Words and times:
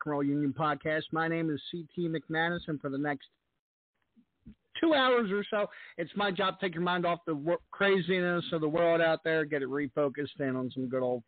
Rock 0.00 0.06
and 0.06 0.12
Roll 0.12 0.24
Union 0.24 0.54
Podcast. 0.58 1.02
My 1.12 1.28
name 1.28 1.50
is 1.50 1.60
CT 1.70 2.10
McManus, 2.10 2.60
and 2.68 2.80
for 2.80 2.88
the 2.88 2.96
next 2.96 3.26
two 4.80 4.94
hours 4.94 5.30
or 5.30 5.44
so, 5.50 5.66
it's 5.98 6.10
my 6.16 6.30
job 6.30 6.58
to 6.58 6.66
take 6.66 6.74
your 6.74 6.82
mind 6.82 7.04
off 7.04 7.18
the 7.26 7.56
craziness 7.70 8.44
of 8.52 8.62
the 8.62 8.68
world 8.68 9.02
out 9.02 9.22
there, 9.24 9.44
get 9.44 9.62
it 9.62 9.68
refocused 9.68 10.40
in 10.40 10.56
on 10.56 10.70
some 10.72 10.88
good 10.88 11.02
old 11.02 11.22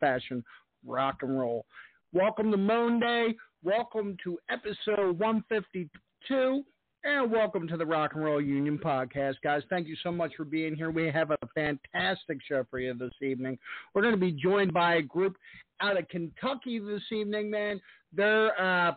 fashioned 0.00 0.44
rock 0.84 1.18
and 1.22 1.38
roll. 1.38 1.64
Welcome 2.12 2.50
to 2.50 2.58
Monday. 2.58 3.36
Welcome 3.64 4.18
to 4.24 4.38
episode 4.50 5.18
152. 5.18 6.62
And 7.02 7.32
welcome 7.32 7.66
to 7.68 7.78
the 7.78 7.86
Rock 7.86 8.10
and 8.14 8.22
Roll 8.22 8.42
Union 8.42 8.78
podcast, 8.78 9.36
guys. 9.42 9.62
Thank 9.70 9.88
you 9.88 9.96
so 10.02 10.12
much 10.12 10.32
for 10.36 10.44
being 10.44 10.74
here. 10.74 10.90
We 10.90 11.10
have 11.10 11.30
a 11.30 11.38
fantastic 11.54 12.38
show 12.46 12.66
for 12.70 12.78
you 12.80 12.92
this 12.92 13.14
evening. 13.22 13.58
We're 13.94 14.02
going 14.02 14.14
to 14.14 14.20
be 14.20 14.32
joined 14.32 14.74
by 14.74 14.96
a 14.96 15.02
group 15.02 15.38
out 15.80 15.98
of 15.98 16.08
Kentucky 16.08 16.78
this 16.78 17.02
evening, 17.12 17.50
man. 17.50 17.80
Their 18.14 18.60
uh, 18.60 18.94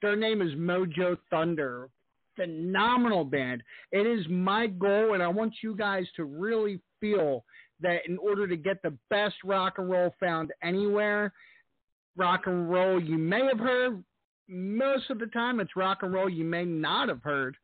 their 0.00 0.16
name 0.16 0.42
is 0.42 0.52
Mojo 0.52 1.16
Thunder. 1.30 1.88
Phenomenal 2.36 3.24
band. 3.24 3.62
It 3.90 4.06
is 4.06 4.26
my 4.28 4.66
goal, 4.66 5.14
and 5.14 5.22
I 5.22 5.28
want 5.28 5.54
you 5.62 5.76
guys 5.76 6.06
to 6.16 6.24
really 6.24 6.80
feel 7.00 7.44
that 7.80 8.06
in 8.08 8.16
order 8.18 8.46
to 8.46 8.56
get 8.56 8.80
the 8.82 8.96
best 9.10 9.34
rock 9.44 9.74
and 9.78 9.90
roll 9.90 10.14
found 10.18 10.52
anywhere, 10.62 11.32
rock 12.16 12.42
and 12.46 12.70
roll 12.70 13.02
you 13.02 13.18
may 13.18 13.44
have 13.44 13.58
heard. 13.58 14.02
Most 14.48 15.10
of 15.10 15.18
the 15.18 15.26
time, 15.26 15.60
it's 15.60 15.76
rock 15.76 15.98
and 16.02 16.12
roll 16.12 16.28
you 16.28 16.44
may 16.44 16.64
not 16.64 17.08
have 17.08 17.22
heard. 17.22 17.56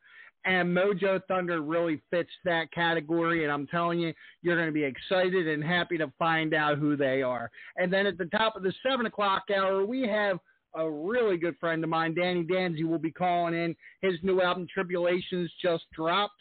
And 0.45 0.75
Mojo 0.75 1.21
Thunder 1.29 1.61
really 1.61 2.01
fits 2.11 2.31
that 2.45 2.73
category. 2.73 3.43
And 3.45 3.53
I'm 3.53 3.67
telling 3.67 3.99
you, 3.99 4.15
you're 4.43 4.57
going 4.57 4.69
to 4.69 4.73
be 4.73 4.85
excited 4.85 5.49
and 5.49 5.63
happy 5.63 5.99
to 5.99 6.13
find 6.19 6.55
out 6.55 6.79
who 6.79 6.97
they 6.97 7.23
are. 7.23 7.51
And 7.77 7.93
then 7.93 8.07
at 8.07 8.19
the 8.19 8.27
top 8.27 8.57
of 8.57 8.63
the 8.63 8.73
seven 8.89 9.07
o'clock 9.07 9.45
hour, 9.55 9.85
we 9.85 10.07
have 10.09 10.39
a 10.75 10.89
really 10.89 11.37
good 11.37 11.57
friend 11.59 11.83
of 11.83 11.91
mine, 11.91 12.15
Danny 12.15 12.45
Danzy, 12.45 12.85
will 12.85 12.99
be 12.99 13.11
calling 13.11 13.55
in. 13.55 13.75
His 14.01 14.15
new 14.23 14.41
album, 14.41 14.67
Tribulations, 14.73 15.51
just 15.61 15.85
dropped. 15.95 16.41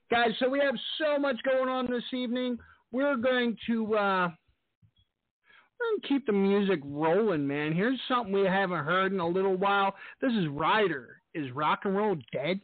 Guys, 0.09 0.31
so 0.39 0.49
we 0.49 0.59
have 0.59 0.75
so 0.97 1.19
much 1.19 1.37
going 1.43 1.69
on 1.69 1.89
this 1.89 2.03
evening. 2.13 2.57
We're 2.91 3.17
going 3.17 3.57
to 3.67 3.95
uh, 3.95 4.29
we're 5.79 5.91
going 5.91 6.01
to 6.01 6.07
keep 6.07 6.25
the 6.25 6.33
music 6.33 6.79
rolling, 6.83 7.45
man. 7.45 7.73
Here's 7.73 7.99
something 8.07 8.33
we 8.33 8.45
haven't 8.45 8.85
heard 8.85 9.11
in 9.11 9.19
a 9.19 9.27
little 9.27 9.55
while. 9.55 9.93
This 10.21 10.33
is 10.33 10.47
Ryder. 10.47 11.21
Is 11.33 11.51
rock 11.51 11.81
and 11.83 11.95
roll 11.95 12.15
dead? 12.31 12.59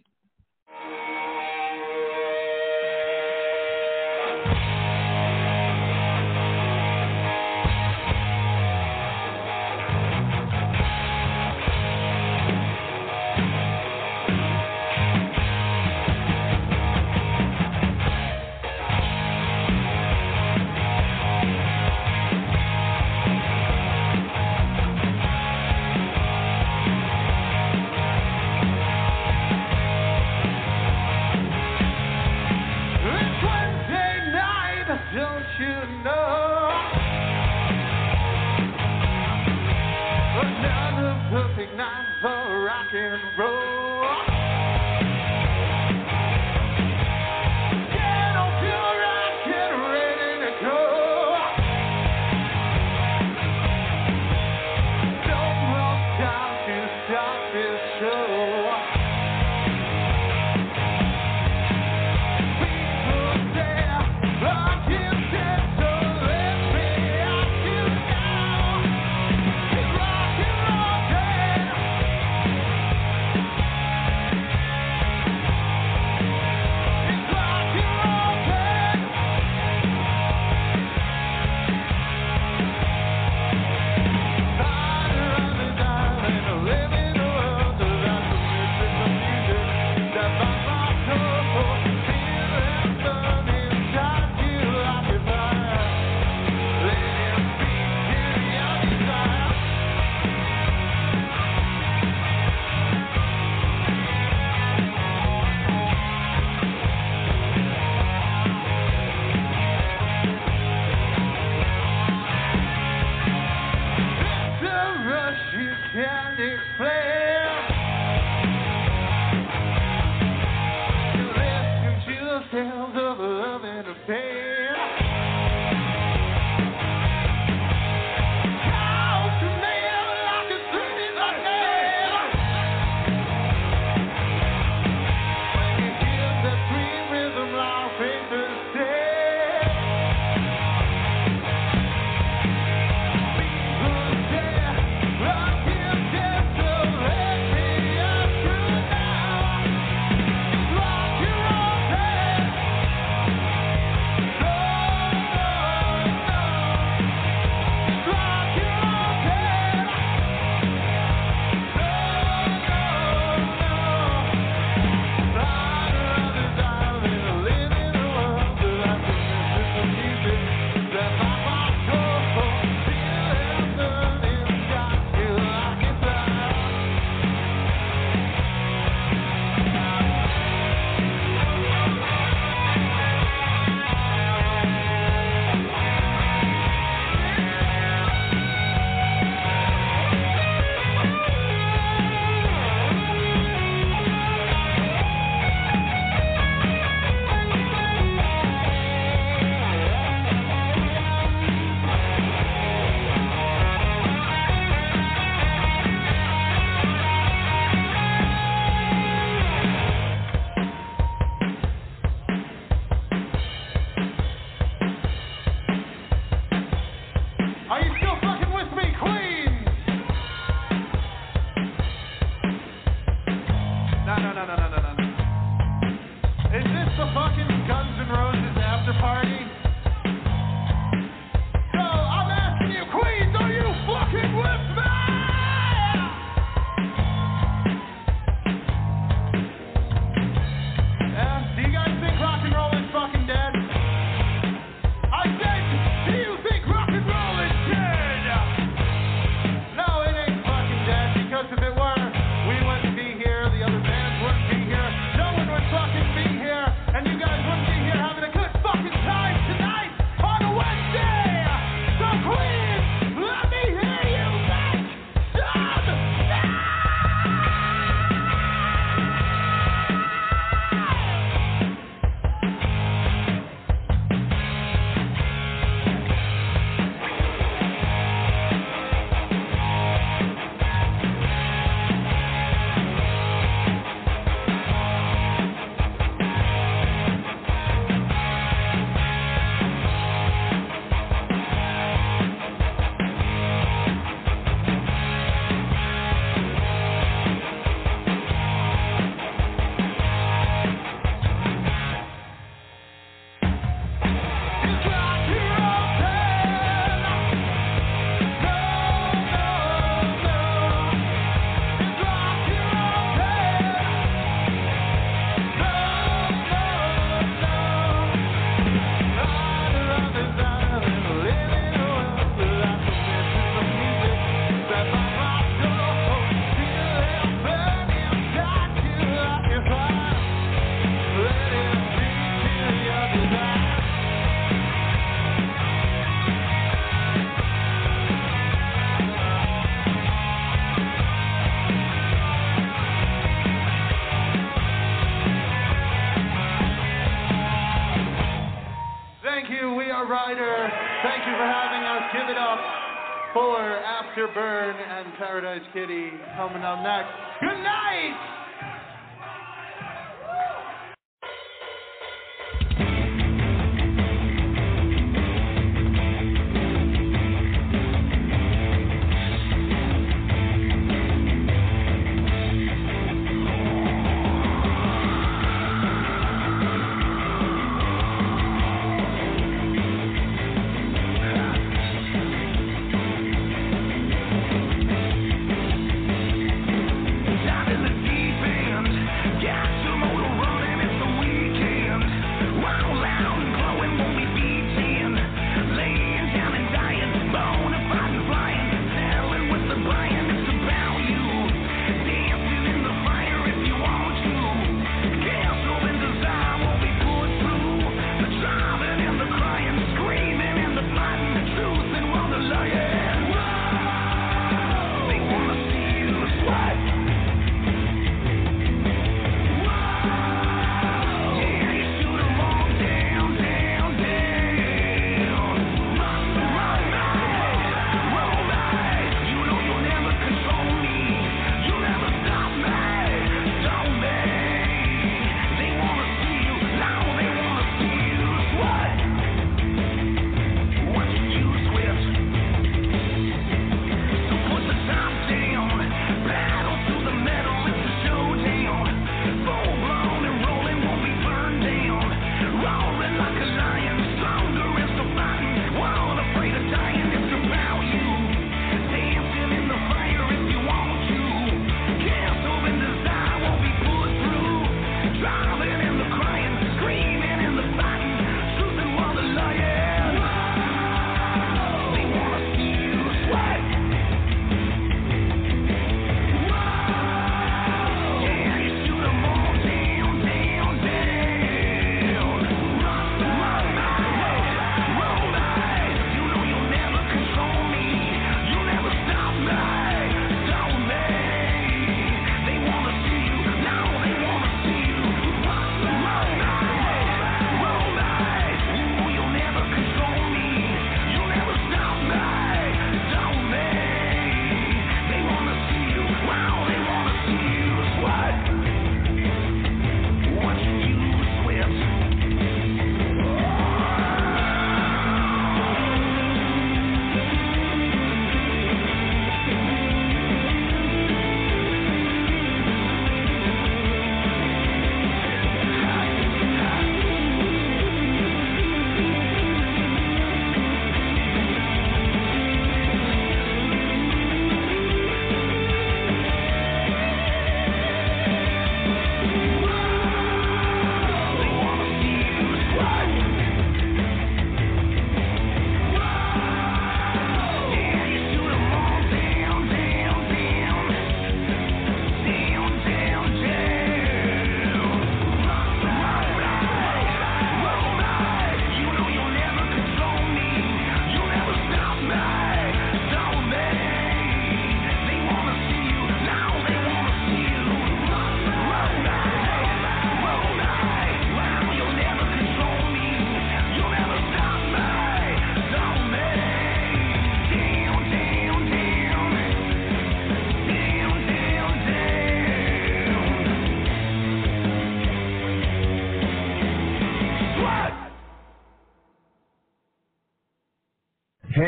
Kitty 355.72 356.10
coming 356.36 356.64
up 356.64 356.82
next. 356.82 357.13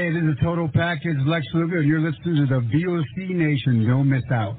Hey, 0.06 0.14
this 0.14 0.22
is 0.22 0.38
Total 0.44 0.70
Package 0.72 1.18
Lex 1.26 1.44
Luger, 1.56 1.80
and 1.80 1.88
you're 1.88 2.00
listening 2.00 2.36
to 2.36 2.46
the 2.46 2.62
VOC 2.62 3.34
Nation. 3.34 3.88
Don't 3.88 4.08
miss 4.08 4.22
out. 4.32 4.56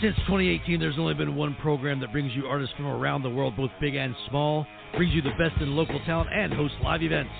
Since 0.00 0.14
2018, 0.28 0.78
there's 0.78 0.94
only 0.96 1.14
been 1.14 1.34
one 1.34 1.56
program 1.60 1.98
that 1.98 2.12
brings 2.12 2.30
you 2.36 2.46
artists 2.46 2.72
from 2.76 2.86
around 2.86 3.24
the 3.24 3.30
world, 3.30 3.56
both 3.56 3.72
big 3.80 3.96
and 3.96 4.14
small, 4.28 4.64
brings 4.96 5.12
you 5.12 5.22
the 5.22 5.30
best 5.30 5.60
in 5.60 5.74
local 5.74 5.98
talent, 6.06 6.30
and 6.32 6.52
hosts 6.52 6.76
live 6.84 7.02
events. 7.02 7.32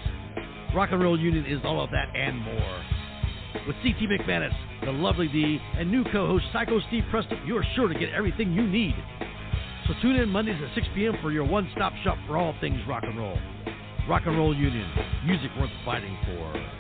Rock 0.75 0.89
and 0.91 1.01
Roll 1.01 1.17
Union 1.17 1.47
is 1.47 1.61
all 1.63 1.85
of 1.85 1.91
that 1.93 2.09
and 2.17 2.37
more. 2.37 2.85
With 3.69 3.77
CT 3.77 4.11
McManus, 4.11 4.55
the 4.85 4.91
lovely 4.91 5.29
D, 5.29 5.61
and 5.79 5.89
new 5.89 6.03
co-host 6.11 6.47
Psycho 6.53 6.81
Steve 6.89 7.05
Preston, 7.13 7.39
you're 7.47 7.65
sure 7.77 7.87
to 7.87 7.97
get 7.97 8.09
everything 8.11 8.53
you 8.53 8.67
need. 8.67 8.97
So 9.91 9.97
tune 10.03 10.15
in 10.15 10.29
Mondays 10.29 10.55
at 10.63 10.73
6 10.77 10.87
p.m. 10.95 11.15
for 11.21 11.33
your 11.33 11.45
one-stop 11.45 11.93
shop 12.05 12.17
for 12.29 12.37
all 12.37 12.55
things 12.61 12.79
rock 12.87 13.03
and 13.03 13.19
roll. 13.19 13.37
Rock 14.09 14.23
and 14.27 14.39
Roll 14.39 14.55
Union, 14.55 14.89
music 15.27 15.51
worth 15.59 15.71
fighting 15.85 16.17
for. 16.27 16.80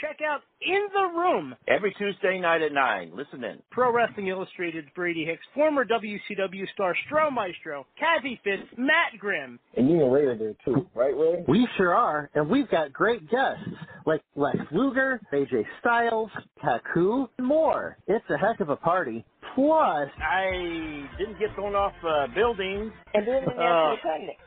Check 0.00 0.18
out 0.24 0.42
In 0.62 0.86
the 0.92 1.18
Room, 1.18 1.56
Every 1.66 1.92
Tuesday 1.98 2.38
night 2.38 2.62
at 2.62 2.72
9. 2.72 3.12
Listen 3.14 3.42
in. 3.42 3.58
Pro 3.70 3.92
Wrestling 3.92 4.28
Illustrated's 4.28 4.86
Brady 4.94 5.24
Hicks, 5.24 5.42
former 5.54 5.84
WCW 5.84 6.68
star 6.72 6.94
Stro 7.10 7.32
Maestro, 7.32 7.86
Kathy 7.98 8.40
Fitz, 8.44 8.62
Matt 8.76 9.18
Grimm. 9.18 9.58
And 9.76 9.90
you 9.90 10.02
and 10.02 10.12
Ray 10.12 10.22
are 10.26 10.38
there 10.38 10.54
too, 10.64 10.86
right, 10.94 11.16
Ray? 11.16 11.44
We 11.48 11.66
sure 11.76 11.94
are, 11.94 12.30
and 12.34 12.48
we've 12.48 12.70
got 12.70 12.92
great 12.92 13.28
guests 13.30 13.64
like 14.06 14.22
Lex 14.36 14.58
Luger, 14.70 15.20
AJ 15.32 15.64
Styles, 15.80 16.30
Taku, 16.62 17.26
and 17.38 17.46
more. 17.46 17.96
It's 18.06 18.24
a 18.30 18.38
heck 18.38 18.60
of 18.60 18.68
a 18.68 18.76
party. 18.76 19.24
Plus, 19.54 20.08
I 20.22 21.08
didn't 21.18 21.38
get 21.40 21.54
thrown 21.56 21.74
off 21.74 21.92
uh, 22.06 22.26
buildings. 22.34 22.92
And 23.14 23.26
then 23.26 23.44
when 23.46 23.58
Uh. 23.58 23.94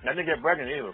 I 0.06 0.14
didn't 0.16 0.26
get 0.26 0.42
pregnant 0.42 0.70
either. 0.72 0.94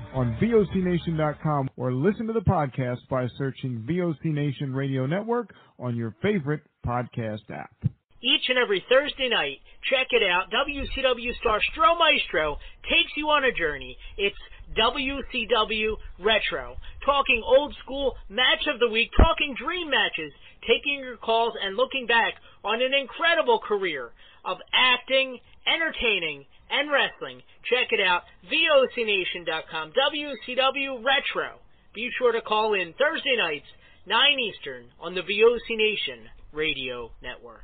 on 0.13 0.37
VOCNation.com 0.41 1.69
or 1.77 1.93
listen 1.93 2.27
to 2.27 2.33
the 2.33 2.41
podcast 2.41 2.99
by 3.09 3.27
searching 3.37 3.85
VOC 3.89 4.25
Nation 4.25 4.73
Radio 4.73 5.05
Network 5.05 5.53
on 5.79 5.95
your 5.95 6.15
favorite 6.21 6.61
podcast 6.85 7.49
app. 7.51 7.73
each 8.21 8.49
and 8.49 8.57
every 8.57 8.83
Thursday 8.89 9.29
night, 9.29 9.57
check 9.89 10.07
it 10.11 10.23
out. 10.23 10.51
WCW 10.51 11.33
star 11.39 11.59
Stro 11.73 11.97
Maestro 11.97 12.57
takes 12.83 13.11
you 13.17 13.27
on 13.29 13.43
a 13.45 13.51
journey. 13.51 13.97
It's 14.17 14.37
WCW 14.77 15.95
Retro. 16.19 16.75
Talking 17.05 17.41
old 17.45 17.75
school 17.83 18.15
match 18.29 18.67
of 18.71 18.79
the 18.79 18.87
week, 18.89 19.09
talking 19.17 19.55
dream 19.57 19.89
matches, 19.89 20.31
taking 20.67 20.99
your 20.99 21.17
calls 21.17 21.53
and 21.61 21.75
looking 21.75 22.05
back 22.07 22.35
on 22.63 22.81
an 22.81 22.93
incredible 22.93 23.59
career 23.59 24.11
of 24.45 24.57
acting, 24.73 25.39
entertaining, 25.67 26.45
and 26.69 26.89
wrestling. 26.91 27.41
Check 27.69 27.91
it 27.91 27.99
out, 27.99 28.23
VOCNation.com, 28.47 29.93
WCW 29.93 31.03
Retro. 31.03 31.59
Be 31.93 32.09
sure 32.17 32.31
to 32.31 32.41
call 32.41 32.73
in 32.73 32.93
Thursday 32.97 33.35
nights, 33.37 33.67
9 34.07 34.17
Eastern, 34.39 34.85
on 34.99 35.13
the 35.13 35.21
VOC 35.21 35.77
Nation 35.77 36.29
Radio 36.53 37.11
Network. 37.21 37.63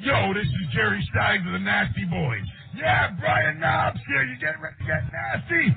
Yo, 0.00 0.32
this 0.32 0.46
is 0.46 0.66
Jerry 0.72 1.06
Stein 1.12 1.46
of 1.46 1.52
the 1.52 1.58
Nasty 1.58 2.04
Boys. 2.08 2.48
Yeah, 2.74 3.10
Brian 3.20 3.60
Knobbs 3.60 4.00
here. 4.08 4.24
You 4.24 4.38
getting 4.40 4.62
ready 4.62 4.76
to 4.80 4.84
get 4.88 5.04
nasty? 5.12 5.76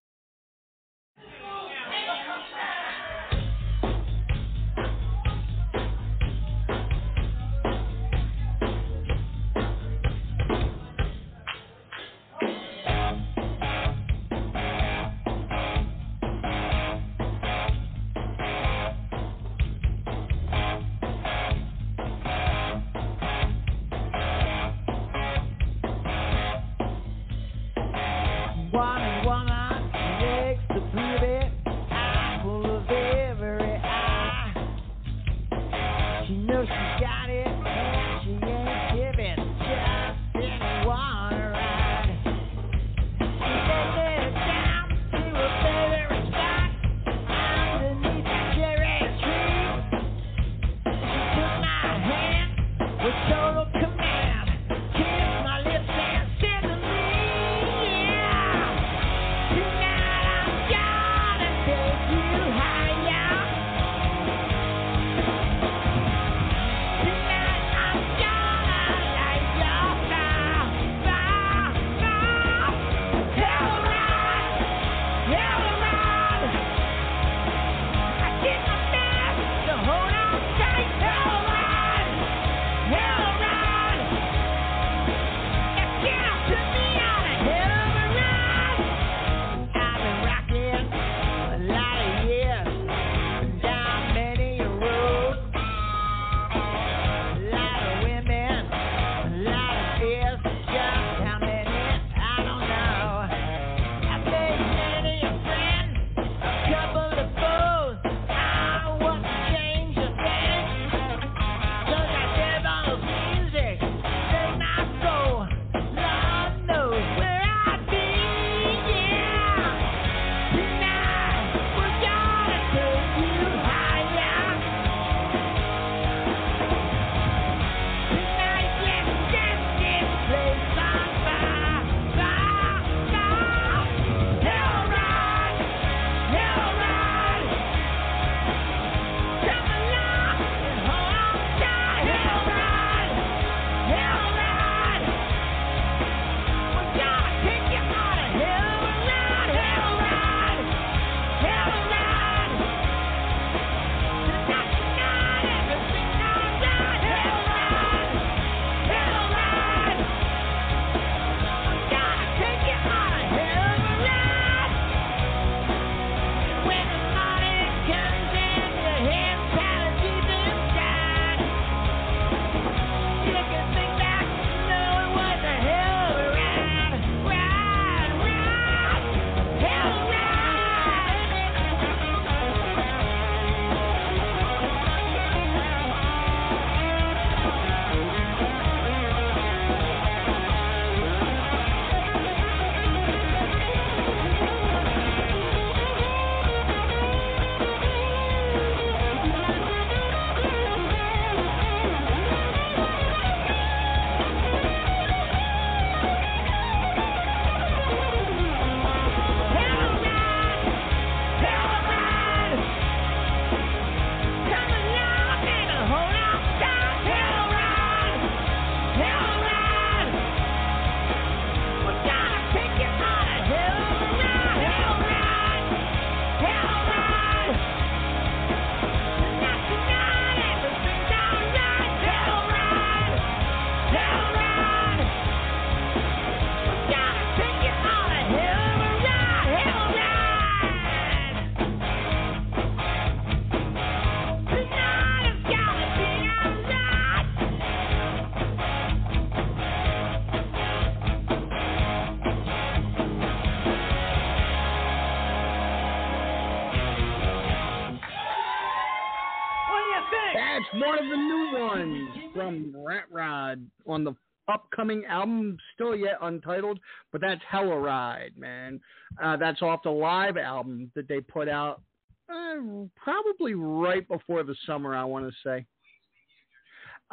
Upcoming 264.91 265.05
album, 265.05 265.57
still 265.73 265.95
yet 265.95 266.17
untitled, 266.21 266.79
but 267.11 267.21
that's 267.21 267.41
Hella 267.49 267.77
Ride, 267.77 268.31
man. 268.37 268.79
Uh, 269.21 269.37
that's 269.37 269.61
off 269.61 269.81
the 269.83 269.91
live 269.91 270.37
album 270.37 270.91
that 270.95 271.07
they 271.07 271.21
put 271.21 271.47
out 271.47 271.81
uh, 272.29 272.85
probably 272.95 273.53
right 273.53 274.07
before 274.07 274.43
the 274.43 274.55
summer, 274.65 274.95
I 274.95 275.03
want 275.03 275.27
to 275.27 275.33
say. 275.43 275.65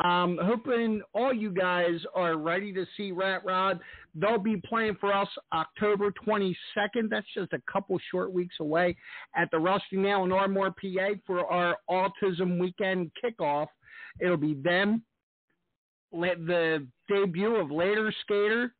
Um, 0.05 0.39
hoping 0.41 1.03
all 1.13 1.35
you 1.35 1.51
guys 1.51 1.99
are 2.15 2.37
ready 2.37 2.73
to 2.73 2.87
see 2.97 3.11
Rat 3.11 3.43
Rod. 3.45 3.81
They'll 4.15 4.39
be 4.39 4.63
playing 4.69 4.97
for 5.01 5.13
us 5.13 5.29
October 5.53 6.13
22nd. 6.25 7.11
That's 7.11 7.27
just 7.35 7.53
a 7.53 7.61
couple 7.71 7.99
short 8.13 8.33
weeks 8.33 8.55
away 8.61 8.97
at 9.35 9.51
the 9.51 9.59
Rusty 9.59 9.97
Nail 9.97 10.23
in 10.23 10.31
Ardmore, 10.31 10.71
PA 10.71 11.15
for 11.27 11.45
our 11.47 11.77
Autism 11.91 12.61
Weekend 12.61 13.11
kickoff. 13.25 13.67
It'll 14.21 14.37
be 14.37 14.55
them, 14.55 15.03
the 16.13 16.87
debut 17.09 17.57
of 17.57 17.71
Later 17.71 18.13
Skater, 18.23 18.75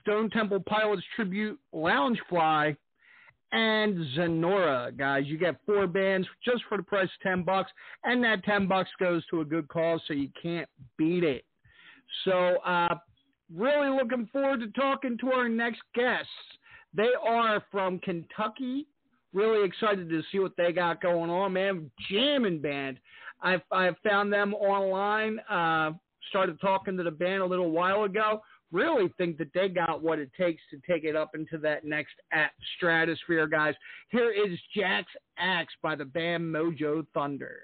Stone 0.00 0.30
Temple 0.30 0.60
Pilots 0.66 1.02
Tribute 1.16 1.58
Loungefly, 1.74 2.76
and 3.52 3.96
Zenora, 4.16 4.96
guys. 4.96 5.24
You 5.26 5.38
get 5.38 5.56
four 5.64 5.86
bands 5.86 6.26
just 6.44 6.64
for 6.68 6.76
the 6.76 6.82
price 6.82 7.04
of 7.04 7.22
ten 7.22 7.42
bucks, 7.44 7.70
and 8.02 8.22
that 8.24 8.44
ten 8.44 8.66
bucks 8.66 8.90
goes 8.98 9.24
to 9.30 9.42
a 9.42 9.44
good 9.44 9.68
cause, 9.68 10.00
so 10.06 10.14
you 10.14 10.28
can't 10.40 10.68
beat 10.98 11.22
it. 11.22 11.44
So, 12.24 12.56
uh, 12.64 12.96
really 13.54 13.90
looking 13.90 14.28
forward 14.32 14.60
to 14.60 14.68
talking 14.68 15.16
to 15.18 15.32
our 15.32 15.48
next 15.48 15.82
guests. 15.94 16.28
They 16.94 17.10
are 17.26 17.62
from 17.70 17.98
Kentucky. 18.00 18.86
Really 19.32 19.66
excited 19.66 20.08
to 20.08 20.22
see 20.30 20.38
what 20.38 20.56
they 20.56 20.72
got 20.72 21.00
going 21.00 21.30
on, 21.30 21.52
man. 21.52 21.90
Jamming 22.10 22.60
band. 22.60 22.98
I 23.44 23.62
I 23.70 23.90
found 24.02 24.32
them 24.32 24.54
online. 24.54 25.38
Uh, 25.40 25.92
started 26.30 26.60
talking 26.60 26.96
to 26.96 27.02
the 27.02 27.10
band 27.10 27.42
a 27.42 27.46
little 27.46 27.70
while 27.70 28.04
ago 28.04 28.40
really 28.74 29.08
think 29.16 29.38
that 29.38 29.48
they 29.54 29.68
got 29.68 30.02
what 30.02 30.18
it 30.18 30.30
takes 30.38 30.60
to 30.70 30.78
take 30.90 31.04
it 31.04 31.14
up 31.16 31.30
into 31.34 31.56
that 31.58 31.84
next 31.84 32.14
at 32.32 32.50
stratosphere, 32.76 33.46
guys. 33.46 33.74
Here 34.10 34.32
is 34.32 34.58
Jack's 34.76 35.12
Axe 35.38 35.72
by 35.80 35.94
the 35.94 36.04
band 36.04 36.42
Mojo 36.42 37.06
Thunder. 37.14 37.60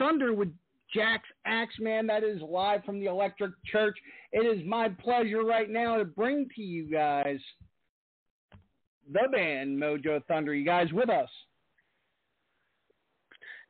Thunder 0.00 0.32
with 0.32 0.48
Jax 0.92 1.22
Axeman. 1.46 2.08
That 2.08 2.24
is 2.24 2.40
live 2.42 2.82
from 2.84 2.98
the 2.98 3.06
Electric 3.06 3.52
Church. 3.70 3.96
It 4.32 4.40
is 4.40 4.66
my 4.66 4.88
pleasure 4.88 5.44
right 5.44 5.70
now 5.70 5.98
to 5.98 6.04
bring 6.04 6.48
to 6.56 6.62
you 6.62 6.90
guys 6.90 7.38
the 9.12 9.28
band 9.30 9.78
Mojo 9.80 10.24
Thunder. 10.26 10.54
You 10.54 10.64
guys 10.64 10.92
with 10.92 11.10
us? 11.10 11.28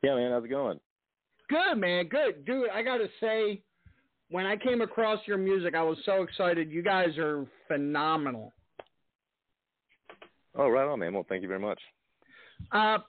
Yeah, 0.01 0.15
man. 0.15 0.31
How's 0.31 0.45
it 0.45 0.47
going? 0.47 0.79
Good, 1.49 1.75
man. 1.77 2.07
Good. 2.07 2.45
Dude, 2.45 2.69
I 2.73 2.81
got 2.81 2.97
to 2.97 3.07
say, 3.19 3.61
when 4.29 4.45
I 4.45 4.55
came 4.55 4.81
across 4.81 5.19
your 5.27 5.37
music, 5.37 5.75
I 5.75 5.83
was 5.83 5.97
so 6.05 6.23
excited. 6.23 6.71
You 6.71 6.81
guys 6.81 7.17
are 7.17 7.45
phenomenal. 7.67 8.53
Oh, 10.55 10.69
right 10.69 10.87
on, 10.87 10.99
man. 10.99 11.13
Well, 11.13 11.25
thank 11.27 11.41
you 11.41 11.47
very 11.47 11.59
much. 11.59 11.79
Uh, 12.71 12.99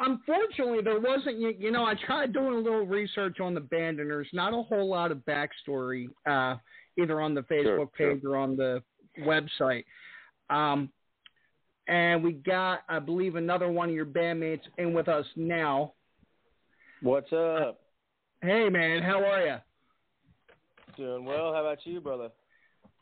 unfortunately, 0.00 0.82
there 0.82 1.00
wasn't. 1.00 1.38
You, 1.38 1.54
you 1.58 1.70
know, 1.70 1.84
I 1.84 1.94
tried 2.06 2.32
doing 2.32 2.54
a 2.54 2.58
little 2.58 2.86
research 2.86 3.40
on 3.40 3.54
the 3.54 3.60
band, 3.60 4.00
and 4.00 4.10
there's 4.10 4.28
not 4.32 4.52
a 4.52 4.62
whole 4.62 4.88
lot 4.88 5.12
of 5.12 5.18
backstory, 5.18 6.08
uh, 6.26 6.56
either 6.98 7.20
on 7.20 7.34
the 7.34 7.42
Facebook 7.42 7.90
Sure, 7.98 8.14
page 8.14 8.24
or 8.24 8.36
on 8.36 8.56
the 8.56 8.82
website. 9.20 9.84
Um, 10.48 10.90
and 11.86 12.22
we 12.22 12.32
got, 12.32 12.80
I 12.88 12.98
believe, 12.98 13.36
another 13.36 13.70
one 13.70 13.88
of 13.88 13.94
your 13.94 14.06
bandmates 14.06 14.62
in 14.78 14.92
with 14.92 15.08
us 15.08 15.26
now. 15.36 15.92
What's 17.02 17.32
up? 17.32 17.80
Hey, 18.42 18.68
man, 18.68 19.02
how 19.02 19.24
are 19.24 19.46
you? 19.46 19.56
Doing 20.96 21.24
well. 21.24 21.52
How 21.52 21.60
about 21.60 21.78
you, 21.84 22.00
brother? 22.00 22.28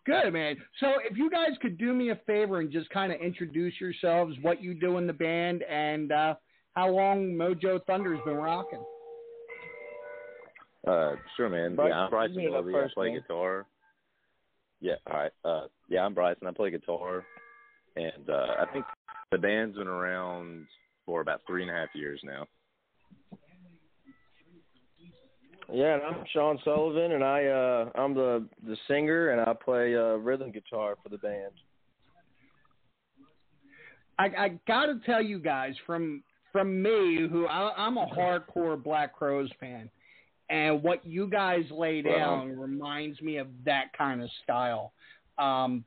Good, 0.07 0.33
man. 0.33 0.57
So, 0.81 0.95
if 1.09 1.19
you 1.19 1.31
guys 1.31 1.51
could 1.61 1.77
do 1.77 1.93
me 1.93 2.11
a 2.11 2.17
favor 2.27 2.61
and 2.61 2.71
just 2.71 2.89
kind 2.91 3.13
of 3.13 3.21
introduce 3.21 3.75
yourselves, 3.81 4.37
what 4.41 4.63
you 4.63 4.73
do 4.73 4.97
in 4.99 5.07
the 5.07 5.13
band, 5.13 5.63
and 5.65 6.13
uh, 6.13 6.35
how 6.79 6.89
long 6.89 7.33
Mojo 7.33 7.85
Thunder's 7.87 8.21
been 8.25 8.37
rocking. 8.37 8.79
Uh, 10.87 11.17
sure, 11.37 11.49
man. 11.49 11.75
Bryce, 11.75 11.91
yeah, 11.91 11.99
I'm 11.99 12.11
Bryson 12.11 12.35
you 12.35 12.43
can 12.43 12.51
go 12.53 12.59
Levy. 12.59 12.73
first, 12.73 12.93
I 12.93 12.95
play 12.95 13.11
man. 13.11 13.21
guitar. 13.21 13.67
Yeah, 14.81 14.95
all 15.11 15.19
right. 15.19 15.33
Uh, 15.45 15.67
yeah, 15.89 16.05
I'm 16.05 16.15
Bryson. 16.15 16.47
I 16.47 16.53
play 16.53 16.71
guitar, 16.71 17.25
and 17.97 18.31
uh, 18.31 18.47
I 18.61 18.73
think 18.73 18.85
the 19.33 19.39
band's 19.39 19.77
been 19.77 19.89
around 19.89 20.67
for 21.05 21.21
about 21.21 21.41
three 21.49 21.63
and 21.63 21.71
a 21.71 21.75
half 21.75 21.89
years 21.97 22.21
now. 22.23 22.47
Yeah, 25.73 25.95
and 25.95 26.03
I'm 26.05 26.25
Sean 26.33 26.61
Sullivan, 26.65 27.11
and 27.11 27.25
I 27.25 27.45
uh, 27.47 27.91
I'm 27.97 28.15
the 28.15 28.47
the 28.65 28.77
singer, 28.87 29.31
and 29.31 29.41
I 29.41 29.53
play 29.53 29.97
uh, 29.97 30.15
rhythm 30.15 30.53
guitar 30.53 30.95
for 31.03 31.09
the 31.09 31.19
band. 31.19 31.55
I, 34.21 34.25
I 34.27 34.49
got 34.67 34.87
to 34.87 35.01
tell 35.05 35.23
you 35.23 35.39
guys 35.39 35.75
from 35.87 36.23
from 36.59 36.83
me, 36.83 37.29
who 37.31 37.47
I, 37.47 37.73
I'm 37.77 37.99
a 37.99 38.07
hardcore 38.07 38.83
Black 38.83 39.15
Crowes 39.15 39.49
fan, 39.61 39.89
and 40.51 40.83
what 40.83 41.07
you 41.07 41.29
guys 41.29 41.63
lay 41.71 42.03
down 42.03 42.59
reminds 42.59 43.23
me 43.23 43.37
of 43.37 43.47
that 43.65 43.97
kind 43.97 44.21
of 44.21 44.29
style. 44.43 44.93
Um, 45.39 45.85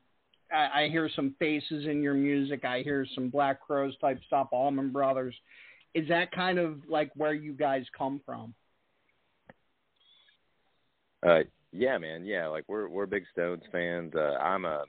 I, 0.50 0.84
I 0.84 0.88
hear 0.88 1.10
some 1.14 1.34
faces 1.38 1.84
in 1.84 2.00
your 2.00 2.14
music. 2.14 2.64
I 2.64 2.80
hear 2.80 3.06
some 3.14 3.28
Black 3.28 3.60
Crowes 3.60 3.94
type 4.00 4.18
stuff, 4.26 4.48
Allman 4.50 4.92
Brothers. 4.92 5.34
Is 5.94 6.08
that 6.08 6.32
kind 6.32 6.58
of 6.58 6.78
like 6.88 7.10
where 7.16 7.34
you 7.34 7.52
guys 7.52 7.84
come 7.96 8.22
from? 8.24 8.54
Uh, 11.26 11.40
yeah, 11.70 11.98
man. 11.98 12.24
Yeah, 12.24 12.46
like 12.46 12.64
we're 12.66 12.88
we're 12.88 13.04
big 13.04 13.24
Stones 13.32 13.62
fans. 13.70 14.14
Uh, 14.16 14.38
I'm 14.40 14.64
a 14.64 14.84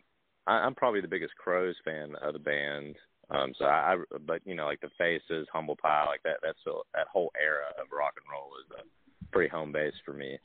I, 0.48 0.54
I'm 0.54 0.76
probably 0.76 1.02
the 1.02 1.10
biggest 1.10 1.36
Crowes 1.36 1.76
fan 1.84 2.14
of 2.22 2.32
the 2.32 2.40
band. 2.40 2.96
Um, 3.30 3.54
so 3.58 3.66
I, 3.66 3.94
I 3.94 3.98
but 4.28 4.42
you 4.46 4.56
know 4.56 4.66
like 4.66 4.82
the 4.82 4.90
Faces, 4.98 5.48
Humble 5.52 5.76
Pie, 5.76 6.06
like 6.06 6.24
that. 6.24 6.38
That's 6.44 6.60
a, 6.68 6.72
that 6.94 7.08
whole 7.12 7.32
era 7.42 7.66
of 7.80 7.88
rock 7.92 8.14
and 8.18 8.32
roll 8.32 8.50
is 8.64 8.72
a 8.80 9.32
pretty 9.32 9.50
home 9.50 9.72
base 9.72 9.94
for 10.06 10.14
me. 10.14 10.38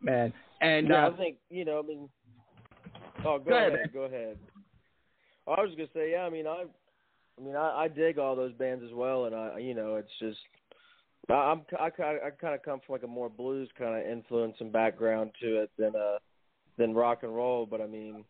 Man, 0.00 0.32
and 0.60 0.88
yeah, 0.88 1.06
uh, 1.06 1.10
I 1.10 1.16
think 1.16 1.36
you 1.50 1.64
know. 1.64 1.80
I 1.80 1.82
mean, 1.82 2.08
oh, 3.24 3.38
go, 3.38 3.50
Go 3.50 3.56
ahead, 3.56 3.74
ahead. 3.74 3.92
Go 3.92 4.02
ahead. 4.02 4.38
Oh, 5.46 5.54
I 5.54 5.60
was 5.62 5.72
gonna 5.72 5.88
say, 5.94 6.12
yeah. 6.12 6.22
I 6.22 6.30
mean, 6.30 6.46
I, 6.46 6.64
I 7.38 7.42
mean, 7.42 7.56
I, 7.56 7.84
I 7.84 7.88
dig 7.88 8.18
all 8.18 8.36
those 8.36 8.52
bands 8.54 8.84
as 8.86 8.94
well, 8.94 9.24
and 9.24 9.34
I, 9.34 9.58
you 9.58 9.74
know, 9.74 9.96
it's 9.96 10.08
just, 10.20 10.38
I, 11.28 11.34
I'm, 11.34 11.62
I, 11.78 11.86
I 11.88 12.30
kind 12.40 12.54
of 12.54 12.62
come 12.62 12.80
from 12.86 12.92
like 12.92 13.02
a 13.02 13.08
more 13.08 13.28
blues 13.28 13.68
kind 13.78 14.00
of 14.00 14.10
influence 14.10 14.56
and 14.60 14.72
background 14.72 15.32
to 15.42 15.62
it 15.62 15.70
than 15.78 15.92
uh, 15.96 16.18
than 16.78 16.94
rock 16.94 17.22
and 17.22 17.34
roll. 17.34 17.66
But 17.66 17.80
I 17.80 17.86
mean, 17.86 18.24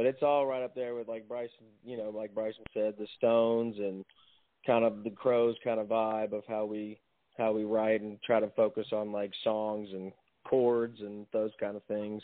but 0.00 0.06
it's 0.06 0.22
all 0.22 0.46
right 0.46 0.62
up 0.62 0.74
there 0.74 0.94
with 0.94 1.08
like 1.08 1.28
Bryson, 1.28 1.66
you 1.84 1.98
know, 1.98 2.08
like 2.08 2.34
Bryson 2.34 2.64
said, 2.72 2.94
the 2.98 3.06
Stones 3.18 3.76
and 3.76 4.02
kind 4.66 4.82
of 4.82 5.04
the 5.04 5.10
Crowes 5.10 5.56
kind 5.62 5.78
of 5.78 5.88
vibe 5.88 6.32
of 6.32 6.42
how 6.48 6.64
we 6.64 6.98
how 7.36 7.52
we 7.52 7.64
write 7.64 8.00
and 8.00 8.18
try 8.22 8.40
to 8.40 8.48
focus 8.56 8.86
on 8.92 9.12
like 9.12 9.30
songs 9.44 9.90
and 9.92 10.10
chords 10.44 11.00
and 11.00 11.26
those 11.34 11.50
kind 11.60 11.76
of 11.76 11.82
things. 11.84 12.22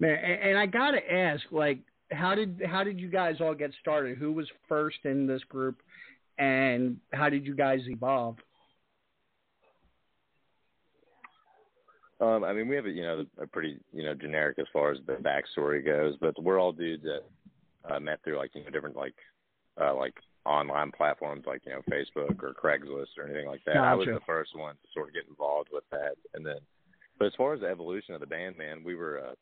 Man, 0.00 0.14
and, 0.14 0.56
I 0.56 0.64
gotta 0.64 1.12
ask, 1.12 1.42
like, 1.50 1.80
how 2.10 2.34
did 2.34 2.62
how 2.64 2.82
did 2.82 2.98
you 2.98 3.10
guys 3.10 3.34
all 3.42 3.54
get 3.54 3.72
started? 3.78 4.16
Who 4.16 4.32
was 4.32 4.46
first 4.70 4.96
in 5.04 5.26
this 5.26 5.44
group, 5.44 5.82
and 6.38 6.96
how 7.12 7.28
did 7.28 7.44
you 7.44 7.54
guys 7.54 7.80
evolve? 7.86 8.36
Um, 12.22 12.44
I 12.44 12.52
mean, 12.52 12.68
we 12.68 12.76
have 12.76 12.86
a 12.86 12.90
you 12.90 13.02
know 13.02 13.26
a 13.38 13.46
pretty 13.46 13.78
you 13.92 14.04
know 14.04 14.14
generic 14.14 14.58
as 14.60 14.66
far 14.72 14.92
as 14.92 14.98
the 15.06 15.14
backstory 15.14 15.84
goes, 15.84 16.14
but 16.20 16.40
we're 16.40 16.60
all 16.60 16.70
dudes 16.70 17.02
that 17.02 17.92
uh, 17.92 17.98
met 17.98 18.22
through 18.22 18.38
like 18.38 18.54
you 18.54 18.62
know 18.62 18.70
different 18.70 18.96
like 18.96 19.14
uh, 19.80 19.94
like 19.94 20.14
online 20.44 20.92
platforms 20.92 21.44
like 21.46 21.62
you 21.66 21.72
know 21.72 21.82
Facebook 21.90 22.40
or 22.42 22.54
Craigslist 22.54 23.18
or 23.18 23.24
anything 23.24 23.48
like 23.48 23.64
that. 23.66 23.76
I 23.76 23.94
was 23.94 24.06
the 24.06 24.20
first 24.24 24.56
one 24.56 24.74
to 24.74 24.88
sort 24.94 25.08
of 25.08 25.14
get 25.14 25.24
involved 25.28 25.70
with 25.72 25.84
that, 25.90 26.14
and 26.34 26.46
then 26.46 26.58
but 27.18 27.26
as 27.26 27.32
far 27.36 27.54
as 27.54 27.60
the 27.60 27.68
evolution 27.68 28.14
of 28.14 28.20
the 28.20 28.26
band, 28.26 28.56
man, 28.56 28.84
we 28.84 28.94
were 28.94 29.18
uh, 29.18 29.34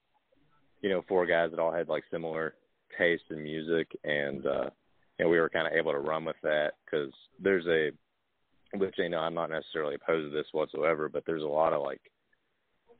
you 0.81 0.88
know 0.88 1.03
four 1.07 1.27
guys 1.27 1.51
that 1.51 1.61
all 1.61 1.73
had 1.73 1.88
like 1.88 2.05
similar 2.11 2.55
taste 2.97 3.25
in 3.29 3.43
music, 3.43 3.88
and 4.05 4.47
uh, 4.47 4.71
know 5.19 5.29
we 5.29 5.38
were 5.38 5.51
kind 5.51 5.66
of 5.66 5.75
able 5.75 5.93
to 5.93 5.99
run 5.99 6.25
with 6.25 6.37
that 6.43 6.73
because 6.85 7.12
there's 7.38 7.66
a 7.66 7.90
which 8.79 8.95
you 8.97 9.11
know 9.11 9.19
I'm 9.19 9.35
not 9.35 9.51
necessarily 9.51 9.97
opposed 9.97 10.33
to 10.33 10.35
this 10.35 10.47
whatsoever, 10.53 11.11
but 11.11 11.25
there's 11.27 11.43
a 11.43 11.47
lot 11.47 11.75
of 11.75 11.83
like 11.83 12.01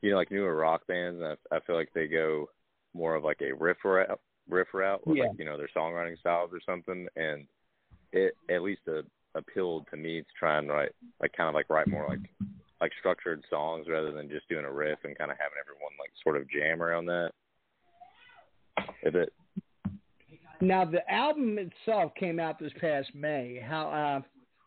you 0.01 0.11
know, 0.11 0.17
like 0.17 0.31
newer 0.31 0.55
rock 0.55 0.85
bands, 0.87 1.21
and 1.21 1.37
I, 1.51 1.55
I 1.55 1.59
feel 1.61 1.75
like 1.75 1.89
they 1.93 2.07
go 2.07 2.49
more 2.93 3.15
of 3.15 3.23
like 3.23 3.41
a 3.41 3.53
riff 3.53 3.77
route, 3.83 4.19
riff 4.49 4.67
route 4.73 5.05
with 5.05 5.17
Yeah. 5.17 5.27
like 5.27 5.39
you 5.39 5.45
know 5.45 5.57
their 5.57 5.69
songwriting 5.75 6.19
styles 6.19 6.51
or 6.53 6.59
something, 6.65 7.07
and 7.15 7.45
it 8.11 8.33
at 8.49 8.63
least 8.63 8.81
uh, 8.87 9.01
appealed 9.35 9.87
to 9.91 9.97
me 9.97 10.21
to 10.21 10.27
try 10.37 10.57
and 10.57 10.69
write 10.69 10.91
like 11.21 11.31
kind 11.33 11.47
of 11.47 11.55
like 11.55 11.69
write 11.69 11.87
more 11.87 12.07
like 12.07 12.19
like 12.81 12.91
structured 12.99 13.43
songs 13.49 13.87
rather 13.87 14.11
than 14.11 14.27
just 14.27 14.49
doing 14.49 14.65
a 14.65 14.71
riff 14.71 14.99
and 15.03 15.17
kind 15.17 15.31
of 15.31 15.37
having 15.37 15.57
everyone 15.61 15.91
like 15.99 16.11
sort 16.23 16.35
of 16.35 16.49
jam 16.49 16.81
around 16.81 17.05
that. 17.05 17.31
If 19.03 19.15
it 19.15 19.31
Now, 20.61 20.85
the 20.85 21.09
album 21.11 21.57
itself 21.59 22.13
came 22.15 22.39
out 22.39 22.59
this 22.59 22.73
past 22.79 23.13
May. 23.13 23.63
How 23.63 23.89
uh, 23.89 24.21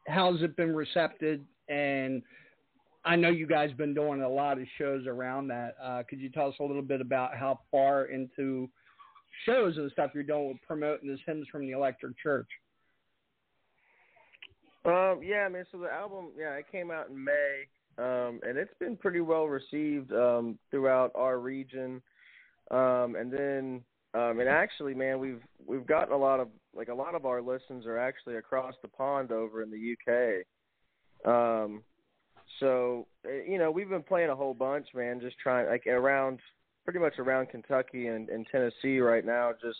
how's 0.06 0.42
it 0.42 0.56
been 0.56 0.74
received 0.74 1.44
And 1.68 2.22
I 3.04 3.16
know 3.16 3.28
you 3.28 3.46
guys 3.46 3.70
been 3.72 3.94
doing 3.94 4.22
a 4.22 4.28
lot 4.28 4.58
of 4.58 4.66
shows 4.78 5.06
around 5.06 5.48
that. 5.48 5.74
Uh, 5.82 6.02
could 6.08 6.20
you 6.20 6.30
tell 6.30 6.48
us 6.48 6.54
a 6.60 6.64
little 6.64 6.82
bit 6.82 7.00
about 7.00 7.36
how 7.36 7.60
far 7.70 8.06
into 8.06 8.68
shows 9.44 9.76
and 9.76 9.90
stuff 9.92 10.12
you're 10.14 10.22
doing 10.22 10.48
with 10.48 10.56
promoting 10.66 11.08
this 11.08 11.20
hymns 11.26 11.46
from 11.50 11.66
the 11.66 11.72
Electric 11.72 12.18
Church? 12.18 12.48
Um, 14.86 15.20
yeah, 15.22 15.48
man. 15.48 15.64
So 15.70 15.78
the 15.78 15.90
album, 15.90 16.28
yeah, 16.38 16.54
it 16.54 16.66
came 16.70 16.90
out 16.90 17.08
in 17.08 17.22
May, 17.22 17.64
um, 17.98 18.40
and 18.46 18.58
it's 18.58 18.74
been 18.78 18.96
pretty 18.96 19.20
well 19.20 19.46
received 19.46 20.12
um, 20.12 20.58
throughout 20.70 21.10
our 21.14 21.38
region. 21.38 22.02
Um, 22.70 23.16
and 23.18 23.32
then, 23.32 23.82
um, 24.14 24.40
and 24.40 24.48
actually, 24.48 24.94
man, 24.94 25.18
we've 25.18 25.42
we've 25.66 25.86
gotten 25.86 26.12
a 26.12 26.18
lot 26.18 26.40
of 26.40 26.48
like 26.74 26.88
a 26.88 26.94
lot 26.94 27.14
of 27.14 27.24
our 27.24 27.40
listens 27.40 27.86
are 27.86 27.98
actually 27.98 28.36
across 28.36 28.74
the 28.82 28.88
pond 28.88 29.32
over 29.32 29.62
in 29.62 29.70
the 29.70 29.94
UK. 29.94 30.44
Um, 31.26 31.82
so 32.60 33.06
eh, 33.24 33.42
you 33.48 33.58
know, 33.58 33.70
we've 33.70 33.88
been 33.88 34.02
playing 34.02 34.30
a 34.30 34.36
whole 34.36 34.54
bunch, 34.54 34.88
man. 34.94 35.20
Just 35.20 35.38
trying 35.38 35.66
like 35.66 35.86
around 35.86 36.38
pretty 36.84 36.98
much 36.98 37.18
around 37.18 37.48
Kentucky 37.48 38.08
and, 38.08 38.28
and 38.28 38.46
Tennessee 38.50 38.98
right 38.98 39.24
now. 39.24 39.52
Just 39.60 39.78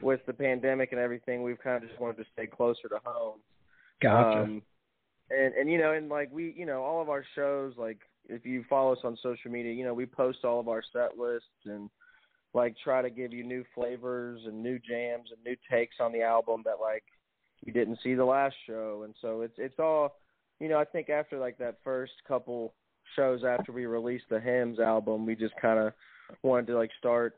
with 0.00 0.20
the 0.26 0.32
pandemic 0.32 0.92
and 0.92 1.00
everything, 1.00 1.42
we've 1.42 1.60
kind 1.62 1.82
of 1.82 1.88
just 1.88 2.00
wanted 2.00 2.18
to 2.18 2.24
stay 2.32 2.46
closer 2.46 2.88
to 2.88 2.98
home. 3.04 3.38
Gotcha. 4.00 4.42
Um, 4.42 4.62
and 5.30 5.54
and 5.54 5.70
you 5.70 5.78
know, 5.78 5.92
and 5.92 6.08
like 6.08 6.30
we, 6.32 6.54
you 6.56 6.66
know, 6.66 6.82
all 6.82 7.00
of 7.00 7.08
our 7.08 7.24
shows, 7.34 7.74
like 7.76 7.98
if 8.28 8.44
you 8.44 8.64
follow 8.68 8.92
us 8.92 8.98
on 9.04 9.16
social 9.22 9.50
media, 9.50 9.72
you 9.72 9.84
know, 9.84 9.94
we 9.94 10.06
post 10.06 10.44
all 10.44 10.60
of 10.60 10.68
our 10.68 10.82
set 10.92 11.18
lists 11.18 11.48
and 11.64 11.90
like 12.52 12.74
try 12.82 13.02
to 13.02 13.10
give 13.10 13.32
you 13.32 13.44
new 13.44 13.64
flavors 13.74 14.40
and 14.46 14.62
new 14.62 14.78
jams 14.78 15.30
and 15.30 15.42
new 15.44 15.56
takes 15.70 15.96
on 16.00 16.12
the 16.12 16.22
album 16.22 16.62
that 16.64 16.80
like 16.80 17.04
you 17.64 17.72
didn't 17.72 17.98
see 18.02 18.14
the 18.14 18.24
last 18.24 18.54
show. 18.66 19.02
And 19.04 19.14
so 19.20 19.40
it's 19.42 19.54
it's 19.58 19.78
all, 19.78 20.16
you 20.60 20.68
know, 20.68 20.78
I 20.78 20.84
think 20.84 21.10
after 21.10 21.38
like 21.38 21.58
that 21.58 21.78
first 21.84 22.12
couple 22.26 22.74
shows 23.16 23.42
after 23.44 23.72
we 23.72 23.86
released 23.86 24.24
the 24.30 24.40
hymns 24.40 24.78
album, 24.78 25.26
we 25.26 25.34
just 25.34 25.54
kind 25.60 25.78
of 25.78 25.92
wanted 26.42 26.66
to 26.68 26.76
like 26.76 26.90
start 26.98 27.36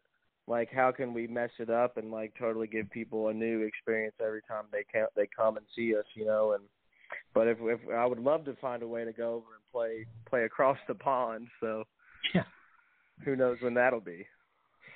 like 0.48 0.70
how 0.70 0.92
can 0.92 1.12
we 1.12 1.26
mess 1.26 1.50
it 1.58 1.70
up 1.70 1.96
and 1.96 2.10
like 2.12 2.32
totally 2.38 2.68
give 2.68 2.88
people 2.90 3.28
a 3.28 3.34
new 3.34 3.62
experience 3.62 4.14
every 4.24 4.42
time 4.42 4.64
they 4.70 4.84
can 4.92 5.06
they 5.16 5.26
come 5.36 5.56
and 5.56 5.66
see 5.74 5.96
us, 5.96 6.04
you 6.14 6.24
know, 6.24 6.52
and 6.52 6.62
but 7.34 7.48
if 7.48 7.58
if 7.60 7.80
I 7.92 8.06
would 8.06 8.18
love 8.20 8.44
to 8.44 8.54
find 8.56 8.82
a 8.82 8.88
way 8.88 9.04
to 9.04 9.12
go 9.12 9.34
over 9.34 9.54
and 9.54 9.72
play 9.72 10.06
play 10.28 10.44
across 10.44 10.78
the 10.86 10.94
pond, 10.94 11.48
so 11.60 11.84
Yeah. 12.34 12.44
who 13.24 13.34
knows 13.36 13.58
when 13.60 13.74
that'll 13.74 14.00
be. 14.00 14.26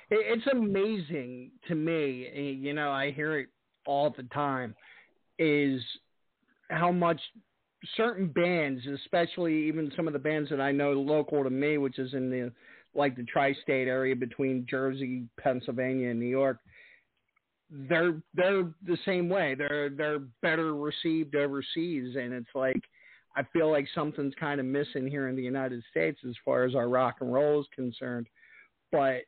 It's 0.09 0.47
amazing 0.47 1.51
to 1.67 1.75
me. 1.75 2.27
eh, 2.33 2.39
You 2.59 2.73
know, 2.73 2.91
I 2.91 3.11
hear 3.11 3.39
it 3.39 3.47
all 3.85 4.09
the 4.15 4.23
time. 4.23 4.75
Is 5.39 5.81
how 6.69 6.91
much 6.91 7.19
certain 7.95 8.27
bands, 8.27 8.85
especially 8.85 9.67
even 9.67 9.91
some 9.95 10.07
of 10.07 10.13
the 10.13 10.19
bands 10.19 10.49
that 10.49 10.61
I 10.61 10.71
know 10.71 10.93
local 10.93 11.43
to 11.43 11.49
me, 11.49 11.77
which 11.77 11.99
is 11.99 12.13
in 12.13 12.29
the 12.29 12.51
like 12.93 13.15
the 13.15 13.23
tri-state 13.23 13.87
area 13.87 14.15
between 14.15 14.65
Jersey, 14.69 15.23
Pennsylvania, 15.39 16.09
and 16.09 16.19
New 16.19 16.25
York, 16.25 16.59
they're 17.69 18.21
they're 18.33 18.69
the 18.85 18.97
same 19.05 19.29
way. 19.29 19.55
They're 19.55 19.89
they're 19.89 20.19
better 20.41 20.75
received 20.75 21.35
overseas, 21.35 22.15
and 22.15 22.33
it's 22.33 22.53
like 22.53 22.81
I 23.35 23.43
feel 23.53 23.71
like 23.71 23.87
something's 23.95 24.35
kind 24.39 24.59
of 24.59 24.65
missing 24.65 25.07
here 25.07 25.29
in 25.29 25.35
the 25.35 25.43
United 25.43 25.81
States 25.89 26.19
as 26.27 26.35
far 26.43 26.65
as 26.65 26.75
our 26.75 26.89
rock 26.89 27.17
and 27.21 27.33
roll 27.33 27.61
is 27.61 27.67
concerned. 27.73 28.27
But 28.91 29.21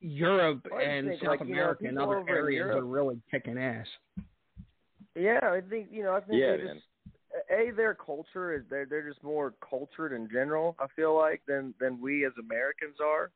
Europe 0.00 0.66
and 0.82 1.08
think, 1.08 1.20
South 1.20 1.28
like, 1.28 1.40
you 1.40 1.54
know, 1.54 1.60
America 1.60 1.84
and 1.86 1.98
other 1.98 2.24
areas 2.28 2.60
Europe- 2.60 2.82
are 2.82 2.86
really 2.86 3.20
kicking 3.30 3.58
ass. 3.58 3.86
Yeah, 5.14 5.40
I 5.42 5.60
think 5.60 5.88
you 5.92 6.02
know. 6.02 6.14
I 6.14 6.20
think 6.20 6.40
Yeah, 6.40 6.56
they 6.56 6.62
just 6.62 6.84
a 7.50 7.70
their 7.72 7.94
culture 7.94 8.54
is 8.54 8.62
they're 8.70 8.86
they're 8.86 9.08
just 9.08 9.22
more 9.22 9.54
cultured 9.68 10.12
in 10.12 10.28
general. 10.30 10.76
I 10.78 10.86
feel 10.94 11.16
like 11.16 11.42
than 11.46 11.74
than 11.80 12.00
we 12.00 12.24
as 12.24 12.32
Americans 12.38 12.96
are. 13.04 13.30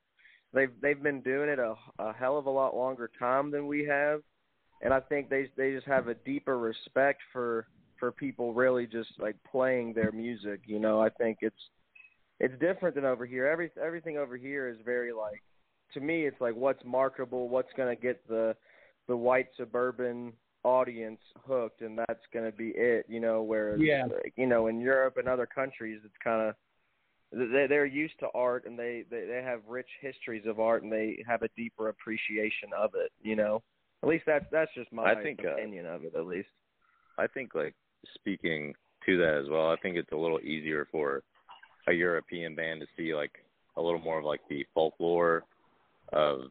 They've 0.53 0.71
they've 0.81 1.03
been 1.03 1.21
doing 1.21 1.49
it 1.49 1.59
a 1.59 1.75
a 1.99 2.13
hell 2.13 2.39
of 2.39 2.47
a 2.47 2.51
lot 2.51 2.77
longer 2.77 3.11
time 3.19 3.51
than 3.51 3.67
we 3.67 3.85
have, 3.85 4.21
and 4.83 4.95
I 4.95 5.01
think 5.01 5.29
they 5.29 5.51
they 5.57 5.73
just 5.73 5.87
have 5.87 6.09
a 6.09 6.15
deeper 6.15 6.59
respect 6.59 7.21
for 7.33 7.67
for 7.99 8.13
people 8.13 8.55
really 8.55 8.87
just 8.87 9.11
like 9.19 9.37
playing 9.51 9.93
their 9.93 10.13
music. 10.13 10.61
You 10.67 10.79
know, 10.79 11.01
I 11.01 11.11
think 11.11 11.39
it's 11.41 11.71
it's 12.41 12.59
different 12.61 12.95
than 12.95 13.05
over 13.05 13.27
here. 13.27 13.47
Every 13.47 13.71
everything 13.83 14.17
over 14.17 14.37
here 14.37 14.69
is 14.69 14.77
very 14.85 15.13
like 15.13 15.43
to 15.95 16.01
me 16.01 16.27
it's 16.27 16.41
like 16.41 16.55
what's 16.55 16.85
marketable, 16.85 17.49
what's 17.49 17.73
going 17.77 17.95
to 17.95 18.01
get 18.01 18.27
the 18.29 18.55
the 19.09 19.17
white 19.17 19.49
suburban 19.57 20.33
audience 20.69 21.21
hooked 21.47 21.81
and 21.81 21.99
that's 21.99 22.27
going 22.33 22.45
to 22.45 22.57
be 22.57 22.69
it, 22.77 23.07
you 23.09 23.21
know, 23.21 23.43
whereas 23.43 23.81
Yeah. 23.81 24.07
you 24.37 24.47
know, 24.47 24.67
in 24.67 24.81
Europe 24.81 25.17
and 25.17 25.29
other 25.29 25.47
countries 25.47 26.01
it's 26.05 26.15
kind 26.23 26.49
of 26.49 26.55
they 27.33 27.67
they're 27.69 27.87
used 27.87 28.19
to 28.21 28.29
art 28.35 28.65
and 28.67 28.79
they, 28.79 29.05
they 29.11 29.25
they 29.27 29.43
have 29.43 29.61
rich 29.69 29.89
histories 30.01 30.45
of 30.47 30.61
art 30.61 30.83
and 30.83 30.93
they 30.93 31.23
have 31.27 31.43
a 31.43 31.49
deeper 31.57 31.89
appreciation 31.89 32.71
of 32.77 32.91
it, 32.95 33.13
you 33.23 33.37
know. 33.37 33.63
At 34.03 34.09
least 34.09 34.25
that's 34.27 34.47
that's 34.53 34.73
just 34.75 34.93
my 34.93 35.13
I 35.13 35.23
think, 35.23 35.41
uh, 35.45 35.53
opinion 35.53 35.87
of 35.87 36.05
it 36.05 36.15
at 36.15 36.27
least. 36.27 36.49
I 37.19 37.27
think 37.27 37.55
like 37.55 37.75
speaking 38.15 38.75
to 39.07 39.19
that 39.19 39.41
as 39.43 39.49
well, 39.51 39.71
I 39.71 39.77
think 39.83 39.97
it's 39.97 40.13
a 40.13 40.17
little 40.17 40.41
easier 40.41 40.87
for 40.91 41.23
a 41.89 41.93
European 41.93 42.55
band 42.55 42.81
to 42.81 42.87
see 42.97 43.15
like 43.15 43.33
a 43.77 43.83
little 43.83 44.01
more 44.01 44.19
of 44.19 44.25
like 44.25 44.41
the 44.49 44.65
folklore 44.75 45.45
of 46.13 46.43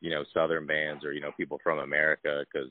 you 0.00 0.10
know 0.10 0.24
southern 0.34 0.66
bands 0.66 1.04
or 1.04 1.12
you 1.12 1.20
know 1.20 1.32
people 1.36 1.58
from 1.62 1.78
America 1.78 2.44
because 2.52 2.70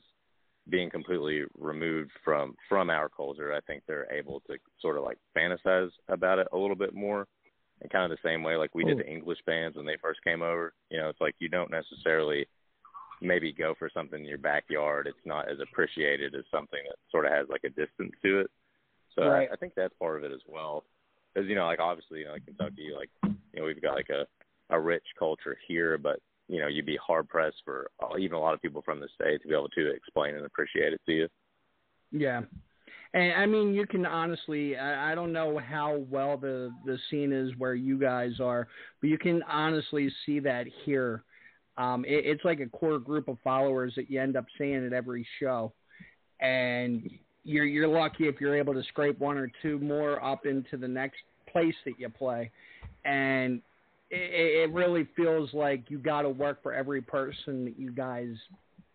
being 0.68 0.90
completely 0.90 1.44
removed 1.58 2.10
from 2.24 2.54
from 2.68 2.90
our 2.90 3.08
culture, 3.08 3.54
I 3.54 3.60
think 3.60 3.82
they're 3.86 4.12
able 4.12 4.40
to 4.48 4.56
sort 4.80 4.96
of 4.96 5.04
like 5.04 5.18
fantasize 5.36 5.90
about 6.08 6.38
it 6.38 6.48
a 6.52 6.58
little 6.58 6.76
bit 6.76 6.94
more. 6.94 7.26
And 7.80 7.90
kind 7.92 8.10
of 8.10 8.10
the 8.10 8.28
same 8.28 8.42
way 8.42 8.56
like 8.56 8.74
we 8.74 8.84
did 8.84 8.98
oh. 8.98 9.02
the 9.02 9.08
English 9.08 9.38
bands 9.46 9.76
when 9.76 9.86
they 9.86 9.96
first 10.02 10.22
came 10.24 10.42
over. 10.42 10.74
You 10.90 10.98
know, 10.98 11.08
it's 11.08 11.20
like 11.20 11.36
you 11.38 11.48
don't 11.48 11.70
necessarily 11.70 12.46
maybe 13.20 13.52
go 13.52 13.74
for 13.78 13.90
something 13.92 14.20
in 14.20 14.26
your 14.26 14.38
backyard. 14.38 15.06
It's 15.06 15.18
not 15.24 15.50
as 15.50 15.58
appreciated 15.60 16.34
as 16.34 16.44
something 16.50 16.80
that 16.88 16.96
sort 17.10 17.24
of 17.24 17.32
has 17.32 17.46
like 17.48 17.62
a 17.64 17.68
distance 17.68 18.12
to 18.24 18.40
it. 18.40 18.50
So 19.14 19.26
Right. 19.28 19.48
I, 19.50 19.54
I 19.54 19.56
think 19.56 19.74
that's 19.76 19.94
part 19.98 20.18
of 20.18 20.24
it 20.24 20.34
as 20.34 20.40
well. 20.46 20.84
Because 21.34 21.48
you 21.48 21.54
know, 21.54 21.66
like 21.66 21.80
obviously, 21.80 22.20
you 22.20 22.24
know, 22.26 22.32
like 22.32 22.46
Kentucky, 22.46 22.90
like 22.96 23.10
you 23.24 23.60
know, 23.60 23.64
we've 23.64 23.80
got 23.82 23.94
like 23.94 24.10
a 24.10 24.26
a 24.70 24.78
rich 24.78 25.04
culture 25.18 25.56
here, 25.66 25.98
but 25.98 26.20
you 26.48 26.60
know, 26.60 26.68
you'd 26.68 26.86
be 26.86 26.98
hard 27.04 27.28
pressed 27.28 27.58
for 27.64 27.90
uh, 28.02 28.16
even 28.18 28.36
a 28.36 28.40
lot 28.40 28.54
of 28.54 28.62
people 28.62 28.82
from 28.82 29.00
the 29.00 29.08
state 29.14 29.42
to 29.42 29.48
be 29.48 29.54
able 29.54 29.68
to 29.68 29.90
explain 29.90 30.34
and 30.34 30.46
appreciate 30.46 30.92
it 30.92 31.00
to 31.06 31.12
you. 31.12 31.28
Yeah. 32.10 32.42
And 33.14 33.32
I 33.32 33.46
mean, 33.46 33.74
you 33.74 33.86
can 33.86 34.04
honestly, 34.04 34.76
I, 34.76 35.12
I 35.12 35.14
don't 35.14 35.32
know 35.32 35.58
how 35.58 36.04
well 36.10 36.36
the, 36.36 36.70
the 36.84 36.98
scene 37.10 37.32
is 37.32 37.52
where 37.58 37.74
you 37.74 37.98
guys 37.98 38.40
are, 38.40 38.68
but 39.00 39.08
you 39.08 39.18
can 39.18 39.42
honestly 39.44 40.10
see 40.26 40.40
that 40.40 40.66
here. 40.84 41.22
Um, 41.76 42.04
it, 42.04 42.24
it's 42.24 42.44
like 42.44 42.60
a 42.60 42.66
core 42.66 42.98
group 42.98 43.28
of 43.28 43.38
followers 43.44 43.92
that 43.96 44.10
you 44.10 44.20
end 44.20 44.36
up 44.36 44.46
seeing 44.58 44.84
at 44.84 44.92
every 44.92 45.26
show. 45.40 45.72
And 46.40 47.10
you're, 47.44 47.64
you're 47.64 47.88
lucky 47.88 48.24
if 48.24 48.40
you're 48.40 48.56
able 48.56 48.74
to 48.74 48.82
scrape 48.84 49.18
one 49.18 49.38
or 49.38 49.50
two 49.62 49.78
more 49.78 50.22
up 50.22 50.44
into 50.44 50.76
the 50.76 50.88
next 50.88 51.18
place 51.50 51.74
that 51.84 51.94
you 51.98 52.08
play. 52.08 52.50
And 53.04 53.62
it, 54.10 54.70
it 54.70 54.72
really 54.72 55.06
feels 55.16 55.52
like 55.52 55.90
you 55.90 55.98
got 55.98 56.22
to 56.22 56.30
work 56.30 56.62
for 56.62 56.72
every 56.72 57.02
person 57.02 57.64
that 57.64 57.78
you 57.78 57.90
guys 57.92 58.34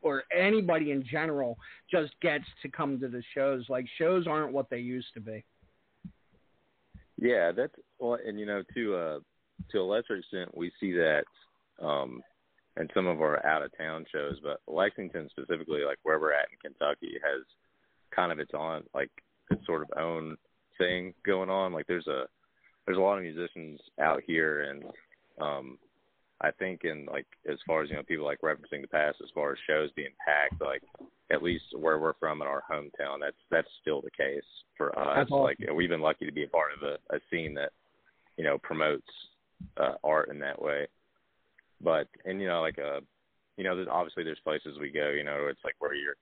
or 0.02 0.24
anybody 0.38 0.92
in 0.92 1.04
general 1.10 1.58
just 1.90 2.12
gets 2.22 2.46
to 2.62 2.70
come 2.70 3.00
to 3.00 3.08
the 3.08 3.24
shows. 3.34 3.66
Like 3.70 3.86
shows 3.98 4.28
aren't 4.28 4.54
what 4.54 4.70
they 4.70 4.80
used 4.80 5.14
to 5.14 5.22
be. 5.22 5.44
Yeah, 7.18 7.52
that's 7.52 7.74
well, 8.00 8.18
and 8.26 8.40
you 8.40 8.46
know, 8.46 8.64
to 8.74 8.96
uh, 8.96 9.20
to 9.72 9.78
a 9.80 9.84
lesser 9.84 10.16
extent, 10.16 10.56
we 10.56 10.72
see 10.80 10.92
that 10.94 11.24
um, 11.82 12.22
in 12.78 12.88
some 12.94 13.08
of 13.08 13.22
our 13.22 13.44
out 13.46 13.64
of 13.64 13.76
town 13.78 14.06
shows, 14.12 14.38
but 14.44 14.62
Lexington 14.68 15.30
specifically, 15.30 15.82
like 15.86 16.00
where 16.04 16.20
we're 16.20 16.34
at 16.34 16.48
in 16.52 16.72
Kentucky, 16.72 17.14
has 17.24 17.46
kind 18.14 18.32
of 18.32 18.40
its 18.40 18.52
own 18.54 18.84
like 18.94 19.12
its 19.52 19.66
sort 19.66 19.84
of 19.84 19.90
own 19.98 20.36
thing 20.78 21.14
going 21.26 21.50
on. 21.50 21.72
Like 21.72 21.88
there's 21.88 22.08
a 22.08 22.26
there's 22.86 22.98
a 22.98 23.02
lot 23.02 23.18
of 23.18 23.24
musicians 23.24 23.80
out 24.02 24.22
here, 24.26 24.64
and 24.64 24.84
um, 25.40 25.78
I 26.42 26.52
think 26.52 26.82
in 26.84 27.06
like 27.06 27.26
as 27.50 27.58
far 27.66 27.84
as 27.84 27.90
you 27.90 27.96
know, 27.96 28.04
people 28.04 28.26
like 28.26 28.42
referencing 28.42 28.82
the 28.82 28.88
past, 28.88 29.18
as 29.24 29.30
far 29.34 29.54
as 29.54 29.58
shows 29.66 29.90
being 29.96 30.12
packed, 30.26 30.62
like 30.62 30.84
at 31.32 31.42
least 31.42 31.66
where 31.78 32.00
we're 32.00 32.14
from 32.20 32.42
in 32.42 32.48
our 32.48 32.64
hometown, 32.70 33.20
that's 33.22 33.38
that's 33.50 33.68
still 33.82 34.02
the 34.02 34.12
case 34.12 34.44
for 34.78 34.98
us. 35.00 35.16
That's 35.16 35.32
awesome. 35.32 35.44
Like 35.44 35.58
we've 35.74 35.90
been 35.90 36.02
lucky 36.02 36.26
to 36.26 36.32
be 36.32 36.44
a 36.44 36.50
part 36.50 36.72
of 36.76 36.84
a, 36.84 37.16
a 37.16 37.20
scene 37.32 37.54
that 37.54 37.72
you 38.38 38.44
know 38.44 38.58
promotes 38.58 39.08
uh, 39.78 39.94
art 40.04 40.30
in 40.30 40.40
that 40.40 40.62
way. 40.62 40.88
But 41.82 42.08
and 42.26 42.42
you 42.42 42.48
know 42.48 42.62
like 42.62 42.78
uh 42.78 43.00
you 43.58 43.64
know 43.64 43.76
there's 43.76 43.88
obviously 43.90 44.24
there's 44.24 44.40
places 44.44 44.78
we 44.80 44.90
go 44.90 45.10
you 45.10 45.24
know 45.24 45.48
it's 45.50 45.64
like 45.64 45.76
where 45.80 45.96
you're 45.96 46.16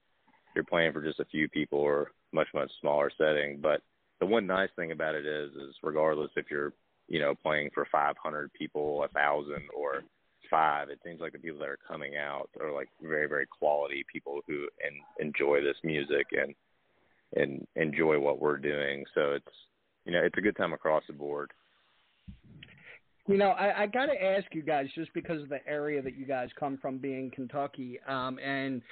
you're 0.54 0.64
playing 0.64 0.92
for 0.92 1.02
just 1.02 1.20
a 1.20 1.24
few 1.26 1.48
people 1.48 1.78
or 1.78 2.12
much 2.32 2.48
much 2.54 2.70
smaller 2.80 3.10
setting. 3.18 3.58
But 3.60 3.82
the 4.20 4.26
one 4.26 4.46
nice 4.46 4.70
thing 4.76 4.92
about 4.92 5.16
it 5.16 5.26
is 5.26 5.50
is 5.52 5.74
regardless 5.82 6.30
if 6.36 6.46
you're 6.48 6.72
you 7.08 7.18
know 7.18 7.34
playing 7.34 7.70
for 7.74 7.86
500 7.90 8.52
people, 8.52 9.04
a 9.04 9.08
thousand 9.08 9.62
or 9.76 10.02
five, 10.50 10.90
it 10.90 10.98
seems 11.04 11.20
like 11.20 11.32
the 11.32 11.38
people 11.38 11.58
that 11.60 11.68
are 11.68 11.78
coming 11.88 12.16
out 12.16 12.50
are 12.60 12.72
like 12.72 12.88
very 13.00 13.28
very 13.28 13.46
quality 13.46 14.04
people 14.12 14.40
who 14.46 14.66
en- 14.84 15.26
enjoy 15.26 15.60
this 15.62 15.76
music 15.82 16.26
and 16.32 16.54
and 17.34 17.66
enjoy 17.76 18.18
what 18.18 18.40
we're 18.40 18.58
doing. 18.58 19.04
So 19.14 19.32
it's 19.32 19.56
you 20.04 20.12
know 20.12 20.20
it's 20.22 20.38
a 20.38 20.42
good 20.42 20.56
time 20.56 20.72
across 20.72 21.04
the 21.06 21.14
board. 21.14 21.50
You 23.28 23.36
know, 23.38 23.50
I, 23.50 23.82
I 23.82 23.86
got 23.86 24.06
to 24.06 24.20
ask 24.20 24.46
you 24.52 24.62
guys 24.62 24.86
just 24.96 25.14
because 25.14 25.42
of 25.42 25.48
the 25.48 25.64
area 25.66 26.02
that 26.02 26.16
you 26.16 26.26
guys 26.26 26.48
come 26.58 26.76
from, 26.82 26.98
being 26.98 27.30
Kentucky, 27.30 28.00
um, 28.08 28.36
and 28.44 28.82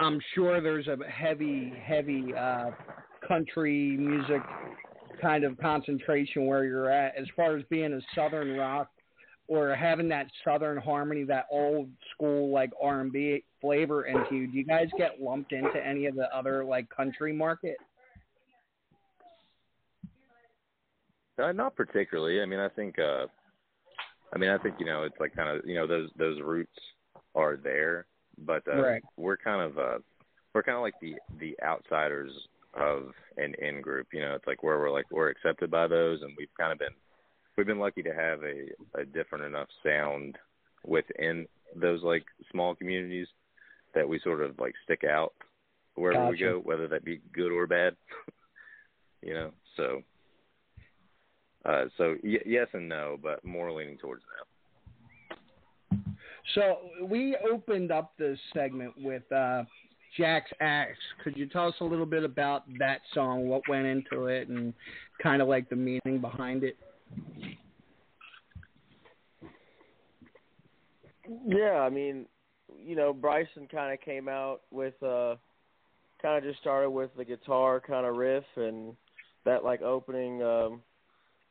I'm 0.00 0.20
sure 0.34 0.60
there's 0.60 0.88
a 0.88 0.96
heavy, 1.08 1.72
heavy 1.80 2.34
uh, 2.34 2.70
country 3.26 3.96
music 3.96 4.42
kind 5.20 5.44
of 5.44 5.58
concentration 5.58 6.46
where 6.46 6.64
you're 6.64 6.90
at. 6.90 7.16
As 7.16 7.26
far 7.36 7.56
as 7.56 7.64
being 7.70 7.92
a 7.92 8.00
southern 8.14 8.56
rock 8.56 8.90
or 9.46 9.74
having 9.74 10.08
that 10.08 10.26
southern 10.44 10.78
harmony, 10.78 11.24
that 11.24 11.46
old 11.50 11.90
school 12.14 12.50
like 12.50 12.70
R&B 12.82 13.44
flavor 13.60 14.04
into 14.06 14.34
you, 14.34 14.46
do 14.46 14.56
you 14.58 14.64
guys 14.64 14.88
get 14.96 15.20
lumped 15.20 15.52
into 15.52 15.84
any 15.84 16.06
of 16.06 16.14
the 16.14 16.34
other 16.36 16.64
like 16.64 16.88
country 16.90 17.32
market? 17.32 17.76
Uh, 21.42 21.52
not 21.52 21.76
particularly. 21.76 22.42
I 22.42 22.46
mean, 22.46 22.60
I 22.60 22.68
think. 22.68 22.98
uh 22.98 23.26
I 24.34 24.36
mean, 24.36 24.50
I 24.50 24.58
think 24.58 24.74
you 24.78 24.84
know 24.84 25.04
it's 25.04 25.18
like 25.18 25.34
kind 25.34 25.48
of 25.48 25.66
you 25.66 25.74
know 25.74 25.86
those 25.86 26.10
those 26.18 26.40
roots 26.42 26.76
are 27.34 27.56
there, 27.56 28.06
but 28.44 28.62
uh, 28.68 28.82
Right. 28.82 29.02
we're 29.16 29.38
kind 29.38 29.62
of 29.62 29.78
uh 29.78 29.98
we're 30.54 30.62
kind 30.62 30.76
of 30.76 30.82
like 30.82 30.94
the 31.00 31.14
the 31.38 31.56
outsiders 31.62 32.30
of 32.74 33.12
an 33.36 33.54
in 33.60 33.80
group. 33.80 34.08
You 34.12 34.20
know, 34.20 34.34
it's 34.34 34.46
like 34.46 34.62
where 34.62 34.78
we're 34.78 34.90
like 34.90 35.06
we're 35.10 35.30
accepted 35.30 35.70
by 35.70 35.86
those, 35.86 36.22
and 36.22 36.32
we've 36.36 36.48
kind 36.58 36.72
of 36.72 36.78
been 36.78 36.94
we've 37.56 37.66
been 37.66 37.78
lucky 37.78 38.02
to 38.02 38.14
have 38.14 38.40
a 38.42 39.00
a 39.00 39.04
different 39.04 39.44
enough 39.44 39.68
sound 39.84 40.36
within 40.86 41.46
those 41.76 42.02
like 42.02 42.24
small 42.50 42.74
communities 42.74 43.26
that 43.94 44.08
we 44.08 44.20
sort 44.20 44.42
of 44.42 44.58
like 44.58 44.74
stick 44.84 45.02
out 45.04 45.32
wherever 45.94 46.28
we 46.28 46.38
go, 46.38 46.60
whether 46.62 46.88
that 46.88 47.04
be 47.04 47.20
good 47.32 47.52
or 47.52 47.66
bad. 47.66 47.96
you 49.22 49.34
know, 49.34 49.50
so 49.76 50.02
uh, 51.64 51.84
so 51.96 52.16
y- 52.22 52.38
yes 52.46 52.68
and 52.72 52.88
no, 52.88 53.18
but 53.22 53.44
more 53.44 53.72
leaning 53.72 53.98
towards 53.98 54.22
no. 54.38 55.98
So 56.54 56.78
we 57.04 57.36
opened 57.50 57.92
up 57.92 58.12
this 58.18 58.38
segment 58.54 58.94
with 58.96 59.30
uh, 59.30 59.64
Jack's 60.16 60.50
Axe. 60.60 60.98
Could 61.22 61.36
you 61.36 61.46
tell 61.46 61.68
us 61.68 61.74
a 61.80 61.84
little 61.84 62.06
bit 62.06 62.24
about 62.24 62.64
that 62.78 63.00
song, 63.14 63.48
what 63.48 63.66
went 63.68 63.86
into 63.86 64.26
it, 64.26 64.48
and 64.48 64.72
kind 65.22 65.42
of 65.42 65.48
like 65.48 65.68
the 65.68 65.76
meaning 65.76 66.20
behind 66.20 66.64
it? 66.64 66.76
Yeah, 71.46 71.80
I 71.80 71.90
mean, 71.90 72.26
you 72.76 72.96
know, 72.96 73.12
Bryson 73.12 73.68
kind 73.70 73.92
of 73.92 74.00
came 74.00 74.28
out 74.28 74.62
with 74.70 75.00
uh 75.02 75.36
kind 76.20 76.36
of 76.36 76.42
just 76.42 76.60
started 76.60 76.90
with 76.90 77.10
the 77.16 77.24
guitar 77.24 77.80
kind 77.80 78.04
of 78.04 78.16
riff 78.16 78.44
and 78.56 78.94
that 79.44 79.64
like 79.64 79.82
opening 79.82 80.42
um 80.42 80.82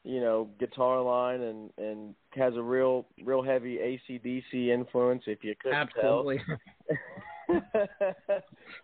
you 0.04 0.22
know, 0.22 0.50
guitar 0.58 1.02
line 1.02 1.42
and 1.42 1.70
and 1.78 2.16
has 2.32 2.56
a 2.56 2.62
real 2.62 3.06
real 3.24 3.44
heavy 3.44 3.80
AC/DC 3.80 4.70
influence 4.70 5.24
if 5.28 5.44
you 5.44 5.54
couldn't 5.62 5.90
Absolutely. 5.96 6.38
tell. 6.48 6.58
Can 7.48 7.62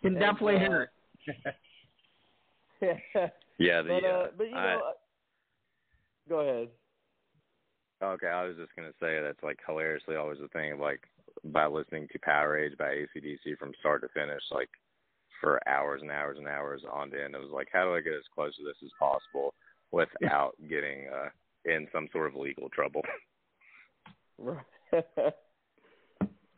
And, 0.04 0.20
definitely 0.20 0.56
uh, 0.56 0.60
hear 0.60 0.82
it. 0.82 0.90
Yeah, 3.60 3.82
the 3.82 3.88
but 4.02 4.04
uh, 4.04 4.08
uh, 4.08 4.28
but 4.38 4.44
you 4.50 4.56
I- 4.56 4.74
know, 4.74 4.80
uh, 4.80 4.92
go 6.28 6.40
ahead. 6.40 6.70
Okay, 8.04 8.28
I 8.28 8.44
was 8.46 8.58
just 8.58 8.76
gonna 8.76 8.92
say 9.00 9.22
that's 9.22 9.42
like 9.44 9.60
hilariously 9.66 10.16
always 10.16 10.40
the 10.40 10.48
thing 10.50 10.74
of 10.74 10.80
like 10.80 11.02
by 11.46 11.66
listening 11.68 12.08
to 12.12 12.20
Powerage 12.20 12.78
by 12.78 12.90
AC/DC 12.92 13.58
from 13.58 13.72
start 13.80 14.02
to 14.02 14.10
finish, 14.10 14.42
like 14.52 14.70
for 15.40 15.60
hours 15.68 16.02
and 16.02 16.12
hours 16.12 16.38
and 16.38 16.48
hours 16.48 16.82
on 16.92 17.14
end. 17.14 17.36
It 17.36 17.42
was 17.42 17.52
like, 17.54 17.68
how 17.72 17.84
do 17.86 17.96
I 17.96 18.02
get 18.02 18.14
as 18.14 18.24
close 18.34 18.56
to 18.58 18.64
this 18.64 18.76
as 18.84 18.92
possible 19.00 19.54
without 19.92 20.56
getting 20.70 21.08
uh 21.08 21.30
in 21.66 21.88
some 21.94 22.08
sort 22.12 22.28
of 22.28 22.36
legal 22.36 22.70
trouble? 22.70 23.02
Right. 24.38 24.66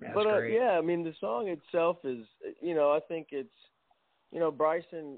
That's 0.02 0.14
but 0.14 0.28
uh, 0.28 0.42
yeah, 0.42 0.78
I 0.78 0.82
mean 0.82 1.04
the 1.04 1.14
song 1.20 1.48
itself 1.48 1.98
is, 2.04 2.26
you 2.62 2.76
know, 2.76 2.92
I 2.92 3.00
think 3.08 3.28
it's, 3.32 3.50
you 4.32 4.40
know, 4.40 4.52
Bryson 4.52 5.18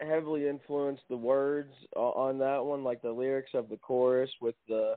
heavily 0.00 0.48
influenced 0.48 1.02
the 1.08 1.16
words 1.16 1.72
on 1.96 2.38
that 2.38 2.64
one, 2.64 2.84
like 2.84 3.02
the 3.02 3.10
lyrics 3.10 3.50
of 3.54 3.68
the 3.68 3.76
chorus 3.76 4.30
with 4.40 4.54
the, 4.68 4.94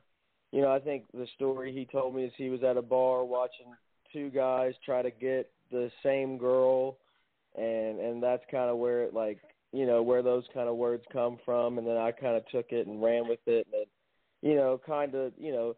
you 0.52 0.62
know, 0.62 0.72
I 0.72 0.78
think 0.78 1.04
the 1.12 1.26
story 1.34 1.72
he 1.72 1.84
told 1.84 2.14
me 2.14 2.24
is 2.24 2.32
he 2.36 2.48
was 2.48 2.62
at 2.62 2.76
a 2.76 2.82
bar 2.82 3.24
watching 3.24 3.66
two 4.12 4.30
guys 4.30 4.74
try 4.84 5.02
to 5.02 5.10
get 5.10 5.50
the 5.70 5.90
same 6.02 6.38
girl, 6.38 6.98
and 7.56 7.98
and 7.98 8.22
that's 8.22 8.44
kind 8.50 8.70
of 8.70 8.78
where 8.78 9.02
it 9.02 9.14
like, 9.14 9.40
you 9.72 9.86
know, 9.86 10.02
where 10.02 10.22
those 10.22 10.44
kind 10.54 10.68
of 10.68 10.76
words 10.76 11.02
come 11.12 11.38
from, 11.44 11.78
and 11.78 11.86
then 11.86 11.96
I 11.96 12.12
kind 12.12 12.36
of 12.36 12.46
took 12.48 12.66
it 12.70 12.86
and 12.86 13.02
ran 13.02 13.28
with 13.28 13.40
it, 13.46 13.66
and 13.72 13.82
it, 13.82 13.88
you 14.42 14.54
know, 14.54 14.80
kind 14.86 15.14
of, 15.14 15.32
you 15.36 15.50
know 15.50 15.76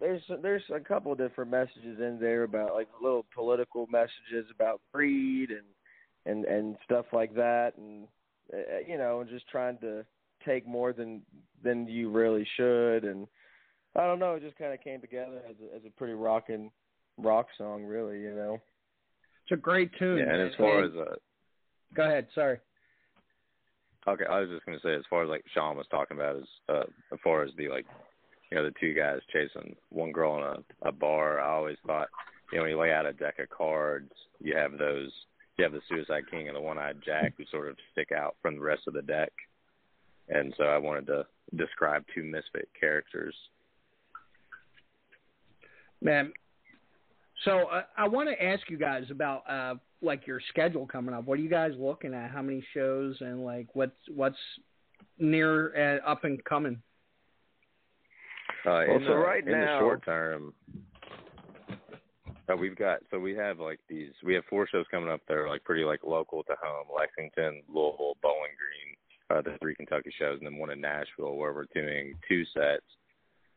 there's 0.00 0.22
there's 0.42 0.62
a 0.74 0.80
couple 0.80 1.12
of 1.12 1.18
different 1.18 1.50
messages 1.50 1.98
in 1.98 2.18
there 2.20 2.44
about 2.44 2.74
like 2.74 2.88
little 3.02 3.24
political 3.34 3.86
messages 3.90 4.46
about 4.54 4.80
greed 4.92 5.50
and 5.50 5.64
and 6.26 6.44
and 6.44 6.76
stuff 6.84 7.06
like 7.12 7.34
that 7.34 7.72
and 7.76 8.06
uh, 8.52 8.78
you 8.86 8.98
know 8.98 9.20
and 9.20 9.30
just 9.30 9.48
trying 9.48 9.78
to 9.78 10.04
take 10.44 10.66
more 10.66 10.92
than 10.92 11.22
than 11.62 11.86
you 11.86 12.10
really 12.10 12.46
should 12.56 13.04
and 13.04 13.26
I 13.96 14.06
don't 14.06 14.18
know 14.18 14.34
it 14.34 14.42
just 14.42 14.58
kind 14.58 14.72
of 14.72 14.80
came 14.80 15.00
together 15.00 15.40
as 15.48 15.56
a, 15.60 15.76
as 15.76 15.82
a 15.86 15.90
pretty 15.98 16.14
rocking 16.14 16.70
rock 17.16 17.46
song 17.56 17.84
really 17.84 18.20
you 18.20 18.34
know 18.34 18.60
It's 19.44 19.52
a 19.52 19.56
great 19.56 19.90
tune. 19.98 20.18
Yeah, 20.18 20.32
and 20.32 20.42
as 20.42 20.54
far 20.56 20.84
as 20.84 20.92
uh 20.94 21.14
Go 21.94 22.04
ahead, 22.04 22.26
sorry. 22.34 22.58
Okay, 24.06 24.24
I 24.28 24.40
was 24.40 24.48
just 24.50 24.64
gonna 24.64 24.78
say, 24.82 24.94
as 24.94 25.04
far 25.10 25.22
as 25.22 25.28
like 25.28 25.44
Sean 25.52 25.76
was 25.76 25.86
talking 25.90 26.16
about, 26.16 26.36
as 26.36 26.44
uh, 26.68 26.84
as 27.12 27.18
far 27.22 27.42
as 27.42 27.50
the 27.56 27.68
like, 27.68 27.86
you 28.50 28.56
know, 28.56 28.64
the 28.64 28.74
two 28.80 28.94
guys 28.94 29.20
chasing 29.32 29.76
one 29.90 30.12
girl 30.12 30.36
in 30.36 30.42
a, 30.42 30.88
a 30.88 30.92
bar. 30.92 31.40
I 31.40 31.54
always 31.54 31.76
thought, 31.86 32.08
you 32.50 32.58
know, 32.58 32.62
when 32.64 32.70
you 32.72 32.80
lay 32.80 32.92
out 32.92 33.06
a 33.06 33.12
deck 33.12 33.38
of 33.38 33.50
cards, 33.50 34.10
you 34.40 34.56
have 34.56 34.78
those, 34.78 35.10
you 35.56 35.64
have 35.64 35.72
the 35.72 35.82
Suicide 35.88 36.24
King 36.30 36.48
and 36.48 36.56
the 36.56 36.60
One 36.60 36.78
Eyed 36.78 36.98
Jack 37.04 37.34
who 37.36 37.44
sort 37.50 37.68
of 37.68 37.76
stick 37.92 38.10
out 38.12 38.36
from 38.40 38.54
the 38.54 38.60
rest 38.60 38.82
of 38.86 38.94
the 38.94 39.02
deck, 39.02 39.32
and 40.28 40.54
so 40.56 40.64
I 40.64 40.78
wanted 40.78 41.06
to 41.08 41.26
describe 41.56 42.04
two 42.14 42.22
misfit 42.22 42.68
characters. 42.78 43.34
Man, 46.00 46.32
so 47.44 47.66
uh, 47.68 47.82
I 47.96 48.08
want 48.08 48.28
to 48.28 48.42
ask 48.42 48.68
you 48.70 48.78
guys 48.78 49.04
about 49.10 49.42
uh, 49.48 49.74
like 50.00 50.26
your 50.26 50.40
schedule 50.48 50.86
coming 50.86 51.14
up. 51.14 51.24
What 51.24 51.38
are 51.38 51.42
you 51.42 51.50
guys 51.50 51.72
looking 51.78 52.14
at? 52.14 52.30
How 52.30 52.42
many 52.42 52.64
shows 52.74 53.16
and 53.20 53.44
like 53.44 53.66
what's 53.74 53.96
what's 54.14 54.36
near 55.18 56.00
uh, 56.04 56.08
up 56.08 56.24
and 56.24 56.42
coming? 56.44 56.80
Uh, 58.66 58.84
Well, 58.88 58.96
in 58.96 59.02
so 59.04 59.08
the, 59.10 59.16
right 59.16 59.44
in 59.46 59.52
now- 59.52 59.74
the 59.74 59.78
short 59.80 60.04
term, 60.04 60.52
uh, 62.50 62.56
we've 62.56 62.76
got 62.76 63.00
so 63.10 63.18
we 63.18 63.34
have 63.34 63.60
like 63.60 63.78
these 63.88 64.12
we 64.24 64.34
have 64.34 64.44
four 64.48 64.66
shows 64.66 64.86
coming 64.90 65.10
up 65.10 65.20
that 65.28 65.36
are 65.36 65.48
like 65.48 65.62
pretty 65.64 65.84
like 65.84 66.00
local 66.04 66.42
to 66.44 66.54
home: 66.62 66.86
Lexington, 66.94 67.62
Louisville, 67.68 68.16
Bowling 68.22 68.52
Green, 68.58 68.96
uh, 69.38 69.42
the 69.42 69.56
three 69.60 69.74
Kentucky 69.74 70.12
shows, 70.18 70.38
and 70.38 70.46
then 70.46 70.56
one 70.58 70.70
in 70.70 70.80
Nashville 70.80 71.36
where 71.36 71.52
we're 71.52 71.66
doing 71.74 72.14
two 72.28 72.44
sets. 72.54 72.84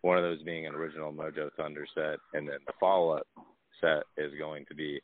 One 0.02 0.18
of 0.18 0.24
those 0.24 0.42
being 0.44 0.66
an 0.66 0.76
original 0.76 1.14
Mojo 1.14 1.50
Thunder 1.58 1.86
set, 1.94 2.18
and 2.34 2.48
then 2.48 2.58
the 2.66 2.74
follow 2.80 3.12
up 3.18 3.28
set 3.80 4.04
is 4.18 4.34
going 4.38 4.66
to 4.68 4.76
be 4.76 5.00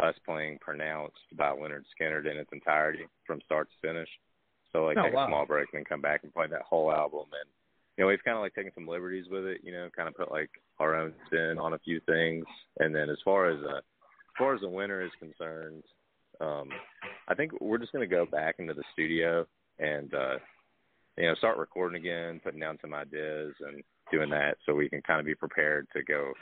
us 0.00 0.14
playing 0.24 0.58
Pronounced 0.60 1.16
by 1.36 1.50
Lynyrd 1.50 1.84
Skynyrd 2.00 2.30
in 2.30 2.38
its 2.38 2.50
entirety 2.52 3.04
from 3.26 3.40
start 3.42 3.68
to 3.70 3.86
finish. 3.88 4.08
So 4.72 4.84
like 4.84 4.96
Oh, 4.98 5.02
take 5.04 5.14
wow. 5.14 5.24
a 5.24 5.28
small 5.28 5.46
break 5.46 5.68
and 5.72 5.78
then 5.80 5.84
come 5.84 6.00
back 6.00 6.24
and 6.24 6.32
play 6.32 6.46
that 6.48 6.62
whole 6.62 6.92
album 6.92 7.26
and 7.32 7.48
you 7.98 8.04
know, 8.04 8.08
we've 8.08 8.22
kind 8.24 8.36
of 8.36 8.42
like 8.42 8.54
taken 8.54 8.70
some 8.74 8.86
liberties 8.86 9.26
with 9.28 9.44
it, 9.44 9.60
you 9.64 9.72
know, 9.72 9.88
kind 9.94 10.08
of 10.08 10.14
put 10.14 10.30
like 10.30 10.50
our 10.78 10.94
own 10.94 11.12
spin 11.26 11.58
on 11.58 11.72
a 11.72 11.78
few 11.80 12.00
things. 12.06 12.44
And 12.78 12.94
then 12.94 13.10
as 13.10 13.18
far 13.24 13.50
as 13.50 13.58
uh, 13.64 13.78
as 13.78 14.38
far 14.38 14.54
as 14.54 14.60
the 14.60 14.68
winter 14.68 15.02
is 15.02 15.10
concerned, 15.18 15.82
um, 16.40 16.68
I 17.26 17.34
think 17.34 17.60
we're 17.60 17.78
just 17.78 17.92
going 17.92 18.08
to 18.08 18.14
go 18.14 18.24
back 18.24 18.54
into 18.60 18.72
the 18.72 18.84
studio 18.92 19.44
and 19.80 20.14
uh, 20.14 20.36
you 21.16 21.26
know 21.26 21.34
start 21.34 21.58
recording 21.58 22.00
again, 22.00 22.40
putting 22.42 22.60
down 22.60 22.78
some 22.80 22.94
ideas 22.94 23.52
and 23.66 23.82
doing 24.12 24.30
that, 24.30 24.58
so 24.64 24.74
we 24.74 24.88
can 24.88 25.02
kind 25.02 25.18
of 25.18 25.26
be 25.26 25.34
prepared 25.34 25.88
to 25.92 26.04
go 26.04 26.32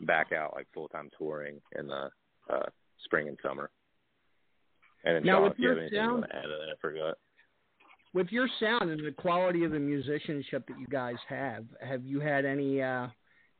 back 0.00 0.32
out 0.32 0.54
like 0.54 0.66
full 0.72 0.88
time 0.88 1.10
touring 1.18 1.60
in 1.78 1.88
the 1.88 2.08
uh, 2.50 2.66
spring 3.04 3.28
and 3.28 3.38
summer. 3.42 3.70
And 5.04 5.16
then 5.16 5.24
Now, 5.24 5.40
Sean, 5.40 5.50
if 5.50 5.58
you 5.58 5.68
have 5.68 5.78
anything 5.78 6.02
you 6.02 6.10
want 6.10 6.24
to 6.24 6.36
add 6.36 6.42
to 6.42 6.48
that, 6.48 6.72
I 6.72 6.80
forgot. 6.80 7.18
With 8.14 8.28
your 8.30 8.46
sound 8.60 8.90
and 8.90 9.04
the 9.04 9.10
quality 9.10 9.64
of 9.64 9.72
the 9.72 9.78
musicianship 9.78 10.66
that 10.68 10.78
you 10.78 10.86
guys 10.86 11.16
have, 11.28 11.64
have 11.80 12.04
you 12.04 12.20
had 12.20 12.44
any 12.44 12.82
uh, 12.82 13.06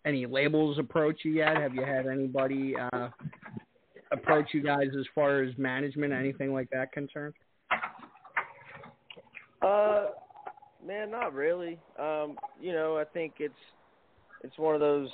any 0.04 0.26
labels 0.26 0.78
approach 0.78 1.20
you 1.24 1.32
yet? 1.32 1.56
Have 1.56 1.74
you 1.74 1.84
had 1.84 2.06
anybody 2.06 2.74
uh, 2.76 3.08
approach 4.10 4.48
you 4.52 4.62
guys 4.62 4.88
as 4.98 5.06
far 5.14 5.42
as 5.42 5.56
management, 5.56 6.12
anything 6.12 6.52
like 6.52 6.68
that 6.70 6.92
concerned? 6.92 7.34
Uh, 9.62 10.06
man, 10.86 11.10
not 11.10 11.32
really. 11.32 11.78
Um, 11.98 12.36
you 12.60 12.72
know, 12.72 12.98
I 12.98 13.04
think 13.04 13.34
it's 13.38 13.54
it's 14.42 14.58
one 14.58 14.74
of 14.74 14.80
those. 14.80 15.08